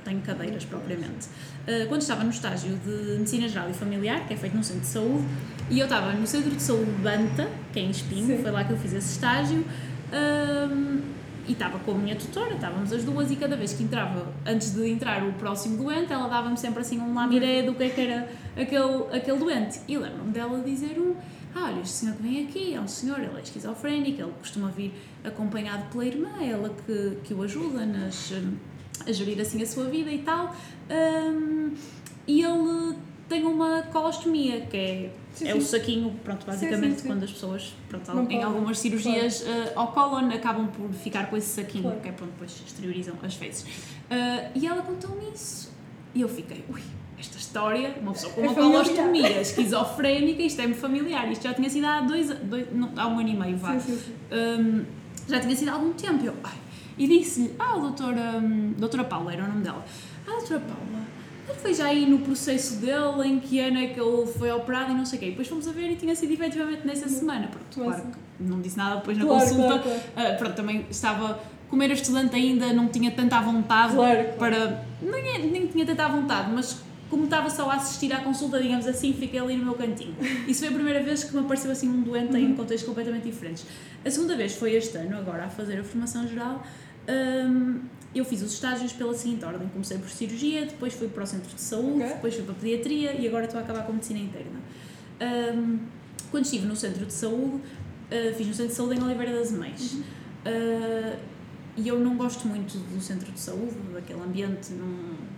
tenho 0.04 0.20
cadeiras 0.20 0.64
propriamente. 0.64 1.26
Uh, 1.66 1.86
quando 1.88 2.00
estava 2.02 2.24
no 2.24 2.30
estágio 2.30 2.76
de 2.84 3.18
medicina 3.18 3.48
geral 3.48 3.70
e 3.70 3.74
familiar, 3.74 4.26
que 4.26 4.34
é 4.34 4.36
feito 4.36 4.56
no 4.56 4.64
centro 4.64 4.82
de 4.82 4.86
saúde, 4.86 5.24
e 5.70 5.78
eu 5.78 5.84
estava 5.84 6.12
no 6.12 6.26
centro 6.26 6.50
de 6.50 6.62
saúde 6.62 6.90
Banta, 7.02 7.48
que 7.72 7.80
é 7.80 7.82
em 7.82 7.90
Espinho, 7.90 8.36
Sim. 8.36 8.42
foi 8.42 8.50
lá 8.50 8.64
que 8.64 8.72
eu 8.72 8.78
fiz 8.78 8.92
esse 8.92 9.12
estágio, 9.12 9.64
um, 10.12 11.00
e 11.48 11.52
estava 11.52 11.78
com 11.78 11.92
a 11.92 11.94
minha 11.94 12.16
tutora, 12.16 12.54
estávamos 12.54 12.92
as 12.92 13.04
duas, 13.04 13.30
e 13.30 13.36
cada 13.36 13.56
vez 13.56 13.72
que 13.72 13.82
entrava, 13.82 14.26
antes 14.44 14.74
de 14.74 14.88
entrar 14.88 15.22
o 15.24 15.32
próximo 15.34 15.76
doente, 15.76 16.12
ela 16.12 16.28
dava-me 16.28 16.56
sempre 16.56 16.80
assim 16.80 16.98
um 17.00 17.14
lamiré 17.14 17.62
do 17.62 17.74
que 17.74 17.84
é 17.84 17.88
que 17.88 18.00
era 18.00 18.28
aquele, 18.56 19.16
aquele 19.16 19.38
doente. 19.38 19.80
E 19.86 19.96
lembro-me 19.96 20.32
dela 20.32 20.60
dizer 20.60 20.98
um. 20.98 21.14
Ah, 21.58 21.70
olha, 21.70 21.80
este 21.80 21.94
senhor 21.94 22.14
que 22.16 22.22
vem 22.22 22.44
aqui 22.46 22.74
é 22.74 22.80
um 22.80 22.86
senhor, 22.86 23.18
ele 23.18 23.34
é 23.38 23.40
esquizofrénico, 23.40 24.20
ele 24.20 24.32
costuma 24.38 24.68
vir 24.70 24.92
acompanhado 25.24 25.84
pela 25.90 26.04
irmã, 26.04 26.28
ela 26.42 26.68
que, 26.84 27.16
que 27.24 27.32
o 27.32 27.42
ajuda 27.42 27.86
nas, 27.86 28.30
a 29.06 29.10
gerir 29.12 29.40
assim 29.40 29.62
a 29.62 29.66
sua 29.66 29.84
vida 29.86 30.10
e 30.10 30.18
tal. 30.18 30.54
Hum, 30.90 31.72
e 32.26 32.42
ele 32.42 32.94
tem 33.26 33.44
uma 33.46 33.82
colostomia, 33.84 34.60
que 34.66 34.76
é, 34.76 35.12
Sim, 35.32 35.48
é 35.48 35.52
sim. 35.52 35.58
o 35.58 35.62
saquinho, 35.62 36.10
pronto, 36.22 36.44
basicamente 36.46 37.00
sim, 37.00 37.06
quando 37.08 37.22
as 37.24 37.32
pessoas, 37.32 37.74
pronto, 37.88 38.06
Não 38.12 38.22
em 38.22 38.26
podem, 38.26 38.42
algumas 38.42 38.78
cirurgias 38.78 39.42
eh, 39.46 39.72
ao 39.74 39.92
cólon 39.92 40.28
acabam 40.30 40.68
por 40.68 40.90
ficar 40.92 41.28
com 41.30 41.36
esse 41.36 41.48
saquinho, 41.48 41.84
Claro. 41.84 42.00
que 42.00 42.08
é 42.08 42.12
pronto, 42.12 42.32
depois 42.32 42.52
exteriorizam 42.66 43.14
as 43.22 43.34
fezes. 43.34 43.64
Ah, 44.10 44.50
e 44.54 44.66
ela 44.66 44.82
contou-me 44.82 45.30
isso. 45.34 45.72
E 46.14 46.20
eu 46.20 46.28
fiquei, 46.28 46.64
ui, 46.68 46.80
esta 47.18 47.38
história, 47.38 47.94
uma 48.02 48.12
pessoa 48.12 48.32
com 48.32 48.40
É 48.42 48.44
uma 48.44 48.54
familiar. 48.54 48.84
colostomia 48.84 49.40
esquizofrénica, 49.40 50.42
isto 50.42 50.60
é-me 50.60 50.74
familiar. 50.74 51.30
Isto 51.32 51.44
já 51.44 51.54
tinha 51.54 51.68
sido 51.70 51.86
há 51.86 52.00
dois, 52.02 52.28
dois 52.44 52.66
não, 52.74 52.90
há 52.96 53.06
um 53.08 53.18
ano 53.18 53.28
e 53.28 53.36
meio, 53.36 53.56
vá. 53.56 53.78
Sim, 53.78 53.80
sim, 53.80 53.98
sim. 53.98 54.12
Hum, 54.32 54.84
já 55.28 55.40
tinha 55.40 55.56
sido 55.56 55.68
há 55.70 55.72
algum 55.72 55.92
tempo. 55.92 56.24
Eu, 56.24 56.34
ai, 56.44 56.56
e 56.98 57.06
disse-lhe, 57.08 57.52
ah, 57.58 57.76
doutora, 57.78 58.38
hum, 58.42 58.74
doutora 58.78 59.04
Paula 59.04 59.32
era 59.32 59.44
o 59.44 59.48
nome 59.48 59.62
dela. 59.62 59.84
Ah, 60.26 60.32
doutora 60.38 60.60
Paula, 60.60 61.02
ele 61.48 61.58
foi 61.58 61.72
já 61.74 61.86
aí 61.86 62.06
no 62.06 62.18
processo 62.18 62.76
dele, 62.76 63.26
em 63.28 63.38
que 63.38 63.58
ano 63.60 63.78
é 63.78 63.86
que 63.88 64.00
ele 64.00 64.26
foi 64.26 64.50
operado 64.50 64.92
e 64.92 64.94
não 64.94 65.06
sei 65.06 65.16
o 65.16 65.20
quê. 65.20 65.26
E 65.26 65.30
depois 65.30 65.48
fomos 65.48 65.66
a 65.68 65.72
ver 65.72 65.90
e 65.92 65.96
tinha 65.96 66.14
sido 66.14 66.32
efetivamente 66.32 66.86
nessa 66.86 67.08
semana. 67.08 67.48
Pronto, 67.48 67.74
claro 67.92 68.02
que 68.12 68.42
não 68.42 68.60
disse 68.60 68.76
nada 68.76 68.96
depois 68.96 69.16
na 69.16 69.24
Claro, 69.24 69.40
consulta. 69.40 69.78
claro, 69.78 69.82
claro. 69.82 70.00
Ah, 70.32 70.36
pronto, 70.36 70.54
também 70.54 70.86
estava, 70.90 71.40
como 71.70 71.82
era 71.82 71.92
estudante 71.92 72.34
ainda, 72.36 72.72
não 72.72 72.88
tinha 72.88 73.10
tanta 73.10 73.40
vontade 73.40 73.94
Claro, 73.94 74.24
claro. 74.36 74.36
para. 74.38 74.84
Nem, 75.00 75.46
nem 75.50 75.66
tinha 75.66 75.86
tanta 75.86 76.08
vontade, 76.08 76.50
mas 76.52 76.82
como 77.10 77.24
estava 77.24 77.48
só 77.50 77.70
a 77.70 77.74
assistir 77.74 78.12
à 78.12 78.20
consulta, 78.20 78.60
digamos 78.60 78.86
assim, 78.86 79.12
fiquei 79.12 79.38
ali 79.38 79.56
no 79.56 79.64
meu 79.64 79.74
cantinho. 79.74 80.14
Isso 80.48 80.60
foi 80.60 80.68
a 80.68 80.72
primeira 80.72 81.02
vez 81.02 81.24
que 81.24 81.32
me 81.34 81.40
apareceu 81.40 81.70
assim 81.70 81.88
um 81.88 82.02
doente 82.02 82.32
Uhum. 82.32 82.38
em 82.38 82.54
contextos 82.54 82.88
completamente 82.88 83.24
diferentes. 83.24 83.64
A 84.04 84.10
segunda 84.10 84.36
vez 84.36 84.54
foi 84.54 84.74
este 84.74 84.96
ano, 84.98 85.16
agora 85.16 85.44
a 85.44 85.48
fazer 85.50 85.78
a 85.78 85.84
formação 85.84 86.26
geral. 86.26 86.64
Hum, 87.08 87.80
eu 88.14 88.24
fiz 88.24 88.42
os 88.42 88.52
estágios 88.54 88.92
pela 88.92 89.14
seguinte 89.14 89.44
ordem: 89.44 89.68
comecei 89.68 89.98
por 89.98 90.08
cirurgia, 90.08 90.66
depois 90.66 90.94
fui 90.94 91.06
para 91.08 91.22
o 91.22 91.26
centro 91.26 91.54
de 91.54 91.60
saúde, 91.60 92.02
Ok. 92.02 92.06
depois 92.14 92.34
fui 92.34 92.42
para 92.44 92.52
a 92.54 92.56
pediatria 92.58 93.12
e 93.20 93.26
agora 93.28 93.44
estou 93.44 93.60
a 93.60 93.62
acabar 93.62 93.84
com 93.86 93.92
medicina 93.92 94.18
interna. 94.20 94.58
Hum, 95.20 95.78
quando 96.30 96.44
estive 96.44 96.66
no 96.66 96.74
centro 96.74 97.06
de 97.06 97.12
saúde, 97.12 97.56
uh, 97.56 98.34
fiz 98.36 98.46
no 98.48 98.54
centro 98.54 98.72
de 98.72 98.74
saúde 98.76 98.98
em 98.98 99.02
Oliveira 99.04 99.32
das 99.32 99.52
Mães. 99.52 99.92
Uhum. 99.92 100.00
Uh, 100.00 101.16
e 101.76 101.88
eu 101.88 101.98
não 102.00 102.16
gosto 102.16 102.48
muito 102.48 102.78
do 102.78 103.00
centro 103.00 103.30
de 103.30 103.38
saúde, 103.38 103.74
daquele 103.92 104.20
ambiente, 104.20 104.72
não, 104.72 104.86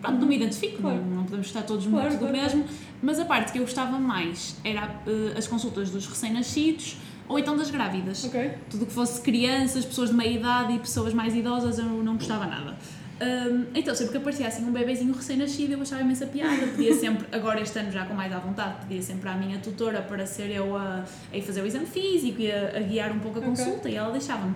pronto, 0.00 0.18
não 0.20 0.26
me 0.28 0.37
identifico, 0.37 0.80
Claro. 0.82 0.96
não, 0.98 1.16
não 1.16 1.24
podemos 1.24 1.46
estar 1.46 1.62
todos 1.62 1.87
Claro, 1.87 2.08
muito 2.08 2.20
do 2.20 2.28
claro, 2.28 2.37
mesmo, 2.37 2.64
mas 3.02 3.18
a 3.18 3.24
parte 3.24 3.52
que 3.52 3.58
eu 3.58 3.62
gostava 3.62 3.98
mais 3.98 4.56
era 4.64 4.87
uh, 5.06 5.38
as 5.38 5.46
consultas 5.46 5.90
dos 5.90 6.06
recém-nascidos 6.06 6.96
ou 7.28 7.38
então 7.38 7.56
das 7.56 7.70
grávidas. 7.70 8.24
Ok. 8.24 8.52
Tudo 8.70 8.87
que 8.87 8.92
fosse 8.92 9.20
crianças, 9.20 9.84
pessoas 9.84 10.11
de 10.11 10.16
meia 10.16 10.30
idade 10.38 10.72
e 10.74 10.78
pessoas 10.78 11.12
mais 11.12 11.34
idosas 11.34 11.78
eu 11.78 11.84
não 11.84 12.14
gostava 12.14 12.46
nada. 12.46 12.76
Um, 13.20 13.64
então, 13.74 13.92
sempre 13.96 14.12
que 14.12 14.18
aparecia 14.18 14.46
assim 14.46 14.64
um 14.64 14.70
bebezinho 14.70 15.12
recém-nascido, 15.12 15.72
eu 15.72 15.82
achava 15.82 16.02
imensa 16.02 16.24
piada. 16.26 16.68
Pedia 16.68 16.94
sempre, 16.94 17.26
agora 17.37 17.61
este 17.61 17.76
ano 17.78 17.90
já 17.90 18.04
com 18.04 18.14
mais 18.14 18.32
à 18.32 18.38
vontade, 18.38 18.87
pedia 18.87 19.02
sempre 19.02 19.28
à 19.28 19.34
minha 19.34 19.58
tutora 19.58 20.00
para 20.02 20.24
ser 20.24 20.50
eu 20.52 20.76
a, 20.76 21.04
a 21.32 21.37
ir 21.37 21.42
fazer 21.42 21.61
o 21.61 21.66
exame 21.66 21.84
físico 21.87 22.40
e 22.40 22.50
a, 22.50 22.76
a 22.76 22.80
guiar 22.80 23.11
um 23.11 23.18
pouco 23.18 23.40
a 23.40 23.42
consulta 23.42 23.88
e 23.90 23.96
ela 23.96 24.12
deixava-me. 24.12 24.54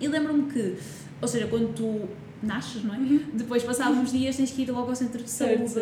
E 0.00 0.06
lembro-me 0.06 0.44
que, 0.50 0.78
ou 1.20 1.26
seja, 1.26 1.48
quando 1.48 1.74
tu 1.74 2.08
nasces, 2.42 2.84
não 2.84 2.94
é? 2.94 2.98
Depois, 3.32 3.62
passados 3.62 3.98
uns 3.98 4.12
dias, 4.12 4.36
tens 4.36 4.50
que 4.50 4.62
ir 4.62 4.70
logo 4.70 4.88
ao 4.90 4.94
centro 4.96 5.22
de 5.22 5.30
saúde 5.30 5.74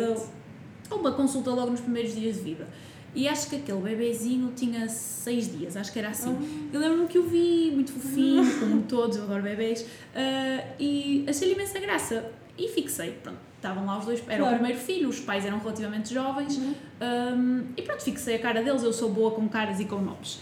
ou 0.89 0.99
uma 0.99 1.11
consulta 1.11 1.49
logo 1.51 1.71
nos 1.71 1.81
primeiros 1.81 2.15
dias 2.15 2.37
de 2.37 2.41
vida. 2.41 2.67
E 3.15 3.27
acho 3.27 3.49
que 3.49 3.55
aquele 3.55 3.81
bebezinho 3.81 4.51
tinha 4.55 4.87
seis 4.87 5.51
dias, 5.51 5.75
acho 5.75 5.91
que 5.91 5.97
era 5.99 6.09
assim. 6.09 6.37
Ah. 6.39 6.67
Eu 6.73 6.79
lembro-me 6.79 7.07
que 7.07 7.17
o 7.17 7.23
vi, 7.23 7.71
muito 7.73 7.91
fofinho, 7.91 8.59
como 8.59 8.83
todos, 8.83 9.17
eu 9.17 9.23
adoro 9.23 9.41
bebês, 9.41 9.85
ah, 10.15 10.63
e 10.79 11.25
achei-lhe 11.27 11.53
imensa 11.55 11.79
graça. 11.79 12.31
E 12.57 12.67
fixei, 12.69 13.11
pronto, 13.23 13.37
estavam 13.55 13.85
lá 13.85 13.97
os 13.99 14.05
dois, 14.05 14.19
era 14.27 14.37
Claro. 14.37 14.55
o 14.55 14.59
primeiro 14.59 14.79
filho, 14.79 15.09
os 15.09 15.19
pais 15.19 15.45
eram 15.45 15.57
relativamente 15.59 16.13
jovens, 16.13 16.57
Uhum. 16.57 16.73
um, 17.01 17.63
e 17.77 17.81
pronto, 17.81 18.01
fixei 18.03 18.35
a 18.35 18.39
cara 18.39 18.63
deles, 18.63 18.83
eu 18.83 18.91
sou 18.93 19.11
boa 19.11 19.31
com 19.31 19.47
caras 19.47 19.79
e 19.79 19.85
com 19.85 19.99
nomes. 19.99 20.39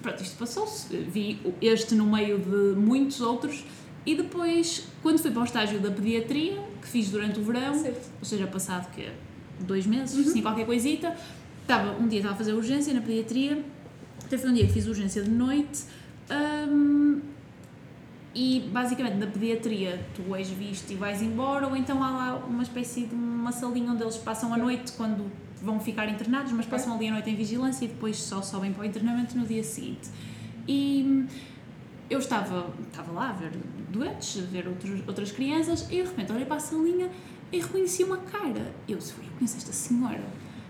Pronto, 0.00 0.22
isto 0.22 0.36
passou-se, 0.36 0.96
vi 0.96 1.40
este 1.60 1.94
no 1.94 2.06
meio 2.06 2.38
de 2.38 2.78
muitos 2.80 3.20
outros, 3.20 3.64
e 4.04 4.14
depois, 4.14 4.88
quando 5.02 5.18
fui 5.18 5.30
para 5.30 5.42
o 5.42 5.44
estágio 5.44 5.80
da 5.80 5.90
pediatria, 5.90 6.60
que 6.80 6.88
fiz 6.88 7.10
durante 7.10 7.38
o 7.38 7.42
verão, 7.42 7.74
Certo. 7.74 8.10
ou 8.18 8.24
seja, 8.24 8.46
passado 8.46 8.90
que 8.92 9.08
dois 9.60 9.86
meses, 9.86 10.26
assim, 10.26 10.42
qualquer 10.42 10.66
coisita. 10.66 11.16
Estava, 11.62 11.96
um 11.96 12.08
dia 12.08 12.18
estava 12.18 12.34
a 12.34 12.36
fazer 12.38 12.52
urgência 12.52 12.92
na 12.92 13.00
pediatria, 13.00 13.64
foi 14.28 14.50
um 14.50 14.54
dia 14.54 14.66
que 14.66 14.72
fiz 14.72 14.86
urgência 14.86 15.22
de 15.22 15.30
noite. 15.30 15.84
hum, 16.68 17.20
e 18.34 18.60
basicamente 18.72 19.16
na 19.16 19.26
pediatria 19.26 20.02
tu 20.14 20.34
és 20.34 20.48
visto 20.48 20.90
e 20.90 20.94
vais 20.94 21.20
embora, 21.20 21.68
ou 21.68 21.76
então 21.76 22.02
há 22.02 22.10
lá 22.10 22.36
uma 22.46 22.62
espécie 22.62 23.04
de 23.04 23.14
uma 23.14 23.52
salinha 23.52 23.92
onde 23.92 24.02
eles 24.02 24.16
passam 24.16 24.54
a 24.54 24.56
noite 24.56 24.92
quando 24.92 25.30
vão 25.60 25.78
ficar 25.78 26.08
internados, 26.08 26.50
mas 26.52 26.64
passam 26.64 26.94
ali 26.94 27.08
a 27.08 27.12
noite 27.12 27.28
em 27.28 27.36
vigilância 27.36 27.84
e 27.84 27.88
depois 27.88 28.16
só 28.16 28.40
sobem 28.40 28.72
para 28.72 28.82
o 28.82 28.84
internamento 28.86 29.36
no 29.36 29.46
dia 29.46 29.62
seguinte. 29.62 30.08
E 30.66 31.04
hum, 31.06 31.26
eu 32.12 32.18
estava, 32.18 32.66
estava 32.88 33.12
lá 33.12 33.30
a 33.30 33.32
ver 33.32 33.50
doentes, 33.88 34.38
a 34.42 34.46
ver 34.50 34.66
outros, 34.68 35.00
outras 35.06 35.32
crianças, 35.32 35.82
e 35.90 35.96
de 35.96 36.02
repente 36.02 36.32
olhei 36.32 36.44
para 36.44 36.56
a 36.56 36.60
salinha 36.60 37.08
e 37.52 37.58
reconheci 37.60 38.04
uma 38.04 38.18
cara. 38.18 38.72
Eu 38.88 38.98
disse, 38.98 39.14
"Ui, 39.18 39.26
eu 39.26 39.32
conheço 39.38 39.56
esta 39.56 39.72
senhora. 39.72 40.22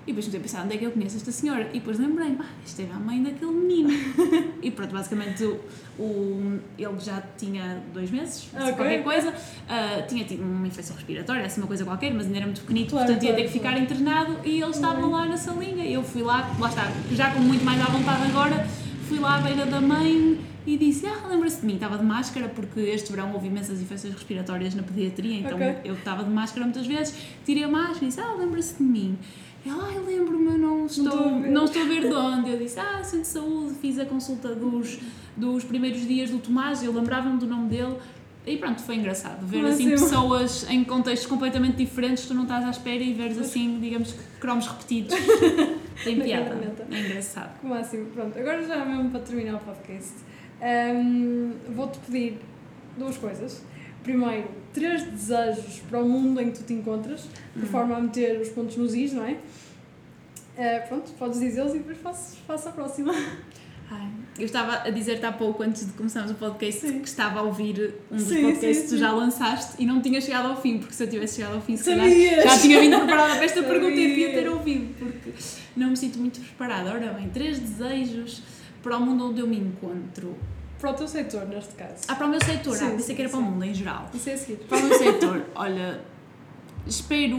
E 0.04 0.06
depois 0.06 0.24
comecei 0.26 0.40
a 0.40 0.42
pensar, 0.42 0.64
onde 0.64 0.74
é 0.74 0.78
que 0.78 0.84
eu 0.84 0.90
conheço 0.90 1.16
esta 1.16 1.30
senhora? 1.30 1.68
E 1.72 1.78
depois 1.78 1.96
lembrei-me, 1.96 2.36
ah, 2.40 2.46
esta 2.64 2.82
era 2.82 2.94
a 2.96 2.98
mãe 2.98 3.22
daquele 3.22 3.52
menino. 3.52 3.90
e 4.60 4.68
pronto, 4.72 4.92
basicamente 4.92 5.44
o, 5.44 5.60
o- 5.96 6.58
ele 6.76 6.98
já 6.98 7.22
tinha 7.38 7.80
dois 7.94 8.10
meses, 8.10 8.48
assim, 8.52 8.64
Ok. 8.64 8.74
qualquer 8.74 9.04
coisa, 9.04 9.32
ah, 9.68 10.02
tinha 10.08 10.24
tido 10.24 10.42
uma 10.42 10.66
infecção 10.66 10.96
respiratória, 10.96 11.46
assim 11.46 11.60
uma 11.60 11.68
coisa 11.68 11.84
qualquer, 11.84 12.12
mas 12.12 12.26
ainda 12.26 12.36
era 12.38 12.46
muito 12.46 12.62
pequenito, 12.62 12.90
Claro, 12.90 13.06
portanto 13.06 13.22
ia 13.22 13.28
claro, 13.30 13.42
ter 13.44 13.46
que 13.48 13.52
ficar 13.52 13.68
claro. 13.70 13.84
internado 13.84 14.38
e 14.44 14.60
eles 14.60 14.74
estavam 14.74 15.08
lá 15.08 15.24
na 15.26 15.36
salinha. 15.36 15.84
E 15.84 15.92
eu 15.92 16.02
fui 16.02 16.22
lá, 16.22 16.50
lá 16.58 16.68
está, 16.68 16.90
já 17.12 17.30
com 17.32 17.38
muito 17.38 17.64
mais 17.64 17.80
à 17.80 17.84
vontade 17.84 18.24
agora, 18.28 18.66
fui 19.08 19.20
lá 19.20 19.36
à 19.36 19.40
beira 19.40 19.66
da 19.66 19.80
mãe 19.80 20.40
e 20.66 20.76
disse: 20.76 21.06
Ah, 21.06 21.26
lembra-se 21.28 21.60
de 21.60 21.66
mim? 21.66 21.74
Estava 21.74 21.98
de 21.98 22.04
máscara, 22.04 22.48
porque 22.48 22.80
este 22.80 23.10
verão 23.10 23.32
houve 23.32 23.48
imensas 23.48 23.80
infecções 23.80 24.14
respiratórias 24.14 24.74
na 24.74 24.82
pediatria, 24.82 25.38
então 25.40 25.56
Ok. 25.56 25.76
eu 25.84 25.94
estava 25.94 26.22
de 26.24 26.30
máscara 26.30 26.64
muitas 26.64 26.86
vezes. 26.86 27.14
Tirei 27.44 27.64
a 27.64 27.68
máscara 27.68 28.04
e 28.04 28.08
disse: 28.08 28.20
Ah, 28.20 28.34
lembra-se 28.38 28.74
de 28.76 28.82
mim? 28.82 29.18
Ela, 29.64 29.86
ai, 29.86 29.98
lembro-me, 30.04 30.46
eu 30.46 30.58
não 30.58 30.86
estou, 30.86 31.40
ver." 31.40 31.50
não 31.50 31.64
estou 31.64 31.82
a 31.82 31.84
ver 31.84 32.00
de 32.02 32.14
onde. 32.14 32.50
Eu 32.50 32.58
disse: 32.58 32.78
Ah, 32.80 33.02
centro 33.02 33.20
de 33.22 33.28
saúde, 33.28 33.74
fiz 33.80 33.98
a 33.98 34.04
consulta 34.04 34.54
dos, 34.54 34.98
dos 35.36 35.64
primeiros 35.64 36.06
dias 36.06 36.30
do 36.30 36.38
Tomás, 36.38 36.82
eu 36.82 36.92
lembrava-me 36.92 37.38
do 37.38 37.46
nome 37.46 37.68
dele. 37.68 37.96
E 38.44 38.56
pronto, 38.56 38.82
foi 38.82 38.96
engraçado 38.96 39.46
ver 39.46 39.64
assim 39.64 39.88
pessoas 39.90 40.68
em 40.68 40.82
contextos 40.82 41.28
completamente 41.28 41.76
diferentes, 41.76 42.26
tu 42.26 42.34
não 42.34 42.42
estás 42.42 42.64
à 42.64 42.70
espera 42.70 43.00
e 43.00 43.12
veres 43.12 43.38
assim, 43.38 43.78
digamos 43.80 44.10
que 44.10 44.18
cromos 44.40 44.66
repetidos. 44.66 45.14
Tem 46.02 46.20
piada. 46.20 46.58
É 46.90 47.00
engraçado. 47.00 47.52
O 47.62 47.68
máximo. 47.68 48.06
Pronto, 48.06 48.36
agora 48.36 48.66
já 48.66 48.84
mesmo 48.84 49.10
para 49.10 49.20
terminar 49.20 49.54
o 49.54 49.58
podcast, 49.60 50.14
hum, 50.62 51.52
vou-te 51.74 51.98
pedir 52.00 52.38
duas 52.96 53.16
coisas. 53.16 53.62
Primeiro, 54.02 54.48
três 54.72 55.02
desejos 55.04 55.80
para 55.88 56.00
o 56.00 56.08
mundo 56.08 56.40
em 56.40 56.50
que 56.50 56.58
tu 56.58 56.64
te 56.64 56.72
encontras, 56.72 57.28
de 57.54 57.66
forma 57.66 57.96
a 57.96 58.00
meter 58.00 58.40
os 58.40 58.48
pontos 58.48 58.76
nos 58.76 58.94
is, 58.94 59.12
não 59.12 59.24
é? 59.24 59.36
Eh, 60.56 60.80
pronto, 60.80 61.10
podes 61.12 61.40
dizê-los 61.40 61.74
e 61.74 61.78
depois 61.78 61.98
faço, 61.98 62.36
faço 62.46 62.68
a 62.68 62.72
próxima. 62.72 63.14
Ai, 63.90 64.08
eu 64.38 64.44
estava 64.44 64.86
a 64.86 64.90
dizer-te 64.90 65.24
há 65.24 65.32
pouco, 65.32 65.62
antes 65.62 65.86
de 65.86 65.92
começarmos 65.92 66.30
o 66.32 66.34
podcast, 66.34 66.80
Sim. 66.80 66.98
que 67.00 67.08
estava 67.08 67.40
a 67.40 67.42
ouvir 67.42 67.94
um 68.10 68.16
dos 68.16 68.24
Sim, 68.26 68.42
podcasts 68.42 68.76
sim, 68.76 68.82
que 68.84 68.88
tu 68.88 68.96
já 68.98 69.12
lançaste 69.12 69.82
e 69.82 69.86
não 69.86 70.00
tinha 70.00 70.20
chegado 70.20 70.48
ao 70.48 70.60
fim, 70.60 70.78
porque 70.78 70.94
se 70.94 71.04
eu 71.04 71.08
tivesse 71.08 71.36
chegado 71.36 71.54
ao 71.54 71.60
fim, 71.60 71.76
se 71.76 71.84
calhar 71.84 72.08
já 72.08 72.58
tinha 72.58 72.80
vindo 72.80 72.96
preparada 72.96 73.34
para 73.36 73.44
esta 73.44 73.62
Sabias! 73.62 73.72
pergunta 73.80 74.00
e 74.00 74.08
devia 74.08 74.32
ter 74.32 74.48
ouvido, 74.48 74.94
porque 74.98 75.32
não 75.76 75.90
me 75.90 75.96
sinto 75.96 76.18
muito 76.18 76.40
preparada. 76.40 76.90
Ora 76.90 77.12
bem, 77.12 77.28
três 77.28 77.58
desejos 77.58 78.42
para 78.82 78.96
o 78.96 79.00
mundo 79.00 79.30
onde 79.30 79.40
eu 79.40 79.46
me 79.46 79.58
encontro. 79.58 80.36
Para 80.78 80.90
o 80.90 80.94
teu 80.94 81.06
setor, 81.06 81.46
neste 81.46 81.74
caso. 81.74 82.02
Ah, 82.08 82.16
para 82.16 82.26
o 82.26 82.30
meu 82.30 82.42
setor, 82.44 82.76
Sim, 82.76 82.86
ah, 82.86 82.90
pensei 82.90 83.14
que 83.14 83.22
era 83.22 83.30
para 83.30 83.38
o 83.38 83.42
mundo 83.42 83.64
em 83.64 83.72
geral. 83.72 84.10
Isso 84.12 84.28
é 84.28 84.34
a 84.34 84.38
seguir. 84.38 84.56
Para 84.64 84.78
o 84.78 84.82
meu 84.82 84.98
setor, 84.98 85.46
olha, 85.54 86.00
espero 86.86 87.38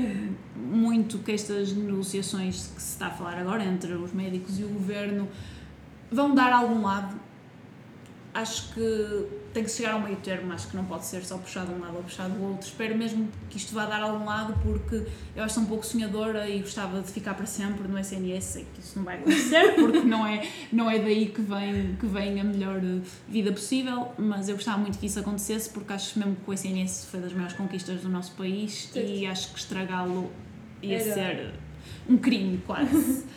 muito 0.56 1.20
que 1.20 1.34
estas 1.34 1.74
negociações 1.74 2.72
que 2.74 2.82
se 2.82 2.94
está 2.94 3.08
a 3.08 3.12
falar 3.12 3.38
agora 3.38 3.64
entre 3.64 3.94
os 3.94 4.14
médicos 4.14 4.60
e 4.60 4.64
o 4.64 4.70
governo 4.70 5.28
vão 6.10 6.34
dar 6.34 6.54
algum 6.54 6.82
lado. 6.84 7.20
Acho 8.34 8.74
que 8.74 9.28
tem 9.54 9.64
que 9.64 9.70
chegar 9.70 9.94
ao 9.94 10.00
meio 10.02 10.16
termo, 10.16 10.52
acho 10.54 10.68
que 10.68 10.76
não 10.76 10.86
pode 10.86 11.06
ser 11.06 11.24
só 11.24 11.38
puxado 11.38 11.68
de 11.68 11.74
um 11.76 11.80
lado 11.82 11.98
ou 11.98 12.02
puxado 12.04 12.34
do 12.34 12.44
outro. 12.44 12.66
Espero 12.68 12.98
mesmo 12.98 13.30
que 13.48 13.58
isto 13.58 13.76
vá 13.76 13.86
dar 13.86 14.02
algum 14.02 14.26
lado, 14.26 14.56
porque 14.64 15.06
eu 15.36 15.44
acho 15.44 15.60
um 15.60 15.66
pouco 15.66 15.86
sonhadora 15.86 16.50
e 16.50 16.60
gostava 16.62 17.00
de 17.00 17.12
ficar 17.12 17.36
para 17.36 17.46
sempre 17.46 17.88
no 17.88 17.96
SNS. 18.00 18.44
Sei 18.44 18.66
que 18.74 18.80
isso 18.80 18.98
não 18.98 19.06
vai 19.06 19.18
acontecer, 19.20 19.74
porque 19.78 20.00
não 20.00 20.26
é, 20.26 20.48
não 20.72 20.90
é 20.90 20.98
daí 20.98 21.28
que 21.28 21.42
vem, 21.42 21.96
que 22.00 22.08
vem 22.08 22.40
a 22.42 22.44
melhor 22.44 22.82
vida 23.30 23.52
possível, 23.52 24.12
mas 24.18 24.50
eu 24.50 24.56
gostava 24.56 24.80
muito 24.80 24.98
que 24.98 25.06
isso 25.06 25.20
acontecesse, 25.20 25.70
porque 25.70 25.94
acho 25.94 26.18
mesmo 26.18 26.36
que 26.36 26.50
o 26.50 26.54
SNS 26.54 27.06
foi 27.12 27.20
das 27.20 27.34
maiores 27.34 27.56
conquistas 27.56 28.02
do 28.02 28.10
nosso 28.10 28.32
país 28.32 28.90
Certo. 28.92 29.08
e 29.12 29.28
acho 29.28 29.54
que 29.54 29.60
estragá-lo 29.60 30.32
ia 30.82 30.96
Era- 31.00 31.14
ser 31.14 31.54
um 32.10 32.18
crime, 32.18 32.58
quase. 32.66 33.26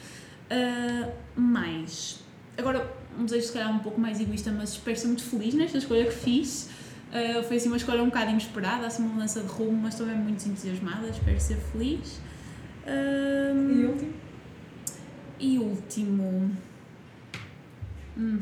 Ah, 0.49 1.11
mais. 1.36 2.20
Agora, 2.57 2.95
um 3.19 3.25
desejo 3.25 3.47
se 3.47 3.53
calhar 3.53 3.75
um 3.75 3.79
pouco 3.81 4.01
mais 4.01 4.21
egoísta, 4.21 4.51
mas 4.51 4.71
espero 4.71 4.97
ser 4.99 5.07
muito 5.09 5.25
feliz 5.25 5.55
nesta 5.55 5.79
escolha 5.79 6.05
que 6.05 6.14
fiz. 6.14 6.69
Ah, 7.12 7.43
foi 7.45 7.57
assim 7.57 7.69
uma 7.69 7.77
escolha 7.77 8.03
um 8.03 8.07
bocado 8.07 8.31
inesperada, 8.31 8.87
assim 8.87 9.03
uma 9.03 9.14
mudança 9.14 9.41
de 9.41 9.47
rumo, 9.47 9.73
mas 9.83 9.99
mesmo 10.01 10.17
muito 10.25 10.47
entusiasmada, 10.49 11.09
espero 11.09 11.41
ser 11.41 11.57
feliz. 11.57 12.21
Ah, 12.87 13.53
E 13.55 13.85
último? 13.87 14.12
e 15.39 15.59
último. 15.59 16.51
Hum, 18.19 18.39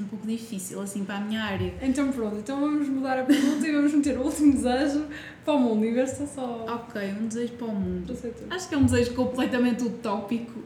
um 0.00 0.04
pouco 0.04 0.26
difícil, 0.26 0.80
assim, 0.80 1.04
para 1.04 1.16
a 1.16 1.20
minha 1.20 1.42
área. 1.42 1.74
Então 1.80 2.10
pronto, 2.10 2.36
então 2.36 2.58
vamos 2.60 2.88
mudar 2.88 3.18
a 3.20 3.24
pergunta 3.24 3.66
e 3.66 3.72
vamos 3.72 3.92
meter 3.94 4.18
o 4.18 4.22
último 4.22 4.52
desejo 4.52 5.06
para 5.44 5.54
o 5.54 5.58
mundo, 5.60 5.84
em 5.84 5.92
vez 5.92 6.10
de 6.10 6.16
ser 6.18 6.26
só 6.28 6.64
Ok, 6.68 7.14
um 7.20 7.26
desejo 7.28 7.52
para 7.54 7.66
o 7.68 7.74
mundo. 7.74 8.16
Acho 8.50 8.68
que 8.68 8.74
é 8.74 8.78
um 8.78 8.84
desejo 8.84 9.14
completamente 9.14 9.84
utópico, 9.84 10.60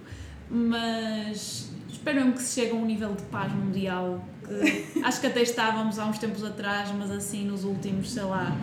mas 0.51 1.69
espero 2.07 2.17
mesmo 2.21 2.33
que 2.35 2.43
se 2.43 2.61
chegue 2.61 2.73
a 2.73 2.75
um 2.77 2.85
nível 2.87 3.15
de 3.15 3.23
paz 3.25 3.53
mundial. 3.53 4.25
Que 4.45 5.01
acho 5.03 5.21
que 5.21 5.27
até 5.27 5.43
estávamos 5.43 5.99
há 5.99 6.07
uns 6.07 6.19
tempos 6.19 6.45
atrás, 6.45 6.91
mas 6.97 7.11
assim 7.11 7.45
nos 7.45 7.65
últimos, 7.65 8.13
sei 8.13 8.23
lá, 8.23 8.57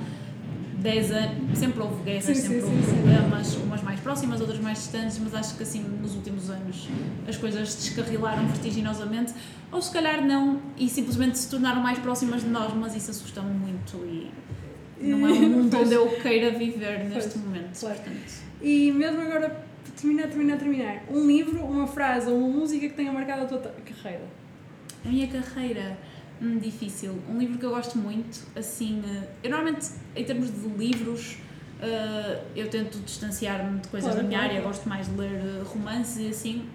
10 0.78 1.12
anos, 1.12 1.58
sempre 1.58 1.82
houve 1.82 2.04
guerras, 2.04 2.24
Sim, 2.26 2.36
sempre 2.36 2.62
sim, 2.62 2.68
houve 2.68 2.84
sim, 2.86 2.94
problemas, 2.94 3.56
umas 3.56 3.84
mais 3.84 4.00
próximas, 4.00 4.39
outras 4.39 4.60
mais 4.60 4.78
distantes, 4.78 5.20
mas 5.20 5.36
acho 5.36 5.56
que 5.58 5.64
assim 5.64 5.82
nos 5.82 6.16
últimos 6.16 6.50
anos 6.50 6.88
as 7.28 7.36
coisas 7.38 7.76
descarrilaram 7.76 8.48
vertiginosamente, 8.48 9.34
ou 9.72 9.82
se 9.82 9.91
calhar 9.91 10.26
não, 10.26 10.62
e 10.78 10.88
simplesmente 10.89 11.38
se 11.38 11.50
tornaram 11.50 11.82
mais 11.82 12.00
próximas 12.00 12.41
de 12.41 12.50
nós, 12.50 12.74
mas 12.74 12.96
isso 12.96 13.12
assusta-me 13.12 13.54
muito 13.54 13.98
e 14.06 14.32
não 15.02 15.28
é 15.28 15.32
um 15.32 15.50
mundo 15.50 15.78
onde 15.78 15.94
eu 15.94 16.08
queira 16.22 16.52
viver 16.52 17.06
neste 17.10 17.32
Pois, 17.32 17.36
momento. 17.46 17.80
claro. 17.80 17.96
Portanto, 17.96 18.34
E 18.62 18.91
mesmo 18.91 19.22
agora, 19.22 19.66
terminar, 19.92 20.28
terminar, 20.28 20.58
terminar, 20.58 21.04
um 21.10 21.26
livro, 21.28 21.64
uma 21.64 21.88
frase 21.88 22.30
ou 22.30 22.38
uma 22.38 22.48
música 22.60 22.88
que 22.88 22.94
tenha 22.96 23.12
marcado 23.12 23.44
a 23.44 23.46
tua 23.46 23.60
carreira. 23.60 24.24
A 25.06 25.10
minha 25.10 25.28
carreira, 25.28 25.98
hum, 26.42 26.58
difícil. 26.60 27.18
Um 27.30 27.38
livro 27.38 27.58
que 27.58 27.66
eu 27.66 27.70
gosto 27.72 27.98
muito, 27.98 28.40
assim, 28.56 29.02
eh, 29.06 29.28
eu 29.44 29.50
normalmente, 29.52 29.88
em 30.16 30.24
termos 30.24 30.50
de 30.52 30.68
livros, 30.70 31.38
eh, 31.82 32.42
eu 32.56 32.70
tento 32.70 33.00
distanciar-me 33.00 33.80
de 33.82 33.88
coisas 33.90 34.10
Claro, 34.12 34.24
da 34.24 34.28
minha 34.28 34.40
claro, 34.40 34.54
área, 34.56 34.66
gosto 34.66 34.88
mais 34.88 35.08
de 35.08 35.16
ler 35.16 35.32
eh, 35.34 35.62
romances 35.66 36.18
e 36.18 36.28
assim, 36.30 36.66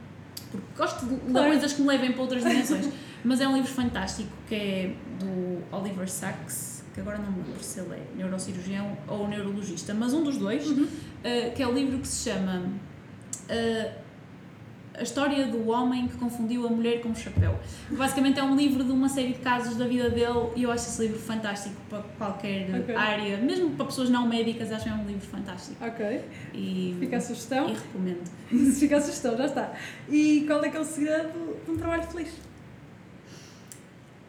porque 0.51 0.67
gosto 0.77 1.07
de 1.07 1.13
ler 1.15 1.21
Claro. 1.33 1.49
coisas 1.49 1.73
que 1.73 1.81
me 1.83 1.89
levem 1.89 2.13
para 2.13 2.23
outras 2.23 2.43
dimensões. 2.45 2.89
Mas 3.25 3.41
é 3.41 3.49
um 3.49 3.55
livro 3.57 3.71
fantástico 3.73 4.31
que 4.49 4.55
é 4.55 4.95
do 5.19 5.77
Oliver 5.77 6.09
Sacks, 6.09 6.85
que 6.95 7.01
agora 7.01 7.19
não 7.19 7.31
me 7.33 7.43
lembro 7.43 7.63
se 7.63 7.81
ele 7.81 7.95
é 7.95 8.03
neurocirurgião 8.17 8.97
ou 9.09 9.27
neurologista, 9.29 9.93
mas 9.95 10.13
um 10.15 10.23
dos 10.23 10.37
dois, 10.37 10.67
Uhum. 10.69 10.87
que 11.55 11.63
é 11.63 11.67
o 11.67 11.73
livro 11.73 11.99
que 11.99 12.07
se 12.09 12.31
chama 12.31 12.63
eh, 13.49 13.93
A 14.95 15.03
História 15.03 15.47
do 15.47 15.68
Homem 15.68 16.09
que 16.09 16.16
Confundiu 16.16 16.66
a 16.66 16.70
Mulher 16.70 17.01
com 17.01 17.11
o 17.11 17.14
Chapéu. 17.14 17.55
Basicamente 17.91 18.41
é 18.41 18.43
um 18.43 18.57
livro 18.57 18.83
de 18.83 18.91
uma 18.91 19.09
série 19.09 19.33
de 19.35 19.39
casos 19.39 19.76
da 19.76 19.87
vida 19.87 20.11
dele 20.11 20.51
e 20.57 20.64
eu 20.64 20.72
acho 20.72 20.89
esse 20.89 21.01
livro 21.03 21.18
fantástico 21.20 21.76
para 21.89 22.03
qualquer 22.18 22.68
Ok. 22.81 22.95
área, 22.97 23.37
mesmo 23.37 23.70
para 23.70 23.87
pessoas 23.87 24.11
não 24.11 24.26
médicas, 24.26 24.72
acho 24.72 24.85
que 24.85 24.91
é 24.91 24.93
um 24.95 25.07
livro 25.07 25.26
fantástico. 25.29 25.76
Ok, 25.85 26.20
E, 26.53 26.97
fica 26.99 27.16
a 27.16 27.20
sugestão. 27.20 27.68
e 27.68 27.74
recomendo. 27.74 28.29
Fica 28.79 28.97
a 28.97 29.01
sugestão, 29.01 29.37
já 29.37 29.47
está. 29.47 29.72
E 30.09 30.45
qual 30.49 30.64
é 30.64 30.68
que 30.68 30.76
é 30.76 30.81
o 30.81 30.85
segredo 30.85 31.57
de 31.64 31.70
um 31.70 31.76
trabalho 31.76 32.03
feliz? 32.03 32.31